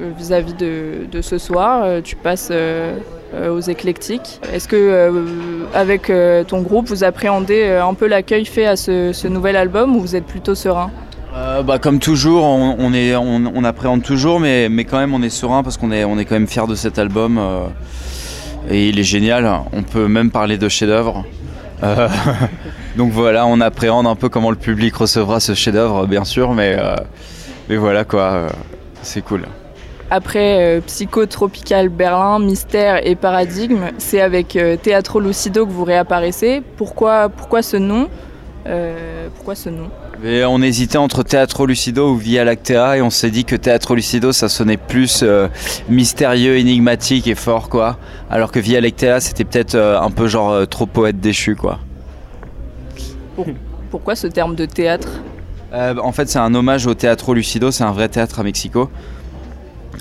euh, 0.01 0.11
vis-à-vis 0.17 0.55
de, 0.55 1.21
ce 1.21 1.39
soir 1.39 1.83
Euh, 1.85 2.01
Tu 2.03 2.17
passes 2.17 2.51
euh, 2.53 2.97
aux 3.51 3.61
éclectiques. 3.61 4.41
Est-ce 4.53 4.69
que 4.69 5.13
avec 5.75 6.11
ton 6.49 6.63
groupe 6.63 6.89
vous 6.89 7.05
appréhendez 7.05 7.65
un 7.65 7.93
peu 7.93 8.07
l'accueil 8.07 8.47
fait 8.47 8.65
à 8.65 8.77
ce, 8.77 9.29
nouvel 9.29 9.57
album 9.57 9.97
ou 9.97 10.01
vous 10.01 10.17
êtes 10.17 10.25
plutôt 10.25 10.55
serein? 10.55 10.91
Bah, 11.65 11.79
comme 11.79 11.99
toujours, 11.99 12.45
on, 12.45 13.65
appréhende 13.65 14.03
toujours, 14.03 14.41
mais, 14.41 14.71
quand 14.89 14.99
même 14.99 15.13
on 15.13 15.23
est 15.23 15.29
serein 15.29 15.63
parce 15.63 15.77
qu'on 15.77 15.93
est, 15.93 16.05
quand 16.25 16.35
même 16.35 16.47
fier 16.47 16.67
de 16.67 16.75
cet 16.75 16.99
album. 16.99 17.39
et 18.71 18.89
il 18.89 18.99
est 18.99 19.05
génial. 19.05 19.47
On 19.75 19.83
peut 19.83 20.09
même 20.09 20.31
parler 20.31 20.57
de 20.57 20.69
chef-d'œuvre. 20.71 21.27
Donc 22.97 23.13
voilà, 23.13 23.47
on 23.47 23.61
appréhende 23.61 24.07
un 24.07 24.17
peu 24.17 24.31
comment 24.31 24.51
le 24.51 24.57
public 24.57 24.95
recevra 24.97 25.39
ce 25.39 25.53
chef-d'œuvre, 25.53 26.07
bien 26.07 26.25
sûr, 26.25 26.55
mais, 26.55 26.79
voilà 27.69 28.05
quoi, 28.05 28.47
c'est 29.03 29.21
cool. 29.21 29.43
Après 30.11 30.79
euh, 30.79 30.81
Psychotropical 30.81 31.89
Berlin, 31.89 32.39
Mystère 32.39 33.07
et 33.07 33.15
Paradigme, 33.15 33.91
c'est 33.99 34.21
avec 34.21 34.57
euh, 34.57 34.77
Teatro 34.77 35.21
Lucido 35.21 35.67
que 35.67 35.73
vous 35.73 35.85
réapparaissez. 35.85 36.63
Pourquoi, 36.77 37.29
pourquoi 37.29 37.63
ce 37.63 37.77
nom 37.77 38.09
Euh, 38.67 39.29
Pourquoi 39.37 39.55
ce 39.55 39.69
nom? 39.71 39.89
On 40.25 40.61
hésitait 40.63 40.99
entre 40.99 41.23
Teatro 41.23 41.65
Lucido 41.65 42.11
ou 42.11 42.17
Via 42.17 42.45
Lactea 42.45 42.97
et 42.97 43.03
on 43.03 43.09
s'est 43.11 43.31
dit 43.31 43.45
que 43.45 43.55
Teatro 43.55 43.95
Lucido 43.95 44.33
ça 44.33 44.49
sonnait 44.49 44.77
plus 44.77 45.21
euh, 45.23 45.47
mystérieux, 45.89 46.57
énigmatique 46.57 47.29
et 47.29 47.37
fort 47.37 47.69
quoi. 47.69 47.99
Alors 48.29 48.51
que 48.51 48.59
Via 48.59 48.81
Lactea 48.81 49.21
c'était 49.21 49.45
peut-être 49.45 49.77
euh, 49.77 50.01
un 50.01 50.11
peu 50.11 50.27
genre 50.27 50.67
trop 50.69 50.87
poète 50.87 51.21
déchu 51.21 51.55
quoi. 51.55 51.79
Pour- 53.37 53.47
Pourquoi 53.93 54.17
ce 54.17 54.27
terme 54.27 54.57
de 54.57 54.67
théâtre? 54.67 55.09
En 55.73 56.11
fait 56.13 56.29
c'est 56.29 56.41
un 56.41 56.53
hommage 56.55 56.87
au 56.89 56.95
Teatro 56.95 57.35
Lucido, 57.35 57.71
c'est 57.71 57.85
un 57.85 57.93
vrai 57.93 58.09
théâtre 58.09 58.41
à 58.41 58.43
Mexico. 58.43 58.91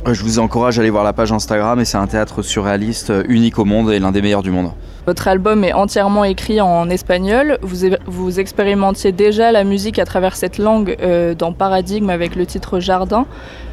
Euh, 0.05 0.13
Je 0.13 0.21
vous 0.23 0.39
encourage 0.39 0.77
à 0.77 0.81
aller 0.81 0.89
voir 0.89 1.03
la 1.03 1.13
page 1.13 1.31
Instagram 1.31 1.79
et 1.79 1.85
c'est 1.85 1.97
un 1.97 2.07
théâtre 2.07 2.41
surréaliste 2.41 3.09
euh, 3.09 3.23
unique 3.27 3.57
au 3.59 3.65
monde 3.65 3.91
et 3.91 3.99
l'un 3.99 4.11
des 4.11 4.21
meilleurs 4.21 4.43
du 4.43 4.51
monde. 4.51 4.71
Votre 5.07 5.29
album 5.29 5.63
est 5.63 5.71
entièrement 5.71 6.25
écrit 6.25 6.59
en 6.59 6.89
espagnol. 6.89 7.57
Vous, 7.61 7.87
vous 8.07 8.41
expérimentiez 8.41 9.13
déjà 9.13 9.53
la 9.53 9.63
musique 9.63 9.99
à 9.99 10.05
travers 10.05 10.35
cette 10.35 10.57
langue 10.57 10.97
euh, 11.01 11.33
dans 11.33 11.53
Paradigme 11.53 12.09
avec 12.09 12.35
le 12.35 12.45
titre 12.45 12.81
Jardin. 12.81 13.25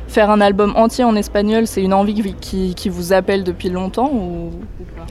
Faire 0.07 0.31
un 0.31 0.41
album 0.41 0.75
entier 0.77 1.03
en 1.03 1.17
espagnol, 1.17 1.67
c'est 1.67 1.83
une 1.83 1.93
envie 1.93 2.35
qui, 2.41 2.89
vous 2.89 3.13
appelle 3.13 3.43
depuis 3.43 3.69
longtemps 3.69 4.13
ou... 4.13 4.53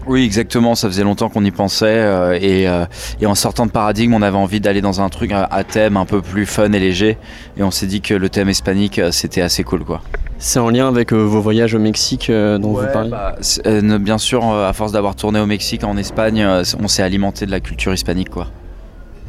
Oui, 0.08 0.24
exactement. 0.24 0.76
Ça 0.76 0.88
faisait 0.88 1.04
longtemps 1.04 1.28
qu'on 1.28 1.44
y 1.44 1.52
pensait. 1.52 1.88
euh, 1.88 2.40
et, 2.40 2.70
euh, 2.70 2.86
et 3.20 3.26
en 3.26 3.36
sortant 3.36 3.66
de 3.66 3.72
Paradigme, 3.72 4.14
on 4.14 4.22
avait 4.22 4.38
envie 4.38 4.62
d'aller 4.62 4.80
dans 4.82 5.02
un 5.02 5.10
truc 5.10 5.34
à, 5.34 5.44
à 5.44 5.66
thème 5.66 5.98
un 5.98 6.06
peu 6.06 6.22
plus 6.22 6.46
fun 6.46 6.72
et 6.72 6.80
léger. 6.80 7.18
Et 7.58 7.64
on 7.64 7.72
s'est 7.72 7.88
dit 7.88 8.00
que 8.00 8.14
le 8.14 8.30
thème 8.30 8.50
hispanique, 8.50 9.02
c'était 9.12 9.42
assez 9.42 9.66
cool, 9.66 9.84
quoi. 9.84 10.02
C'est 10.46 10.60
en 10.60 10.72
lien 10.72 10.90
avec 10.90 11.14
euh, 11.14 11.24
vos 11.24 11.40
voyages 11.40 11.74
au 11.74 11.80
Mexique 11.80 12.30
euh, 12.30 12.58
dont 12.58 12.74
vous 12.74 12.86
parlez 12.92 13.10
bah, 13.10 13.38
euh, 13.66 13.98
bien 13.98 14.18
sûr, 14.18 14.46
euh, 14.46 14.68
à 14.68 14.74
force 14.74 14.92
d'avoir 14.92 15.16
tourné 15.16 15.40
au 15.40 15.46
Mexique, 15.46 15.86
en 15.86 15.96
Espagne, 15.96 16.42
euh, 16.42 16.64
on 16.82 16.90
s'est 16.90 17.02
alimenté 17.02 17.46
de 17.46 17.52
la 17.52 17.62
culture 17.62 17.94
hispanique, 17.94 18.30
quoi. 18.30 18.48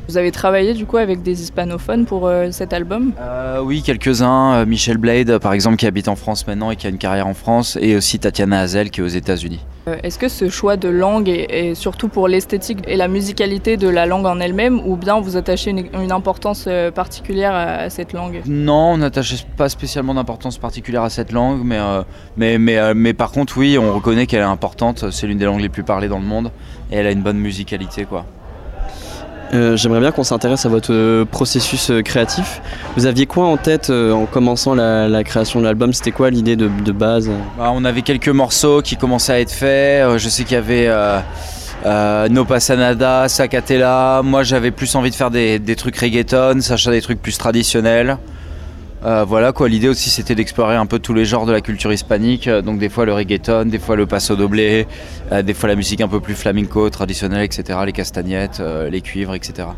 Vous 0.06 0.18
avez 0.18 0.32
travaillé 0.32 0.74
du 0.74 0.84
coup 0.84 0.98
avec 0.98 1.22
des 1.22 1.42
hispanophones 1.42 2.04
pour 2.04 2.26
euh, 2.26 2.48
cet 2.50 2.74
album? 2.74 3.12
Euh, 3.18 3.60
oui, 3.62 3.82
quelques-uns. 3.82 4.54
Euh, 4.54 4.66
Michel 4.66 4.98
Blade, 4.98 5.38
par 5.38 5.54
exemple, 5.54 5.76
qui 5.76 5.86
habite 5.86 6.08
en 6.08 6.16
France 6.16 6.46
maintenant 6.46 6.70
et 6.70 6.76
qui 6.76 6.86
a 6.86 6.90
une 6.90 6.98
carrière 6.98 7.26
en 7.26 7.32
France. 7.32 7.78
Et 7.80 7.96
aussi 7.96 8.18
Tatiana 8.18 8.60
Hazel, 8.60 8.90
qui 8.90 9.00
est 9.00 9.04
aux 9.04 9.06
États-Unis. 9.06 9.64
Euh, 9.88 9.96
Est-ce 10.02 10.18
que 10.18 10.28
ce 10.28 10.50
choix 10.50 10.76
de 10.76 10.88
langue 10.88 11.30
est, 11.30 11.74
surtout 11.74 12.08
pour 12.08 12.28
l'esthétique 12.28 12.80
et 12.86 12.96
la 12.96 13.08
musicalité 13.08 13.78
de 13.78 13.88
la 13.88 14.04
langue 14.04 14.26
en 14.26 14.40
elle-même 14.40 14.80
ou 14.86 14.96
bien 14.96 15.20
vous 15.20 15.38
attachez 15.38 15.70
une, 15.70 15.84
une 15.94 16.12
importance 16.12 16.68
particulière 16.94 17.54
à, 17.54 17.62
à 17.62 17.90
cette 17.90 18.12
langue? 18.12 18.42
Non, 18.46 18.92
on 18.92 18.98
n'attachait 18.98 19.44
pas 19.56 19.70
spécialement 19.70 20.12
d'importance 20.14 20.58
particulière 20.58 21.02
à 21.02 21.10
cette 21.10 21.32
langue, 21.32 21.62
mais, 21.64 21.78
mais, 22.36 22.58
mais, 22.58 22.94
mais 22.94 23.14
par 23.14 23.30
contre, 23.30 23.56
oui, 23.56 23.78
on 23.78 23.92
reconnaît 23.94 24.26
qu'elle 24.26 24.40
est 24.40 24.42
importante. 24.42 25.10
C'est 25.10 25.26
l'une 25.26 25.38
des 25.38 25.46
langues 25.46 25.62
les 25.62 25.70
plus 25.70 25.82
parlées 25.82 26.08
dans 26.08 26.18
le 26.18 26.26
monde 26.26 26.50
et 26.90 26.96
elle 26.96 27.06
a 27.06 27.10
une 27.10 27.22
bonne 27.22 27.38
musicalité, 27.38 28.04
quoi. 28.04 28.26
Euh, 29.52 29.76
J'aimerais 29.76 30.00
bien 30.00 30.10
qu'on 30.10 30.24
s'intéresse 30.24 30.64
à 30.66 30.68
votre 30.68 30.92
euh, 30.92 31.24
processus 31.24 31.90
euh, 31.90 32.02
créatif. 32.02 32.60
Vous 32.96 33.06
aviez 33.06 33.26
quoi 33.26 33.46
en 33.46 33.56
tête 33.56 33.90
en 33.90 34.26
commençant 34.26 34.74
la, 34.74 35.24
création 35.24 35.60
de 35.60 35.64
l'album? 35.64 35.92
C'était 35.92 36.12
quoi 36.12 36.30
l'idée 36.30 36.56
de, 36.56 36.92
base? 36.92 37.30
Bah, 37.58 37.70
on 37.74 37.84
avait 37.84 38.02
quelques 38.02 38.28
morceaux 38.28 38.82
qui 38.82 38.96
commençaient 38.96 39.32
à 39.32 39.40
être 39.40 39.52
faits. 39.52 40.18
Je 40.18 40.28
sais 40.28 40.44
qu'il 40.44 40.54
y 40.54 40.60
avait 40.60 40.88
No 42.30 42.44
Pasa 42.44 42.76
Nada, 42.76 43.28
Sacatela. 43.28 44.22
Moi, 44.24 44.42
j'avais 44.42 44.70
plus 44.70 44.94
envie 44.94 45.10
de 45.10 45.14
faire 45.14 45.30
des, 45.30 45.58
des 45.58 45.76
trucs 45.76 45.96
reggaeton, 45.96 46.60
Sacha 46.60 46.90
des 46.90 47.02
trucs 47.02 47.20
plus 47.20 47.36
traditionnels. 47.36 48.18
Euh, 49.04 49.24
voilà 49.24 49.52
quoi, 49.52 49.68
l'idée 49.68 49.88
aussi 49.88 50.08
c'était 50.08 50.34
d'explorer 50.34 50.76
un 50.76 50.86
peu 50.86 50.98
tous 50.98 51.12
les 51.12 51.26
genres 51.26 51.44
de 51.44 51.52
la 51.52 51.60
culture 51.60 51.92
hispanique, 51.92 52.48
Euh, 52.48 52.62
donc 52.62 52.78
des 52.78 52.88
fois 52.88 53.04
le 53.04 53.12
reggaeton, 53.12 53.66
des 53.66 53.78
fois 53.78 53.96
le 53.96 54.06
paso 54.06 54.34
doblé, 54.34 54.86
euh, 55.30 55.42
des 55.42 55.52
fois 55.52 55.68
la 55.68 55.76
musique 55.76 56.00
un 56.00 56.08
peu 56.08 56.20
plus 56.20 56.34
flamenco, 56.34 56.88
traditionnelle, 56.88 57.44
etc., 57.44 57.78
les 57.84 57.92
castagnettes, 57.92 58.62
les 58.90 59.00
cuivres, 59.02 59.34
etc. 59.34 59.68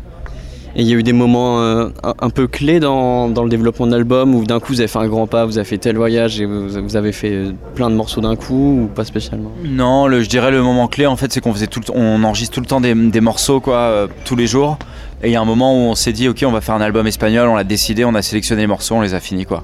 Et 0.77 0.81
il 0.81 0.87
y 0.87 0.93
a 0.93 0.95
eu 0.95 1.01
des 1.01 1.11
moments 1.11 1.59
euh, 1.59 1.89
un, 2.03 2.29
peu 2.29 2.45
clés 2.45 2.79
dans, 2.79 3.29
dans 3.29 3.41
le 3.41 3.49
développement 3.49 3.87
de 3.87 3.93
l'album 3.93 4.35
où 4.35 4.45
d'un 4.45 4.59
coup 4.59 4.73
vous 4.73 4.79
avez 4.79 4.87
fait 4.87 4.99
un 4.99 5.07
grand 5.07 5.25
pas, 5.25 5.43
vous 5.43 5.57
avez 5.57 5.67
fait 5.67 5.79
tel 5.79 5.97
voyage 5.97 6.39
et 6.39 6.45
vous, 6.45 6.95
avez 6.95 7.11
fait 7.11 7.31
euh, 7.31 7.51
plein 7.73 7.89
de 7.89 7.95
morceaux 7.95 8.21
d'un 8.21 8.35
coup 8.35 8.83
ou 8.83 8.85
pas 8.85 9.03
spécialement? 9.03 9.51
Non, 9.65 10.07
je 10.07 10.29
dirais 10.29 10.51
le 10.51 10.61
moment 10.61 10.87
clé 10.87 11.07
en 11.07 11.15
fait, 11.15 11.33
c'est 11.33 11.41
qu'on 11.41 11.51
faisait 11.51 11.65
tout, 11.65 11.79
le, 11.79 11.91
on 11.95 12.23
enregistre 12.23 12.53
tout 12.53 12.61
le 12.61 12.67
temps 12.67 12.79
des, 12.79 12.93
des 12.93 13.21
morceaux 13.21 13.59
quoi, 13.59 13.77
euh, 13.77 14.07
tous 14.23 14.35
les 14.35 14.45
jours. 14.45 14.77
Et 15.23 15.29
il 15.29 15.31
y 15.31 15.35
a 15.35 15.41
un 15.41 15.45
moment 15.45 15.73
où 15.73 15.89
on 15.89 15.95
s'est 15.95 16.13
dit 16.13 16.29
ok, 16.29 16.43
on 16.45 16.51
va 16.51 16.61
faire 16.61 16.75
un 16.75 16.81
album 16.81 17.07
espagnol, 17.07 17.47
on 17.47 17.55
l'a 17.55 17.63
décidé, 17.63 18.05
on 18.05 18.13
a 18.13 18.21
sélectionné 18.21 18.61
les 18.61 18.67
morceaux, 18.67 18.93
on 18.93 19.01
les 19.01 19.15
a 19.15 19.19
finis 19.19 19.47
quoi. 19.47 19.63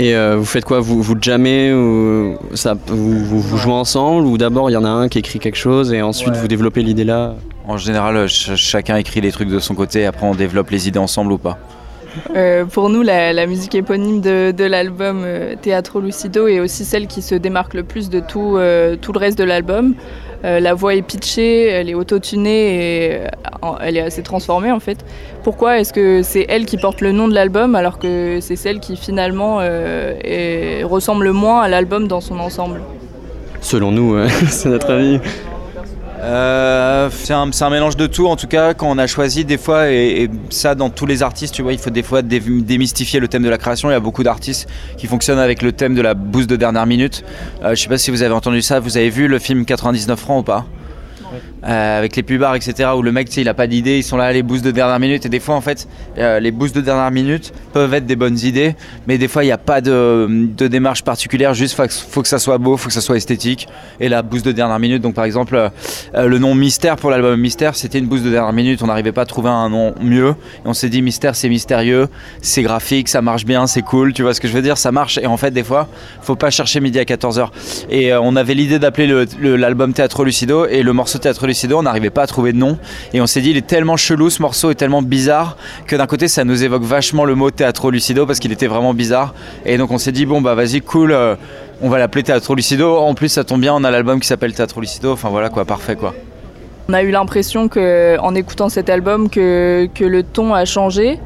Et 0.00 0.14
euh, 0.14 0.36
vous 0.38 0.46
faites 0.46 0.64
quoi? 0.64 0.80
Vous, 0.80 1.02
vous 1.02 1.14
jammez 1.20 1.74
ou 1.74 2.38
ça, 2.54 2.74
vous, 2.86 3.22
vous, 3.22 3.40
vous 3.40 3.56
jouez 3.58 3.74
ensemble 3.74 4.26
ou 4.26 4.38
d'abord 4.38 4.70
il 4.70 4.72
y 4.72 4.76
en 4.78 4.84
a 4.86 4.88
un 4.88 5.08
qui 5.08 5.18
écrit 5.18 5.38
quelque 5.38 5.58
chose 5.58 5.92
et 5.92 6.00
ensuite 6.00 6.34
vous 6.36 6.48
développez 6.48 6.82
l'idée 6.82 7.04
là? 7.04 7.34
En 7.68 7.76
général, 7.76 8.16
euh, 8.16 8.26
ch- 8.26 8.56
chacun 8.56 8.96
écrit 8.96 9.20
les 9.20 9.30
trucs 9.30 9.50
de 9.50 9.58
son 9.58 9.74
côté, 9.74 10.06
après 10.06 10.26
on 10.26 10.34
développe 10.34 10.70
les 10.70 10.88
idées 10.88 10.98
ensemble 10.98 11.32
ou 11.32 11.38
pas. 11.38 11.58
Euh, 12.34 12.64
pour 12.64 12.88
nous, 12.88 13.02
la, 13.02 13.34
la 13.34 13.46
musique 13.46 13.74
éponyme 13.74 14.22
de, 14.22 14.52
de 14.56 14.64
l'album 14.64 15.22
euh, 15.22 15.54
Teatro 15.60 16.00
Lucido 16.00 16.48
est 16.48 16.60
aussi 16.60 16.86
celle 16.86 17.06
qui 17.06 17.20
se 17.20 17.34
démarque 17.34 17.74
le 17.74 17.84
plus 17.84 18.08
de 18.08 18.20
tout, 18.20 18.56
euh, 18.56 18.96
tout 18.96 19.12
le 19.12 19.18
reste 19.18 19.38
de 19.38 19.44
l'album. 19.44 19.94
Euh, 20.44 20.58
la 20.60 20.74
voix 20.74 20.94
est 20.94 21.02
pitchée, 21.02 21.66
elle 21.66 21.90
est 21.90 21.94
autotunée 21.94 22.74
et 22.74 23.16
euh, 23.16 23.26
elle 23.80 23.96
est 23.96 24.02
assez 24.02 24.22
transformée 24.22 24.72
en 24.72 24.80
fait. 24.80 24.98
Pourquoi 25.42 25.78
est-ce 25.78 25.92
que 25.92 26.22
c'est 26.22 26.46
elle 26.48 26.64
qui 26.64 26.78
porte 26.78 27.00
le 27.00 27.12
nom 27.12 27.28
de 27.28 27.34
l'album 27.34 27.74
alors 27.74 27.98
que 27.98 28.38
c'est 28.40 28.56
celle 28.56 28.80
qui 28.80 28.96
finalement 28.96 29.58
euh, 29.60 30.80
ressemble 30.84 31.24
le 31.24 31.32
moins 31.32 31.60
à 31.60 31.68
l'album 31.68 32.08
dans 32.08 32.20
son 32.20 32.38
ensemble? 32.38 32.80
Selon 33.60 33.92
nous, 33.92 34.14
ouais, 34.14 34.28
c'est 34.48 34.70
notre 34.70 34.92
avis. 34.92 35.20
Euh, 36.20 37.08
c'est 37.10 37.32
un, 37.32 37.70
mélange 37.70 37.96
de 37.96 38.06
tout 38.06 38.26
en 38.26 38.36
tout 38.36 38.46
cas 38.46 38.74
quand 38.74 38.90
on 38.90 38.98
a 38.98 39.06
choisi 39.06 39.46
des 39.46 39.56
fois 39.56 39.90
et, 39.90 40.28
ça 40.50 40.74
dans 40.74 40.90
tous 40.90 41.06
les 41.06 41.22
artistes 41.22 41.54
tu 41.54 41.62
vois 41.62 41.72
il 41.72 41.78
faut 41.78 41.88
des 41.88 42.02
fois 42.02 42.20
dé- 42.20 42.40
démystifier 42.40 43.20
le 43.20 43.28
thème 43.28 43.42
de 43.42 43.48
la 43.48 43.58
création. 43.58 43.88
Il 43.88 43.92
y 43.92 43.96
a 43.96 44.00
beaucoup 44.00 44.22
d'artistes 44.22 44.68
qui 44.98 45.06
fonctionnent 45.06 45.38
avec 45.38 45.62
le 45.62 45.72
thème 45.72 45.94
de 45.94 46.02
la 46.02 46.14
bouse 46.14 46.46
de 46.46 46.56
dernière 46.56 46.86
minute. 46.86 47.24
Euh, 47.64 47.74
je 47.74 47.82
sais 47.82 47.88
pas 47.88 47.98
si 47.98 48.10
vous 48.10 48.22
avez 48.22 48.34
entendu 48.34 48.60
ça. 48.60 48.80
Vous 48.80 48.96
avez 48.96 49.08
vu 49.08 49.28
le 49.28 49.38
film 49.38 49.64
99 49.64 50.18
francs 50.18 50.40
ou 50.40 50.44
pas? 50.44 50.66
Euh, 51.62 51.98
avec 51.98 52.16
les 52.16 52.22
pubs 52.22 52.42
etc 52.54 52.88
où 52.96 53.02
le 53.02 53.12
mec 53.12 53.36
il 53.36 53.46
a 53.46 53.52
pas 53.52 53.66
d'idée 53.66 53.98
ils 53.98 54.02
sont 54.02 54.16
là 54.16 54.32
les 54.32 54.42
boosts 54.42 54.64
de 54.64 54.70
dernière 54.70 54.98
minute. 54.98 55.26
Et 55.26 55.28
des 55.28 55.40
fois 55.40 55.54
en 55.56 55.60
fait 55.60 55.86
euh, 56.16 56.40
les 56.40 56.52
boosts 56.52 56.74
de 56.74 56.80
dernière 56.80 57.10
minute 57.10 57.52
peuvent 57.74 57.92
être 57.92 58.06
des 58.06 58.16
bonnes 58.16 58.38
idées 58.38 58.74
mais 59.06 59.18
des 59.18 59.28
fois 59.28 59.42
il 59.44 59.46
n'y 59.48 59.52
a 59.52 59.58
pas 59.58 59.82
de, 59.82 60.26
démarche 60.68 61.02
particulière. 61.04 61.52
Juste 61.52 61.74
faut, 61.76 61.82
faut 61.88 62.22
que 62.22 62.28
ça 62.28 62.38
soit 62.38 62.56
beau 62.56 62.78
faut 62.78 62.86
que 62.88 62.94
ça 62.94 63.02
soit 63.02 63.18
esthétique. 63.18 63.68
Et 64.00 64.08
la 64.08 64.22
boost 64.22 64.46
de 64.46 64.52
dernière 64.52 64.78
minute 64.78 65.02
donc 65.02 65.14
par 65.14 65.24
exemple 65.26 65.54
euh, 65.54 66.26
le 66.26 66.38
nom 66.38 66.54
Mystère 66.54 66.96
pour 66.96 67.10
l'album 67.10 67.38
Mystère 67.38 67.74
c'était 67.76 67.98
une 67.98 68.06
boost 68.06 68.24
de 68.24 68.30
dernière 68.30 68.54
minute. 68.54 68.82
On 68.82 68.86
n'arrivait 68.86 69.12
pas 69.12 69.22
à 69.22 69.26
trouver 69.26 69.50
un 69.50 69.68
nom 69.68 69.94
mieux. 70.00 70.30
Et 70.30 70.66
on 70.66 70.72
s'est 70.72 70.88
dit 70.88 71.02
Mystère 71.02 71.36
c'est 71.36 71.50
mystérieux 71.50 72.08
c'est 72.40 72.62
graphique 72.62 73.08
ça 73.08 73.20
marche 73.20 73.44
bien 73.44 73.66
c'est 73.66 73.82
cool. 73.82 74.14
Tu 74.14 74.22
vois 74.22 74.32
ce 74.32 74.40
que 74.40 74.48
je 74.48 74.54
veux 74.54 74.62
dire? 74.62 74.78
Ça 74.78 74.92
marche. 74.92 75.18
Et 75.18 75.26
en 75.26 75.36
fait 75.36 75.50
des 75.50 75.64
fois 75.64 75.88
faut 76.22 76.36
pas 76.36 76.48
chercher 76.48 76.80
midi 76.80 76.98
à 76.98 77.04
14h 77.04 77.48
et 77.90 78.14
on 78.14 78.34
avait 78.34 78.54
l'idée 78.54 78.78
d'appeler 78.78 79.06
le- 79.06 79.26
le- 79.38 79.56
l'album 79.56 79.92
Teatro 79.92 80.24
Lucido 80.24 80.64
et 80.64 80.82
le 80.82 80.92
morceau 80.94 81.18
Teatro 81.18 81.48
On 81.72 81.82
n'arrivait 81.82 82.10
pas 82.10 82.22
à 82.22 82.26
trouver 82.26 82.52
de 82.52 82.58
nom. 82.58 82.78
Et 83.12 83.20
on 83.20 83.26
s'est 83.26 83.40
dit 83.40 83.50
il 83.50 83.56
est 83.56 83.66
tellement 83.66 83.96
chelou 83.96 84.30
ce 84.30 84.42
morceau 84.42 84.70
est 84.70 84.74
tellement 84.74 85.02
bizarre 85.02 85.56
que 85.86 85.96
d'un 85.96 86.06
côté 86.06 86.28
ça 86.28 86.44
nous 86.44 86.62
évoque 86.64 86.82
vachement 86.82 87.24
le 87.24 87.34
mot 87.34 87.50
Teatro 87.50 87.90
Lucido 87.90 88.26
parce 88.26 88.38
qu'il 88.38 88.52
était 88.52 88.66
vraiment 88.66 88.94
bizarre. 88.94 89.34
Et 89.64 89.78
donc 89.78 89.90
on 89.90 89.98
s'est 89.98 90.12
dit 90.12 90.26
bon 90.26 90.40
bah 90.40 90.54
vas-y 90.54 90.80
cool 90.80 91.12
euh, 91.12 91.36
on 91.82 91.88
va 91.88 91.98
l'appeler 91.98 92.22
Teatro 92.22 92.54
Lucido. 92.54 92.96
En 92.96 93.14
plus 93.14 93.28
ça 93.28 93.44
tombe 93.44 93.60
bien 93.60 93.74
on 93.74 93.84
a 93.84 93.90
l'album 93.90 94.20
qui 94.20 94.26
s'appelle 94.26 94.54
Teatro 94.54 94.80
Lucido. 94.80 95.12
Enfin 95.12 95.28
voilà 95.28 95.48
quoi 95.48 95.64
parfait 95.64 95.96
quoi. 95.96 96.14
On 96.88 96.92
a 96.92 97.02
eu 97.02 97.10
l'impression 97.10 97.68
que, 97.68 98.18
en 98.18 98.34
écoutant 98.34 98.68
cet 98.68 98.90
album 98.90 99.30
que 99.30 99.88
le 100.00 100.22
ton 100.22 100.54
a 100.54 100.64
changé 100.64 101.20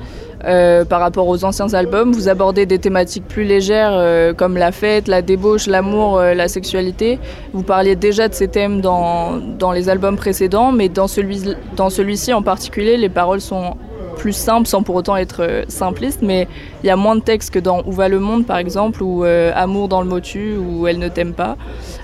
euh, 0.46 0.84
par 0.84 1.00
rapport 1.00 1.28
aux 1.28 1.44
anciens 1.44 1.72
albums. 1.74 2.12
Vous 2.12 2.28
abordez 2.28 2.66
des 2.66 2.78
thématiques 2.78 3.26
plus 3.26 3.44
légères 3.44 3.92
euh, 3.92 4.32
comme 4.34 4.56
la 4.56 4.72
fête, 4.72 5.08
la 5.08 5.22
débauche, 5.22 5.66
l'amour, 5.66 6.18
euh, 6.18 6.34
la 6.34 6.48
sexualité. 6.48 7.18
Vous 7.52 7.62
parliez 7.62 7.96
déjà 7.96 8.28
de 8.28 8.34
ces 8.34 8.48
thèmes 8.48 8.80
dans, 8.80 9.38
dans 9.58 9.72
les 9.72 9.88
albums 9.88 10.16
précédents, 10.16 10.72
mais 10.72 10.88
dans 10.88 11.08
celui- 11.08 11.56
dans 11.76 11.90
celui-ci 11.90 12.32
en 12.32 12.42
particulier, 12.42 12.96
les 12.96 13.08
paroles 13.08 13.40
sont 13.40 13.76
plus 14.16 14.32
simples 14.32 14.68
sans 14.68 14.84
pour 14.84 14.94
autant 14.94 15.16
être 15.16 15.64
simplistes, 15.66 16.20
mais 16.22 16.46
il 16.82 16.86
y 16.86 16.90
a 16.90 16.94
moins 16.94 17.16
de 17.16 17.20
textes 17.20 17.52
que 17.52 17.58
dans 17.58 17.82
Où 17.84 17.90
va 17.90 18.08
le 18.08 18.20
monde 18.20 18.46
par 18.46 18.58
exemple, 18.58 19.02
ou 19.02 19.24
Amour 19.24 19.88
dans 19.88 20.00
le 20.02 20.06
motu, 20.06 20.56
ou 20.56 20.86
Elle 20.86 21.00
ne 21.00 21.08
t'aime 21.08 21.32
pas. 21.32 21.56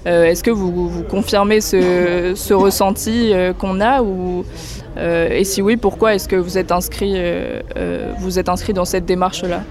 Est-ce 0.07 0.43
que 0.43 0.51
vous, 0.51 0.89
vous 0.89 1.05
confirmez 1.05 1.61
ce, 1.61 2.33
ce 2.35 2.53
ressenti 2.53 3.33
qu'on 3.61 3.81
a 3.81 4.03
ou, 4.03 4.45
euh, 4.97 5.29
et 5.31 5.45
si 5.45 5.63
oui, 5.63 5.77
pourquoi 5.77 6.15
est-ce 6.15 6.29
que 6.29 6.37
vous 6.37 6.59
êtes 6.59 6.73
inscrit, 6.73 7.13
euh, 7.17 7.61
euh, 7.77 8.13
dans 8.75 8.85
cette 8.85 9.05
démarche-là 9.05 9.63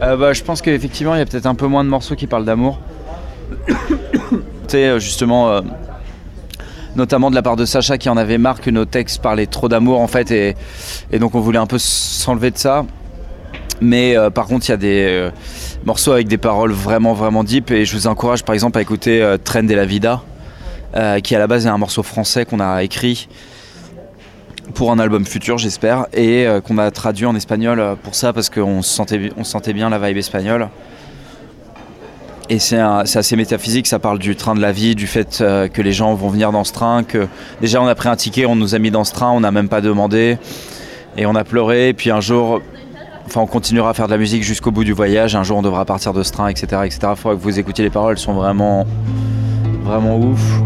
bah, 0.00 0.32
Je 0.32 0.42
pense 0.42 0.62
qu'effectivement, 0.62 1.14
il 1.14 1.18
y 1.18 1.22
a 1.22 1.26
peut-être 1.26 1.46
un 1.46 1.54
peu 1.54 1.66
moins 1.66 1.84
de 1.84 1.88
morceaux 1.88 2.14
qui 2.14 2.26
parlent 2.26 2.44
d'amour. 2.44 2.80
C'est 4.68 5.00
justement 5.00 5.60
notamment 6.94 7.30
de 7.30 7.34
la 7.34 7.42
part 7.42 7.56
de 7.56 7.64
Sacha 7.64 7.98
qui 7.98 8.08
en 8.08 8.16
avait 8.16 8.38
marre 8.38 8.60
que 8.60 8.70
nos 8.70 8.84
textes 8.84 9.20
parlaient 9.20 9.46
trop 9.46 9.68
d'amour 9.68 10.00
en 10.00 10.06
fait 10.06 10.30
et, 10.30 10.54
donc 11.18 11.34
on 11.34 11.40
voulait 11.40 11.58
un 11.58 11.66
peu 11.66 11.78
s'enlever 11.78 12.52
de 12.52 12.58
ça. 12.58 12.86
Mais 13.80 14.14
par 14.32 14.46
contre 14.46 14.68
il 14.68 14.70
y 14.70 14.74
a 14.74 14.76
des 14.76 15.30
morceaux 15.84 16.12
avec 16.12 16.28
des 16.28 16.38
paroles 16.38 16.70
vraiment 16.70 17.14
vraiment 17.14 17.42
deep 17.42 17.72
et 17.72 17.84
je 17.84 17.96
vous 17.96 18.06
encourage 18.06 18.44
par 18.44 18.54
exemple 18.54 18.78
à 18.78 18.82
écouter 18.82 19.20
euh, 19.22 19.38
Trend 19.42 19.64
de 19.64 19.74
la 19.74 19.86
Vida 19.86 20.22
qui 21.24 21.34
à 21.34 21.38
la 21.38 21.46
base 21.48 21.66
est 21.66 21.70
un 21.70 21.78
morceau 21.78 22.04
français 22.04 22.44
qu'on 22.44 22.60
a 22.60 22.82
écrit 22.82 23.28
pour 24.70 24.92
un 24.92 24.98
album 24.98 25.26
futur, 25.26 25.58
j'espère, 25.58 26.06
et 26.12 26.46
euh, 26.46 26.60
qu'on 26.60 26.78
a 26.78 26.90
traduit 26.90 27.26
en 27.26 27.34
espagnol 27.34 27.80
euh, 27.80 27.94
pour 27.94 28.14
ça 28.14 28.32
parce 28.32 28.50
qu'on 28.50 28.82
sentait, 28.82 29.30
on 29.36 29.44
sentait 29.44 29.72
bien 29.72 29.90
la 29.90 29.98
vibe 29.98 30.16
espagnole. 30.16 30.68
Et 32.48 32.58
c'est 32.58 32.78
assez 32.80 33.36
métaphysique, 33.36 33.86
ça 33.86 34.00
parle 34.00 34.18
du 34.18 34.34
train 34.34 34.56
de 34.56 34.60
la 34.60 34.72
vie, 34.72 34.96
du 34.96 35.06
fait 35.06 35.38
euh, 35.40 35.68
que 35.68 35.82
les 35.82 35.92
gens 35.92 36.14
vont 36.14 36.28
venir 36.30 36.50
dans 36.50 36.64
ce 36.64 36.72
train, 36.72 37.04
que 37.04 37.28
déjà 37.60 37.80
on 37.80 37.86
a 37.86 37.94
pris 37.94 38.08
un 38.08 38.16
ticket, 38.16 38.44
on 38.44 38.56
nous 38.56 38.74
a 38.74 38.80
mis 38.80 38.90
dans 38.90 39.04
ce 39.04 39.12
train, 39.12 39.30
on 39.30 39.40
n'a 39.40 39.52
même 39.52 39.68
pas 39.68 39.80
demandé, 39.80 40.36
et 41.16 41.26
on 41.26 41.36
a 41.36 41.44
pleuré, 41.44 41.90
et 41.90 41.92
puis 41.92 42.10
un 42.10 42.20
jour, 42.20 42.60
enfin 43.26 43.40
on 43.40 43.46
continuera 43.46 43.90
à 43.90 43.94
faire 43.94 44.06
de 44.06 44.12
la 44.12 44.18
musique 44.18 44.42
jusqu'au 44.42 44.72
bout 44.72 44.82
du 44.82 44.92
voyage, 44.92 45.36
un 45.36 45.44
jour 45.44 45.58
on 45.58 45.62
devra 45.62 45.84
partir 45.84 46.12
de 46.12 46.24
ce 46.24 46.32
train, 46.32 46.48
etc. 46.48 46.82
etc. 46.84 46.98
Il 47.10 47.16
faudra 47.16 47.36
que 47.36 47.42
vous 47.42 47.56
écoutiez 47.60 47.84
les 47.84 47.90
paroles, 47.90 48.14
elles 48.14 48.18
sont 48.18 48.34
vraiment, 48.34 48.84
vraiment 49.84 50.18
ouf. 50.18 50.60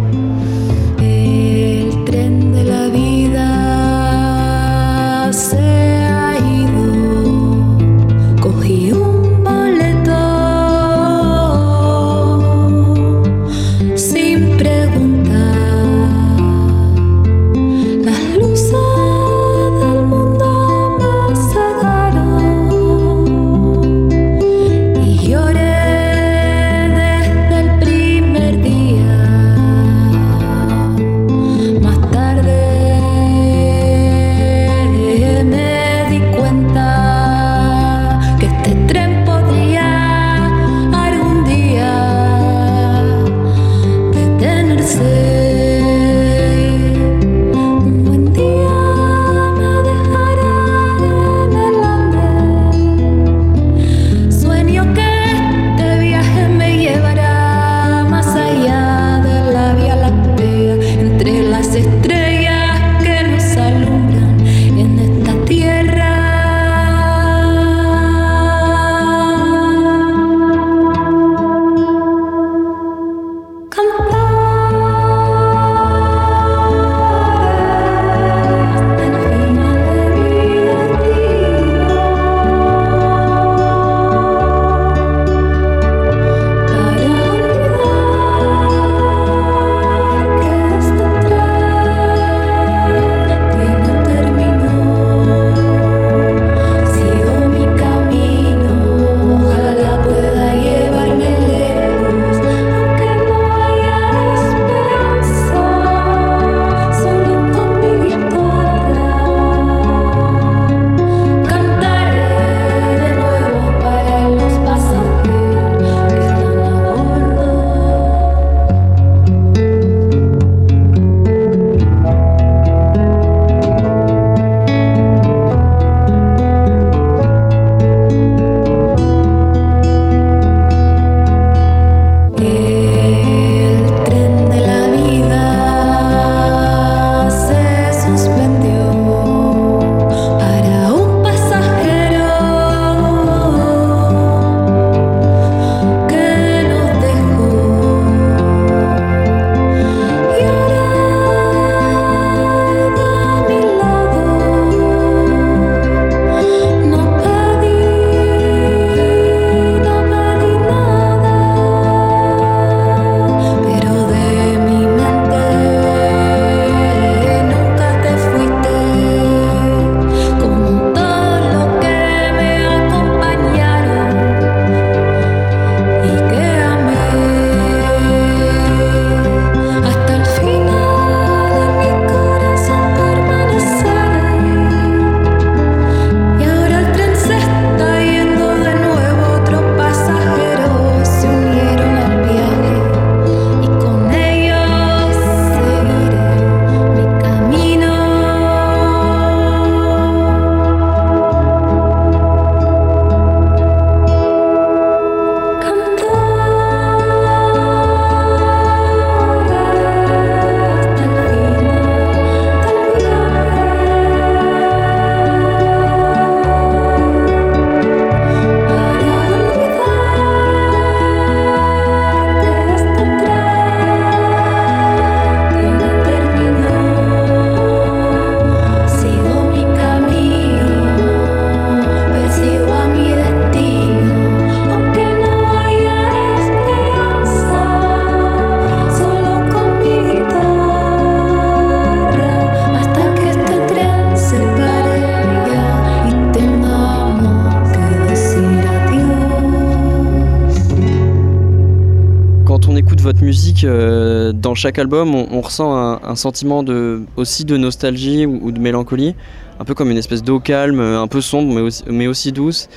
Euh, 253.65 254.33
dans 254.33 254.55
chaque 254.55 254.79
album, 254.79 255.15
on, 255.15 255.41
ressent 255.41 255.75
un, 256.03 256.17
sentiment 256.17 256.63
de, 256.63 257.03
aussi 257.17 257.45
de 257.45 257.57
nostalgie 257.57 258.27
ou, 258.27 258.53
de 258.53 258.61
mélancolie, 258.61 259.15
un 259.59 259.65
peu 259.65 259.75
comme 259.75 259.91
une 259.91 259.99
espèce 259.99 260.23
d'eau 260.23 260.41
calme, 260.41 260.81
euh, 260.81 261.01
un 261.01 261.09
peu 261.09 261.21
sombre, 261.21 261.71
mais 261.89 262.07
aussi, 262.07 262.33
douce. 262.33 262.69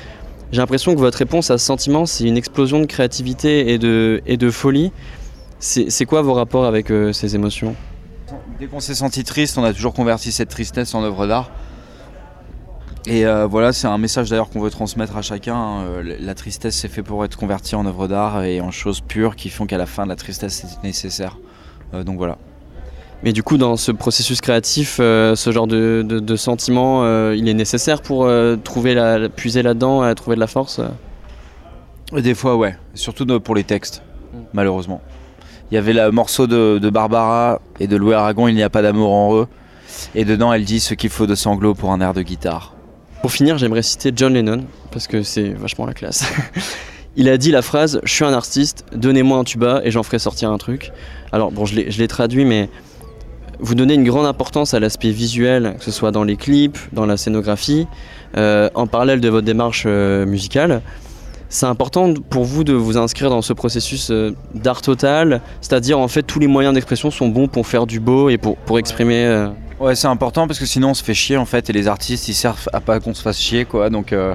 J'ai 0.52 0.60
l'impression 0.60 0.94
que 0.96 1.00
votre 1.00 1.18
réponse 1.18 1.52
à 1.52 1.58
ce 1.58 1.66
sentiment, 1.66 2.06
c'est 2.06 2.24
une 2.24 2.38
explosion 2.38 2.80
de 2.80 2.86
créativité 2.86 3.74
et 3.74 3.78
de, 3.78 4.50
folie. 4.50 4.92
C'est 5.60 6.06
quoi 6.06 6.22
vos 6.22 6.34
rapports 6.34 6.66
avec 6.66 6.92
euh, 6.92 7.12
ces 7.12 7.36
émotions? 7.36 7.76
Dès 8.60 8.68
qu'on 8.68 8.80
s'est 8.80 8.96
senti 8.96 9.24
triste, 9.24 9.58
on 9.58 9.64
a 9.64 9.74
toujours 9.74 9.94
converti 9.94 10.32
cette 10.32 10.50
tristesse 10.50 10.94
en 10.96 11.04
œuvre 11.04 11.28
d'art. 11.28 11.52
Et 13.10 13.26
euh, 13.26 13.48
voilà, 13.48 13.72
c'est 13.72 13.88
un 13.88 13.98
message 13.98 14.30
d'ailleurs 14.30 14.50
qu'on 14.50 14.60
veut 14.60 14.70
transmettre 14.70 15.16
à 15.16 15.22
chacun. 15.22 15.56
hein. 15.56 15.82
Euh, 15.86 16.16
La 16.20 16.36
tristesse, 16.36 16.76
c'est 16.76 16.90
fait 16.90 17.04
pour 17.04 17.24
être 17.24 17.38
convertie 17.38 17.76
en 17.76 17.86
œuvre 17.86 18.08
d'art 18.08 18.44
et 18.44 18.60
en 18.60 18.70
choses 18.72 19.00
pures 19.02 19.36
qui 19.38 19.50
font 19.50 19.66
qu'à 19.66 19.78
la 19.78 19.86
fin, 19.86 20.06
la 20.06 20.16
tristesse 20.18 20.64
est 20.66 20.84
nécessaire. 20.86 21.38
Euh, 21.94 22.04
donc 22.04 22.18
voilà. 22.18 22.38
Mais 23.24 23.32
du 23.34 23.44
coup, 23.44 23.58
dans 23.58 23.78
ce 23.78 23.92
processus 23.94 24.42
créatif, 24.42 24.98
euh, 25.00 25.36
ce 25.36 25.52
genre 25.52 25.68
de, 25.68 26.04
de- 26.08 26.20
de 26.20 26.36
sentiment, 26.36 27.04
il 27.32 27.48
est 27.48 27.54
nécessaire 27.54 28.02
pour 28.02 28.30
trouver 28.64 28.94
la, 28.94 29.30
puiser 29.30 29.64
là-dedans, 29.64 30.14
trouver 30.14 30.36
de 30.36 30.42
la 30.42 30.48
force 30.48 30.82
Des 32.14 32.36
fois, 32.36 32.56
ouais. 32.58 32.78
Surtout 32.94 33.26
pour 33.40 33.56
les 33.56 33.64
textes, 33.64 34.04
malheureusement. 34.54 35.02
Il 35.72 35.76
y 35.76 35.78
avait 35.78 35.94
le 35.94 36.12
morceau 36.12 36.46
de, 36.46 36.78
de 36.78 36.90
Barbara 36.90 37.60
et 37.80 37.88
de 37.88 37.96
Louis 37.98 38.14
Aragon, 38.14 38.48
Il 38.50 38.56
n'y 38.56 38.64
a 38.64 38.70
pas 38.70 38.82
d'amour 38.82 39.12
en 39.14 39.36
eux. 39.36 39.48
Et 40.14 40.24
dedans, 40.26 40.54
elle 40.54 40.64
dit 40.66 40.80
ce 40.80 40.94
qu'il 40.94 41.10
faut 41.10 41.26
de 41.26 41.36
sanglots 41.36 41.74
pour 41.74 41.92
un 41.92 42.02
air 42.02 42.14
de 42.14 42.22
guitare. 42.22 42.74
Pour 43.28 43.34
finir, 43.34 43.58
j'aimerais 43.58 43.84
citer 43.84 44.14
John 44.16 44.34
Lennon, 44.34 44.64
parce 44.90 45.06
que 45.06 45.22
c'est 45.22 45.50
vachement 45.50 45.86
la 45.86 45.94
classe. 45.94 46.24
Il 47.18 47.28
a 47.28 47.38
dit 47.38 47.52
la 47.52 47.62
phrase 47.62 48.00
Je 48.06 48.14
suis 48.14 48.24
un 48.24 48.32
artiste, 48.32 48.86
donnez-moi 48.96 49.38
un 49.38 49.44
tuba 49.44 49.82
et 49.84 49.92
j'en 49.92 50.02
ferai 50.02 50.18
sortir 50.18 50.50
un 50.50 50.58
truc. 50.58 50.94
Alors, 51.34 51.52
bon, 51.52 51.66
je 51.66 51.76
l'ai 51.76 52.08
traduit, 52.08 52.46
mais 52.46 52.70
vous 53.60 53.76
donnez 53.76 53.96
une 53.96 54.06
grande 54.06 54.26
importance 54.26 54.74
à 54.74 54.80
l'aspect 54.80 55.10
visuel, 55.10 55.76
que 55.78 55.84
ce 55.84 55.92
soit 55.92 56.12
dans 56.12 56.24
les 56.24 56.38
clips, 56.38 56.78
dans 56.94 57.06
la 57.06 57.18
scénographie, 57.18 57.86
euh, 58.38 58.70
en 58.76 58.88
parallèle 58.88 59.20
de 59.20 59.28
votre 59.28 59.46
démarche 59.46 59.84
euh, 59.86 60.26
musicale. 60.26 60.82
C'est 61.50 61.66
important 61.66 62.14
pour 62.30 62.46
vous 62.46 62.64
de 62.64 62.72
vous 62.72 62.98
inscrire 62.98 63.30
dans 63.30 63.42
ce 63.42 63.52
processus 63.52 64.10
euh, 64.10 64.34
d'art 64.56 64.82
total, 64.82 65.42
c'est-à-dire 65.60 66.00
en 66.00 66.08
fait 66.08 66.24
tous 66.24 66.40
les 66.40 66.48
moyens 66.48 66.74
d'expression 66.74 67.12
sont 67.12 67.28
bons 67.28 67.50
pour 67.50 67.68
faire 67.68 67.88
du 67.88 68.00
beau 68.00 68.30
et 68.30 68.38
pour, 68.38 68.56
pour 68.56 68.80
exprimer. 68.80 69.50
Ouais, 69.80 69.94
c'est 69.94 70.08
important 70.08 70.48
parce 70.48 70.58
que 70.58 70.66
sinon 70.66 70.90
on 70.90 70.94
se 70.96 71.04
fait 71.04 71.14
chier 71.14 71.38
en 71.38 71.46
fait 71.46 71.70
et 71.70 71.74
les 71.74 71.88
artistes 71.88 72.28
ils 72.28 72.34
servent 72.34 72.68
à 72.74 72.82
pas 72.82 73.00
qu'on 73.00 73.14
se 73.14 73.22
fasse 73.22 73.40
chier 73.40 73.64
quoi. 73.64 73.92
Donc 73.92 74.12
euh, 74.12 74.34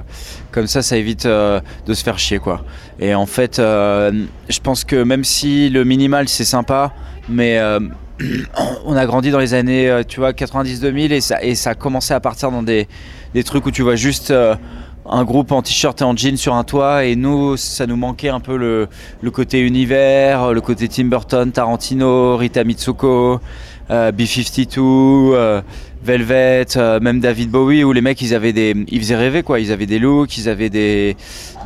comme 0.51 0.67
ça, 0.67 0.81
ça 0.81 0.95
évite 0.95 1.25
euh, 1.25 1.59
de 1.85 1.93
se 1.93 2.01
faire 2.01 2.17
chier 2.17 2.39
quoi. 2.39 2.63
Et 2.97 3.13
en 3.13 3.25
fait, 3.25 3.59
euh, 3.59 4.23
je 4.47 4.59
pense 4.59 4.85
que 4.85 5.03
même 5.03 5.25
si 5.25 5.69
le 5.69 5.83
minimal 5.83 6.29
c'est 6.29 6.45
sympa, 6.45 6.93
mais 7.27 7.59
on 8.85 8.95
a 8.95 9.05
grandi 9.05 9.31
dans 9.31 9.39
les 9.39 9.53
années, 9.53 10.03
tu 10.07 10.21
vois, 10.21 10.31
90-2000 10.31 11.11
et 11.11 11.19
ça, 11.19 11.43
et 11.43 11.55
ça 11.55 11.71
a 11.71 11.75
commencé 11.75 12.13
à 12.13 12.21
partir 12.21 12.49
dans 12.49 12.63
des, 12.63 12.87
des 13.33 13.43
trucs 13.43 13.65
où 13.65 13.71
tu 13.71 13.81
vois 13.81 13.97
juste 13.97 14.33
un 15.05 15.25
groupe 15.25 15.51
en 15.51 15.61
t-shirt 15.61 15.99
et 15.99 16.05
en 16.05 16.15
jean 16.15 16.37
sur 16.37 16.53
un 16.53 16.63
toit 16.63 17.03
et 17.03 17.17
nous, 17.17 17.57
ça 17.57 17.85
nous 17.85 17.97
manquait 17.97 18.29
un 18.29 18.39
peu 18.39 18.55
le, 18.55 18.87
le 19.21 19.31
côté 19.31 19.59
univers, 19.59 20.53
le 20.53 20.61
côté 20.61 20.87
Tim 20.87 21.05
Burton, 21.05 21.51
Tarantino, 21.51 22.37
Rita 22.37 22.63
Mitsuko, 22.63 23.41
B-52, 23.89 24.77
euh, 24.79 25.61
Velvet, 26.03 26.65
euh, 26.75 26.99
même 26.99 27.19
David 27.19 27.49
Bowie, 27.49 27.83
où 27.83 27.93
les 27.93 28.01
mecs 28.01 28.21
ils 28.21 28.33
avaient 28.35 28.51
des, 28.53 28.75
ils 28.89 28.99
faisaient 28.99 29.15
rêver 29.15 29.41
quoi, 29.43 29.59
ils 29.59 29.71
avaient 29.71 29.85
des 29.85 29.99
looks, 29.99 30.37
ils 30.37 30.49
avaient 30.49 30.69
des, 30.69 31.15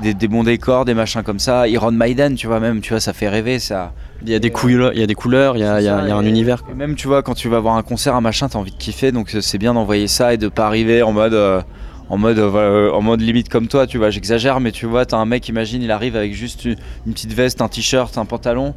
des, 0.01 0.13
des 0.13 0.28
bons 0.28 0.43
décors, 0.43 0.86
des 0.86 0.93
machins 0.93 1.24
comme 1.24 1.39
ça. 1.39 1.68
Iron 1.68 1.91
Maiden, 1.91 2.36
tu 2.36 2.47
vois 2.47 2.59
même, 2.59 2.82
tu 2.82 2.91
vois, 2.93 2.99
ça 2.99 3.13
fait 3.13 3.30
rêver 3.30 3.59
ça. 3.59 3.93
Il 4.24 4.30
y 4.30 4.36
a 4.36 4.39
des 4.39 4.49
couleurs, 4.51 4.93
il 4.93 4.99
y 4.99 5.03
a 5.03 5.07
des 5.07 5.15
couleurs, 5.15 5.57
il 5.57 5.61
y 5.61 5.63
a, 5.63 5.80
il 5.80 5.86
y 5.86 5.88
a- 5.88 6.01
il 6.03 6.09
y 6.09 6.11
a 6.11 6.15
un 6.15 6.26
univers. 6.30 6.63
Et 6.72 6.76
même 6.76 6.95
tu 6.95 7.07
vois 7.07 7.24
quand 7.24 7.34
tu 7.36 7.49
vas 7.49 7.59
voir 7.59 7.76
un 7.78 7.84
concert, 7.84 8.15
un 8.15 8.22
machin, 8.22 8.47
t'as 8.49 8.59
envie 8.59 8.72
de 8.72 8.78
kiffer, 8.78 9.11
donc 9.11 9.34
euh, 9.36 9.41
c'est 9.41 9.57
bien 9.57 9.74
d'envoyer 9.74 10.07
ça 10.07 10.34
et 10.34 10.38
de 10.38 10.47
pas 10.49 10.65
arriver 10.68 11.01
en 11.03 11.13
mode, 11.13 11.34
euh, 11.34 11.61
en 12.09 12.18
mode, 12.18 12.39
euh, 12.39 12.91
en 12.91 13.01
mode 13.01 13.22
limite 13.22 13.49
comme 13.49 13.68
toi, 13.68 13.86
tu 13.88 13.97
vois. 13.97 14.09
J'exagère, 14.11 14.59
mais 14.59 14.72
tu 14.72 14.86
vois, 14.86 15.05
t'as 15.05 15.18
un 15.18 15.26
mec, 15.26 15.47
imagine, 15.49 15.82
il 15.82 15.91
arrive 15.91 16.15
avec 16.15 16.34
juste 16.34 16.65
une, 16.65 16.76
une 17.05 17.13
petite 17.13 17.34
veste, 17.34 17.61
un 17.61 17.68
t-shirt, 17.68 18.18
un 18.18 18.26
pantalon. 18.26 18.76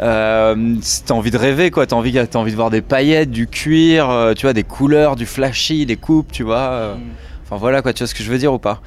Euh, 0.00 0.74
t'as 1.06 1.14
envie 1.14 1.30
de 1.30 1.38
rêver 1.38 1.70
quoi, 1.70 1.86
t'as 1.86 1.96
envie, 1.96 2.12
t'as 2.12 2.38
envie 2.38 2.50
de 2.50 2.56
voir 2.56 2.70
des 2.70 2.82
paillettes, 2.82 3.30
du 3.30 3.46
cuir, 3.46 4.10
euh, 4.10 4.34
tu 4.34 4.42
vois, 4.42 4.52
des 4.52 4.62
couleurs, 4.64 5.16
du 5.16 5.24
flashy, 5.26 5.86
des 5.86 5.96
coupes, 5.96 6.32
tu 6.32 6.42
vois. 6.42 6.58
euh. 6.72 6.94
Enfin 7.44 7.56
voilà 7.56 7.80
quoi, 7.80 7.92
tu 7.92 8.00
vois 8.02 8.08
ce 8.08 8.14
que 8.14 8.22
je 8.22 8.30
veux 8.30 8.38
dire 8.38 8.52
ou 8.52 8.58
pas? 8.58 8.82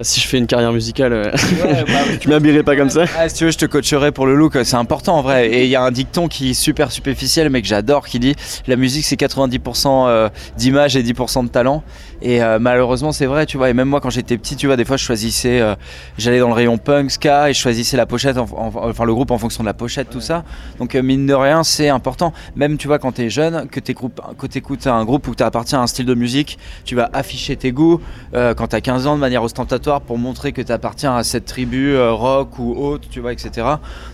Si 0.00 0.20
je 0.20 0.26
fais 0.26 0.38
une 0.38 0.48
carrière 0.48 0.72
musicale, 0.72 1.12
euh, 1.12 1.30
Ouais, 1.64 1.84
bah, 1.86 1.92
je 2.20 2.28
m'habillerai 2.28 2.64
pas 2.64 2.74
comme 2.74 2.90
ça. 2.90 3.04
Ah, 3.16 3.28
si 3.28 3.36
tu 3.36 3.44
veux, 3.44 3.52
je 3.52 3.58
te 3.58 3.64
coacherai 3.66 4.10
pour 4.10 4.26
le 4.26 4.34
look, 4.34 4.58
c'est 4.64 4.74
important 4.74 5.16
en 5.18 5.22
vrai. 5.22 5.48
Et 5.48 5.64
il 5.64 5.70
y 5.70 5.76
a 5.76 5.82
un 5.82 5.92
dicton 5.92 6.26
qui 6.26 6.50
est 6.50 6.54
super 6.54 6.90
superficiel, 6.90 7.48
mais 7.48 7.62
que 7.62 7.68
j'adore, 7.68 8.06
qui 8.06 8.18
dit 8.18 8.34
la 8.66 8.74
musique 8.74 9.04
c'est 9.04 9.14
90% 9.14 10.08
euh, 10.08 10.28
d'image 10.56 10.96
et 10.96 11.02
10% 11.04 11.44
de 11.44 11.48
talent. 11.48 11.84
Et 12.22 12.42
euh, 12.42 12.58
malheureusement, 12.58 13.12
c'est 13.12 13.26
vrai, 13.26 13.46
tu 13.46 13.56
vois. 13.56 13.70
Et 13.70 13.74
même 13.74 13.88
moi, 13.88 14.00
quand 14.00 14.10
j'étais 14.10 14.36
petit, 14.36 14.56
tu 14.56 14.66
vois, 14.66 14.76
des 14.76 14.84
fois, 14.84 14.96
je 14.96 15.04
choisissais, 15.04 15.60
euh, 15.60 15.76
j'allais 16.18 16.40
dans 16.40 16.48
le 16.48 16.54
rayon 16.54 16.76
punk, 16.78 17.10
ska, 17.12 17.50
et 17.50 17.52
je 17.52 17.60
choisissais 17.60 17.96
la 17.96 18.06
pochette, 18.06 18.36
en- 18.38 18.48
en- 18.56 18.72
enfin 18.88 19.04
le 19.04 19.14
groupe 19.14 19.30
en 19.30 19.38
fonction 19.38 19.62
de 19.62 19.68
la 19.68 19.74
pochette, 19.74 20.10
tout 20.10 20.20
ça. 20.22 20.42
Donc 20.80 20.96
euh, 20.96 21.02
mine 21.02 21.26
de 21.26 21.34
rien, 21.34 21.62
c'est 21.62 21.88
important. 21.88 22.32
Même, 22.56 22.78
tu 22.78 22.88
vois, 22.88 22.98
quand 22.98 23.12
t'es 23.12 23.30
jeune, 23.30 23.68
que 23.68 23.78
t'écoutes, 23.78 24.18
que 24.38 24.46
t'écoutes 24.48 24.88
un 24.88 25.04
groupe 25.04 25.28
ou 25.28 25.32
que 25.32 25.36
t'appartiens 25.36 25.78
à 25.78 25.82
un 25.82 25.86
style 25.86 26.06
de 26.06 26.14
musique, 26.14 26.58
tu 26.84 26.96
vas 26.96 27.10
afficher 27.12 27.54
tes 27.54 27.70
goûts 27.70 28.00
euh, 28.34 28.54
quand 28.54 28.66
t'as 28.68 28.80
15 28.80 29.06
ans 29.06 29.14
de 29.14 29.20
manière 29.20 29.42
ostentatoire 29.44 29.83
pour 30.06 30.18
montrer 30.18 30.52
que 30.52 30.62
t'appartiens 30.62 31.16
à 31.16 31.24
cette 31.24 31.44
tribu 31.44 31.94
euh, 31.94 32.12
rock 32.12 32.58
ou 32.58 32.74
autre, 32.74 33.08
tu 33.08 33.20
vois, 33.20 33.32
etc. 33.32 33.66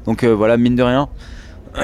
Donc 0.04 0.24
euh, 0.24 0.34
voilà, 0.34 0.56
mine 0.56 0.76
de 0.76 0.82
rien. 0.82 1.08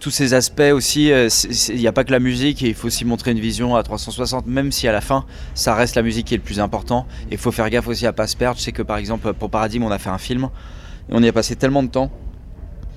Tous 0.00 0.10
ces 0.10 0.34
aspects 0.34 0.72
aussi, 0.72 1.12
euh, 1.12 1.28
il 1.68 1.76
n'y 1.76 1.86
a 1.86 1.92
pas 1.92 2.04
que 2.04 2.10
la 2.10 2.18
musique, 2.18 2.62
et 2.62 2.68
il 2.68 2.74
faut 2.74 2.88
aussi 2.88 3.04
montrer 3.04 3.30
une 3.30 3.38
vision 3.38 3.76
à 3.76 3.82
360, 3.82 4.46
même 4.46 4.72
si 4.72 4.88
à 4.88 4.92
la 4.92 5.00
fin, 5.00 5.24
ça 5.54 5.74
reste 5.74 5.94
la 5.94 6.02
musique 6.02 6.26
qui 6.26 6.34
est 6.34 6.38
le 6.38 6.42
plus 6.42 6.58
important. 6.58 7.06
Et 7.30 7.34
il 7.34 7.38
faut 7.38 7.52
faire 7.52 7.70
gaffe 7.70 7.86
aussi 7.86 8.06
à 8.06 8.12
pas 8.12 8.26
se 8.26 8.36
perdre. 8.36 8.58
Je 8.58 8.64
sais 8.64 8.72
que 8.72 8.82
par 8.82 8.96
exemple, 8.96 9.32
pour 9.34 9.50
Paradigme, 9.50 9.84
on 9.84 9.90
a 9.90 9.98
fait 9.98 10.10
un 10.10 10.18
film, 10.18 10.48
et 11.08 11.12
on 11.12 11.22
y 11.22 11.28
a 11.28 11.32
passé 11.32 11.54
tellement 11.54 11.82
de 11.82 11.88
temps, 11.88 12.10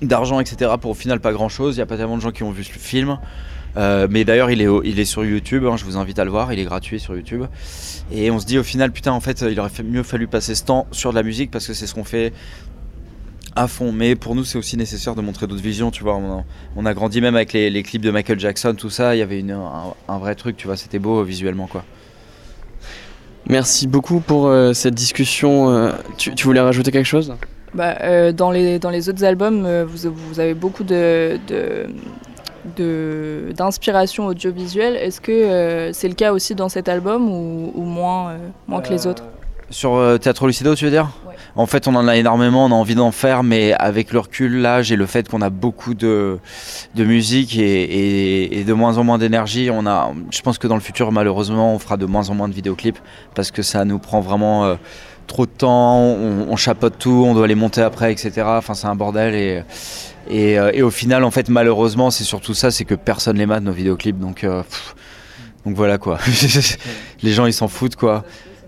d'argent, 0.02 0.40
etc., 0.40 0.72
pour 0.80 0.92
au 0.92 0.94
final 0.94 1.20
pas 1.20 1.32
grand 1.32 1.48
chose. 1.48 1.74
Il 1.76 1.78
n'y 1.78 1.82
a 1.82 1.86
pas 1.86 1.96
tellement 1.96 2.16
de 2.16 2.22
gens 2.22 2.32
qui 2.32 2.42
ont 2.42 2.50
vu 2.50 2.64
ce 2.64 2.72
film. 2.72 3.18
Euh, 3.78 4.08
mais 4.10 4.24
d'ailleurs, 4.24 4.50
il 4.50 4.60
est, 4.60 4.66
il 4.84 4.98
est 4.98 5.04
sur 5.04 5.24
YouTube, 5.24 5.64
hein, 5.64 5.76
je 5.76 5.84
vous 5.84 5.96
invite 5.96 6.18
à 6.18 6.24
le 6.24 6.30
voir, 6.30 6.52
il 6.52 6.58
est 6.58 6.64
gratuit 6.64 6.98
sur 6.98 7.14
YouTube. 7.14 7.44
Et 8.12 8.30
on 8.30 8.40
se 8.40 8.44
dit 8.46 8.58
au 8.58 8.64
final, 8.64 8.90
putain, 8.90 9.12
en 9.12 9.20
fait, 9.20 9.44
il 9.48 9.58
aurait 9.60 9.70
mieux 9.84 10.02
fallu 10.02 10.26
passer 10.26 10.54
ce 10.56 10.64
temps 10.64 10.86
sur 10.90 11.10
de 11.10 11.14
la 11.14 11.22
musique 11.22 11.50
parce 11.50 11.66
que 11.66 11.74
c'est 11.74 11.86
ce 11.86 11.94
qu'on 11.94 12.02
fait 12.04 12.32
à 13.54 13.68
fond. 13.68 13.92
Mais 13.92 14.16
pour 14.16 14.34
nous, 14.34 14.42
c'est 14.44 14.58
aussi 14.58 14.76
nécessaire 14.76 15.14
de 15.14 15.20
montrer 15.20 15.46
d'autres 15.46 15.62
visions, 15.62 15.90
tu 15.92 16.02
vois. 16.02 16.16
On 16.16 16.38
a, 16.40 16.44
on 16.76 16.86
a 16.86 16.94
grandi 16.94 17.20
même 17.20 17.36
avec 17.36 17.52
les, 17.52 17.70
les 17.70 17.82
clips 17.84 18.02
de 18.02 18.10
Michael 18.10 18.40
Jackson, 18.40 18.74
tout 18.76 18.90
ça. 18.90 19.14
Il 19.14 19.18
y 19.18 19.22
avait 19.22 19.38
une- 19.38 19.52
un, 19.52 19.94
un 20.08 20.18
vrai 20.18 20.34
truc, 20.34 20.56
tu 20.56 20.66
vois, 20.66 20.76
c'était 20.76 20.98
beau 20.98 21.20
euh, 21.20 21.24
visuellement, 21.24 21.66
quoi. 21.68 21.84
Merci 23.48 23.86
beaucoup 23.86 24.20
pour 24.20 24.48
euh, 24.48 24.72
cette 24.72 24.94
discussion. 24.94 25.70
euh, 25.70 25.92
tu, 26.16 26.34
tu 26.34 26.44
voulais 26.44 26.60
rajouter 26.60 26.90
quelque 26.90 27.06
chose? 27.06 27.34
Bah, 27.74 27.96
euh, 28.02 28.32
dans, 28.32 28.50
les, 28.50 28.78
dans 28.78 28.90
les 28.90 29.08
autres 29.08 29.24
albums, 29.24 29.64
euh, 29.64 29.84
vous, 29.86 30.12
vous 30.12 30.40
avez 30.40 30.54
beaucoup 30.54 30.84
de- 30.84 31.38
d'inspiration 32.76 34.26
audiovisuelle. 34.26 34.96
Est-ce 34.96 35.20
que 35.20 35.32
euh, 35.32 35.92
c'est 35.92 36.08
le 36.08 36.14
cas 36.14 36.32
aussi 36.32 36.54
dans 36.54 36.68
cet 36.68 36.88
album 36.88 37.28
ou, 37.28 37.72
ou 37.74 37.82
moins, 37.82 38.30
euh, 38.30 38.36
moins 38.66 38.80
que 38.80 38.90
les 38.90 39.06
autres 39.06 39.24
Sur 39.70 39.94
euh, 39.94 40.18
Théâtre 40.18 40.46
Lucido, 40.46 40.74
tu 40.74 40.84
veux 40.84 40.90
dire 40.90 41.08
En 41.56 41.66
fait, 41.66 41.88
on 41.88 41.94
en 41.94 42.06
a 42.08 42.16
énormément, 42.16 42.64
on 42.66 42.70
a 42.70 42.74
envie 42.74 42.94
d'en 42.94 43.10
faire, 43.10 43.42
mais 43.42 43.72
avec 43.74 44.12
le 44.12 44.18
recul, 44.20 44.60
l'âge 44.60 44.92
et 44.92 44.96
le 44.96 45.06
fait 45.06 45.28
qu'on 45.28 45.42
a 45.42 45.50
beaucoup 45.50 45.94
de, 45.94 46.38
de 46.94 47.04
musique 47.04 47.56
et, 47.58 47.82
et- 47.82 48.60
et 48.60 48.64
de 48.64 48.72
moins 48.72 48.98
en 48.98 49.04
moins 49.04 49.18
d'énergie, 49.18 49.70
on 49.72 49.86
a, 49.86 50.10
je 50.30 50.40
pense 50.42 50.58
que 50.58 50.66
dans 50.66 50.74
le 50.76 50.80
futur, 50.80 51.12
malheureusement, 51.12 51.74
on 51.74 51.78
fera 51.78 51.96
de 51.96 52.06
moins 52.06 52.28
en 52.30 52.34
moins 52.34 52.48
de 52.48 52.54
vidéoclips 52.54 52.98
parce 53.34 53.50
que 53.50 53.62
ça 53.62 53.84
nous 53.84 53.98
prend 53.98 54.20
vraiment 54.20 54.64
euh, 54.64 54.74
trop 55.26 55.44
de 55.44 55.50
temps, 55.50 55.98
on, 55.98 56.46
on 56.48 56.56
chapote 56.56 56.94
tout, 56.98 57.24
on 57.26 57.34
doit 57.34 57.46
les 57.46 57.54
monter 57.54 57.82
après, 57.82 58.10
etc. 58.12 58.32
Enfin, 58.46 58.72
c'est 58.74 58.86
un 58.86 58.94
bordel 58.94 59.34
et, 59.34 59.62
et, 60.28 60.58
euh, 60.58 60.70
et 60.74 60.82
au 60.82 60.90
final, 60.90 61.24
en 61.24 61.30
fait, 61.30 61.48
malheureusement, 61.48 62.10
c'est 62.10 62.24
surtout 62.24 62.54
ça, 62.54 62.70
c'est 62.70 62.84
que 62.84 62.94
personne 62.94 63.38
les 63.38 63.46
mate 63.46 63.62
nos 63.62 63.72
vidéoclips, 63.72 64.18
donc, 64.18 64.44
euh, 64.44 64.62
donc 65.64 65.74
voilà 65.74 65.98
quoi. 65.98 66.18
les 67.22 67.32
gens 67.32 67.46
ils 67.46 67.52
s'en 67.52 67.68
foutent 67.68 67.96
quoi. 67.96 68.24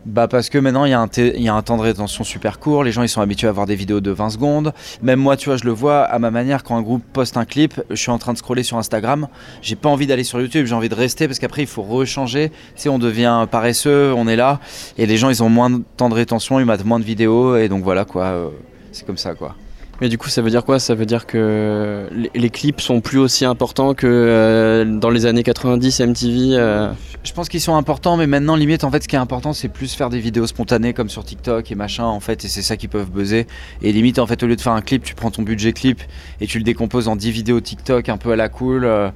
Bah 0.06 0.28
parce 0.28 0.48
que 0.48 0.56
maintenant 0.56 0.86
il 0.86 0.88
y, 0.88 1.42
y 1.42 1.48
a 1.48 1.54
un 1.54 1.62
temps 1.62 1.76
de 1.76 1.82
rétention 1.82 2.24
super 2.24 2.58
court, 2.58 2.84
les 2.84 2.92
gens 2.92 3.02
ils 3.02 3.08
sont 3.08 3.20
habitués 3.20 3.48
à 3.48 3.52
voir 3.52 3.66
des 3.66 3.74
vidéos 3.74 4.00
de 4.00 4.10
20 4.10 4.30
secondes. 4.30 4.72
Même 5.02 5.18
moi 5.18 5.36
tu 5.36 5.50
vois 5.50 5.58
je 5.58 5.64
le 5.64 5.72
vois 5.72 6.02
à 6.02 6.18
ma 6.18 6.30
manière 6.30 6.64
quand 6.64 6.76
un 6.76 6.82
groupe 6.82 7.02
poste 7.12 7.36
un 7.36 7.44
clip, 7.44 7.80
je 7.90 7.96
suis 7.96 8.10
en 8.10 8.18
train 8.18 8.32
de 8.32 8.38
scroller 8.38 8.62
sur 8.62 8.78
Instagram, 8.78 9.28
j'ai 9.60 9.76
pas 9.76 9.90
envie 9.90 10.06
d'aller 10.06 10.24
sur 10.24 10.40
YouTube, 10.40 10.64
j'ai 10.66 10.74
envie 10.74 10.88
de 10.88 10.94
rester 10.94 11.26
parce 11.26 11.38
qu'après 11.38 11.62
il 11.62 11.68
faut 11.68 11.82
rechanger, 11.82 12.48
tu 12.48 12.56
sais 12.76 12.88
on 12.88 12.98
devient 12.98 13.46
paresseux, 13.50 14.14
on 14.16 14.26
est 14.26 14.36
là 14.36 14.58
et 14.96 15.04
les 15.04 15.18
gens 15.18 15.28
ils 15.28 15.42
ont 15.42 15.50
moins 15.50 15.68
de 15.68 15.82
temps 15.98 16.08
de 16.08 16.14
rétention, 16.14 16.60
ils 16.60 16.66
matent 16.66 16.86
moins 16.86 16.98
de 16.98 17.04
vidéos 17.04 17.56
et 17.56 17.68
donc 17.68 17.84
voilà 17.84 18.06
quoi, 18.06 18.24
euh, 18.24 18.48
c'est 18.92 19.06
comme 19.06 19.18
ça 19.18 19.34
quoi. 19.34 19.54
Mais 20.00 20.08
du 20.08 20.16
coup, 20.16 20.30
ça 20.30 20.40
veut 20.40 20.50
dire 20.50 20.64
quoi? 20.64 20.78
Ça 20.78 20.94
veut 20.94 21.04
dire 21.04 21.26
que 21.26 22.08
les, 22.34 22.50
clips 22.50 22.80
sont 22.80 23.00
plus 23.00 23.18
aussi 23.18 23.44
importants 23.44 23.92
que 23.92 24.06
euh, 24.06 24.84
dans 24.84 25.10
les 25.10 25.26
années 25.26 25.42
90 25.42 26.00
MTV 26.00 26.56
euh, 26.56 26.90
Je 27.22 27.32
pense 27.32 27.50
qu'ils 27.50 27.60
sont 27.60 27.76
importants, 27.76 28.16
mais 28.16 28.26
maintenant, 28.26 28.56
limite, 28.56 28.84
en 28.84 28.90
fait, 28.90 29.02
ce 29.02 29.08
qui 29.08 29.16
est 29.16 29.18
important, 29.18 29.52
c'est 29.52 29.68
plus 29.68 29.92
faire 29.94 30.08
des 30.08 30.18
vidéos 30.18 30.46
spontanées 30.46 30.94
comme 30.94 31.10
sur 31.10 31.22
TikTok 31.24 31.70
et 31.70 31.74
machin, 31.74 32.04
en 32.04 32.20
fait, 32.20 32.44
et 32.46 32.48
c'est 32.48 32.62
ça 32.62 32.78
qui 32.78 32.88
peuvent 32.88 33.10
buzzer. 33.10 33.46
Et 33.82 33.92
limite, 33.92 34.18
en 34.18 34.26
fait, 34.26 34.42
au 34.42 34.46
lieu 34.46 34.56
de 34.56 34.60
faire 34.60 34.72
un 34.72 34.80
clip, 34.80 35.02
tu 35.02 35.14
prends 35.14 35.30
ton 35.30 35.42
budget 35.42 35.72
clip 35.72 36.00
et 36.40 36.46
tu 36.46 36.58
le 36.58 36.64
décomposes 36.64 37.08
en 37.08 37.16
10 37.16 37.30
vidéos 37.30 37.60
TikTok 37.60 38.08
un 38.08 38.16
peu 38.16 38.32
à 38.32 38.36
la 38.36 38.48
cool, 38.48 38.86
euh, 38.86 39.10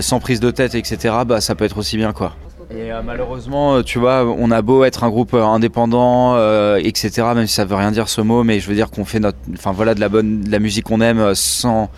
sans 0.00 0.18
prise 0.18 0.40
de 0.40 0.50
tête, 0.50 0.74
etc. 0.74 1.14
Bah, 1.26 1.42
ça 1.42 1.54
peut 1.54 1.66
être 1.66 1.76
aussi 1.76 1.98
bien, 1.98 2.14
quoi. 2.14 2.34
Et 2.74 2.90
euh, 2.90 3.02
malheureusement, 3.04 3.74
euh, 3.74 3.82
tu 3.82 3.98
vois, 3.98 4.24
on 4.24 4.50
a 4.50 4.62
beau 4.62 4.84
être 4.84 5.04
un 5.04 5.10
groupe 5.10 5.34
euh, 5.34 5.44
indépendant, 5.44 6.36
euh, 6.36 6.76
etc. 6.82 7.10
Même 7.34 7.46
si 7.46 7.54
ça 7.54 7.66
veut 7.66 7.74
rien 7.74 7.90
dire 7.90 8.08
ce 8.08 8.22
mot, 8.22 8.44
mais 8.44 8.60
je 8.60 8.68
veux 8.68 8.74
dire 8.74 8.90
qu'on 8.90 9.04
fait 9.04 9.20
notre, 9.20 9.36
enfin 9.52 9.72
voilà, 9.72 9.94
de 9.94 10.00
la 10.00 10.08
bonne, 10.08 10.40
de 10.40 10.50
la 10.50 10.58
musique 10.58 10.84
qu'on 10.84 11.02
aime 11.02 11.34
sans 11.34 11.90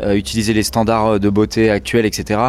euh, 0.00 0.14
utiliser 0.14 0.54
les 0.54 0.62
standards 0.62 1.20
de 1.20 1.28
beauté 1.28 1.70
actuels, 1.70 2.06
etc. 2.06 2.40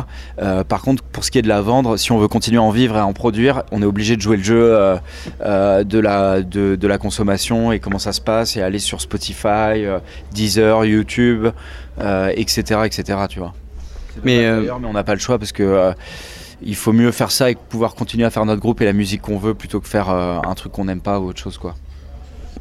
Par 0.70 0.82
contre, 0.82 1.03
pour 1.03 1.26
ce 1.26 1.32
qui 1.32 1.39
est 1.39 1.41
de 1.41 1.49
la 1.49 1.61
vendre, 1.61 1.97
si 1.97 2.13
on 2.13 2.18
veut 2.18 2.30
continuer 2.30 2.59
à 2.59 2.63
en 2.63 2.72
vivre 2.72 2.95
et 2.95 2.99
à 2.99 3.05
en 3.05 3.13
produire, 3.13 3.63
on 3.72 3.82
est 3.82 3.86
obligé 3.86 4.15
de 4.15 4.22
jouer 4.22 4.38
le 4.38 4.43
jeu 4.43 4.95
de 5.41 5.99
la 5.99 6.41
de, 6.41 6.76
de 6.76 6.88
la 6.88 6.97
consommation 6.97 7.74
et 7.74 7.80
comment 7.80 7.99
ça 7.99 8.13
se 8.13 8.22
passe 8.22 8.55
et 8.55 8.61
aller 8.61 8.80
sur 8.80 9.01
Spotify, 9.01 9.86
Deezer, 10.34 10.86
YouTube, 10.86 11.47
etc., 11.99 12.82
etc. 12.86 13.03
Tu 13.30 13.39
vois. 13.39 13.53
Mais, 14.24 14.49
Mais, 14.49 14.61
mais 14.61 14.88
on 14.88 14.93
n'a 14.93 15.03
pas 15.03 15.13
le 15.13 15.20
choix 15.20 15.38
parce 15.38 15.51
que 15.51 15.93
il 16.62 16.76
faut 16.76 16.93
mieux 16.93 17.12
faire 17.12 17.32
ça 17.32 17.51
et 17.51 17.55
pouvoir 17.55 17.95
continuer 17.95 18.26
à 18.26 18.30
faire 18.30 18.45
notre 18.45 18.62
groupe 18.62 18.82
et 18.82 18.86
la 18.86 18.93
musique 18.93 19.22
qu'on 19.22 19.38
veut 19.38 19.53
plutôt 19.53 19.80
que 19.80 19.88
faire 19.88 20.10
euh, 20.10 20.39
un 20.43 20.55
truc 20.55 20.72
qu'on 20.72 20.86
n'aime 20.86 21.01
pas 21.01 21.20
ou 21.20 21.28
autre 21.28 21.39
chose 21.39 21.58
quoi. 21.58 21.76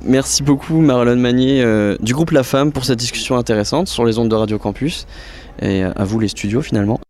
Merci 0.05 0.43
beaucoup 0.43 0.81
Marlon 0.81 1.17
Magnier 1.17 1.63
euh, 1.63 1.97
du 2.01 2.13
groupe 2.13 2.31
La 2.31 2.43
Femme 2.43 2.73
pour 2.73 2.85
cette 2.85 2.99
discussion 2.99 3.37
intéressante 3.37 3.89
sur 3.89 4.05
les 4.05 4.19
ondes 4.19 4.29
de 4.29 4.35
Radio 4.35 4.59
Campus. 4.59 5.07
Et 5.61 5.85
euh, 5.85 5.93
à 5.97 6.05
vous 6.05 6.19
les 6.19 6.29
studios 6.29 6.63
finalement. 6.63 7.01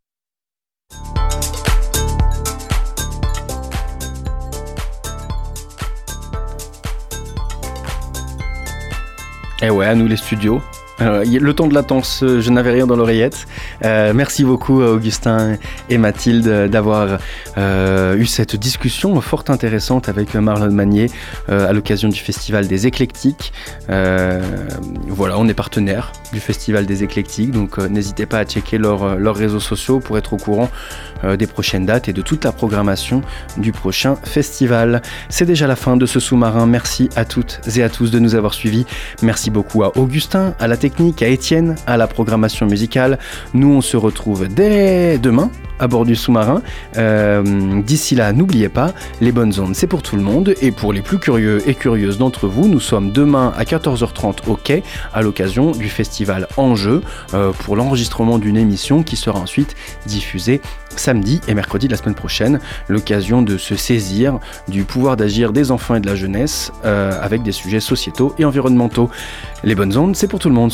Eh 9.62 9.70
ouais, 9.70 9.86
à 9.86 9.94
nous 9.94 10.06
les 10.06 10.16
studios. 10.16 10.60
Euh, 11.00 11.24
le 11.24 11.52
temps 11.52 11.66
de 11.66 11.74
latence, 11.74 12.22
euh, 12.22 12.40
je 12.40 12.50
n'avais 12.50 12.72
rien 12.72 12.86
dans 12.86 12.96
l'oreillette. 12.96 13.46
Euh, 13.84 14.12
merci 14.14 14.44
beaucoup 14.44 14.80
à 14.80 14.90
Augustin 14.92 15.56
et 15.90 15.98
Mathilde 15.98 16.48
euh, 16.48 16.68
d'avoir 16.68 17.18
euh, 17.58 18.16
eu 18.16 18.26
cette 18.26 18.56
discussion 18.56 19.20
fort 19.20 19.44
intéressante 19.48 20.08
avec 20.08 20.34
Marlon 20.34 20.70
Magnier 20.70 21.10
euh, 21.48 21.68
à 21.68 21.72
l'occasion 21.72 22.08
du 22.08 22.18
Festival 22.18 22.66
des 22.66 22.86
Éclectiques. 22.86 23.52
Euh, 23.90 24.42
voilà, 25.08 25.38
on 25.38 25.46
est 25.48 25.54
partenaire 25.54 26.12
du 26.32 26.40
Festival 26.40 26.86
des 26.86 27.04
Éclectiques, 27.04 27.50
donc 27.50 27.78
euh, 27.78 27.88
n'hésitez 27.88 28.24
pas 28.26 28.38
à 28.38 28.44
checker 28.44 28.78
leur, 28.78 29.02
euh, 29.02 29.16
leurs 29.16 29.36
réseaux 29.36 29.60
sociaux 29.60 30.00
pour 30.00 30.16
être 30.16 30.32
au 30.32 30.38
courant 30.38 30.70
euh, 31.24 31.36
des 31.36 31.46
prochaines 31.46 31.86
dates 31.86 32.08
et 32.08 32.12
de 32.12 32.22
toute 32.22 32.44
la 32.44 32.52
programmation 32.52 33.20
du 33.58 33.72
prochain 33.72 34.16
festival. 34.24 35.02
C'est 35.28 35.46
déjà 35.46 35.66
la 35.66 35.76
fin 35.76 35.96
de 35.96 36.06
ce 36.06 36.20
sous-marin. 36.20 36.66
Merci 36.66 37.10
à 37.16 37.24
toutes 37.24 37.60
et 37.76 37.82
à 37.82 37.88
tous 37.90 38.10
de 38.10 38.18
nous 38.18 38.34
avoir 38.34 38.54
suivis. 38.54 38.86
Merci 39.22 39.50
beaucoup 39.50 39.84
à 39.84 39.96
Augustin, 39.98 40.54
à 40.58 40.66
la 40.66 40.76
technique, 40.88 41.20
à 41.20 41.26
Étienne, 41.26 41.74
à 41.88 41.96
la 41.96 42.06
programmation 42.06 42.64
musicale. 42.64 43.18
Nous, 43.54 43.66
on 43.66 43.80
se 43.80 43.96
retrouve 43.96 44.46
dès 44.46 45.18
demain 45.18 45.50
à 45.78 45.88
bord 45.88 46.04
du 46.04 46.14
sous-marin. 46.14 46.62
Euh, 46.96 47.82
D'ici 47.82 48.14
là, 48.14 48.32
n'oubliez 48.32 48.68
pas, 48.68 48.92
les 49.20 49.32
bonnes 49.32 49.58
ondes, 49.58 49.74
c'est 49.74 49.86
pour 49.86 50.02
tout 50.02 50.16
le 50.16 50.22
monde. 50.22 50.54
Et 50.62 50.70
pour 50.70 50.92
les 50.92 51.02
plus 51.02 51.18
curieux 51.18 51.60
et 51.66 51.74
curieuses 51.74 52.18
d'entre 52.18 52.46
vous, 52.46 52.68
nous 52.68 52.80
sommes 52.80 53.10
demain 53.10 53.52
à 53.56 53.64
14h30 53.64 54.48
au 54.48 54.56
quai 54.56 54.82
à 55.12 55.22
l'occasion 55.22 55.72
du 55.72 55.88
festival 55.88 56.46
Enjeu 56.56 57.02
euh, 57.34 57.52
pour 57.52 57.76
l'enregistrement 57.76 58.38
d'une 58.38 58.56
émission 58.56 59.02
qui 59.02 59.16
sera 59.16 59.38
ensuite 59.38 59.74
diffusée 60.06 60.60
samedi 60.98 61.40
et 61.46 61.54
mercredi 61.54 61.86
de 61.86 61.92
la 61.92 61.98
semaine 61.98 62.14
prochaine. 62.14 62.60
L'occasion 62.88 63.42
de 63.42 63.58
se 63.58 63.76
saisir 63.76 64.38
du 64.68 64.84
pouvoir 64.84 65.16
d'agir 65.16 65.52
des 65.52 65.70
enfants 65.70 65.94
et 65.94 66.00
de 66.00 66.06
la 66.06 66.16
jeunesse 66.16 66.72
euh, 66.84 67.12
avec 67.20 67.42
des 67.42 67.52
sujets 67.52 67.80
sociétaux 67.80 68.34
et 68.38 68.44
environnementaux. 68.44 69.10
Les 69.64 69.74
bonnes 69.74 69.96
ondes, 69.96 70.16
c'est 70.16 70.28
pour 70.28 70.38
tout 70.38 70.48
le 70.48 70.54
monde 70.54 70.72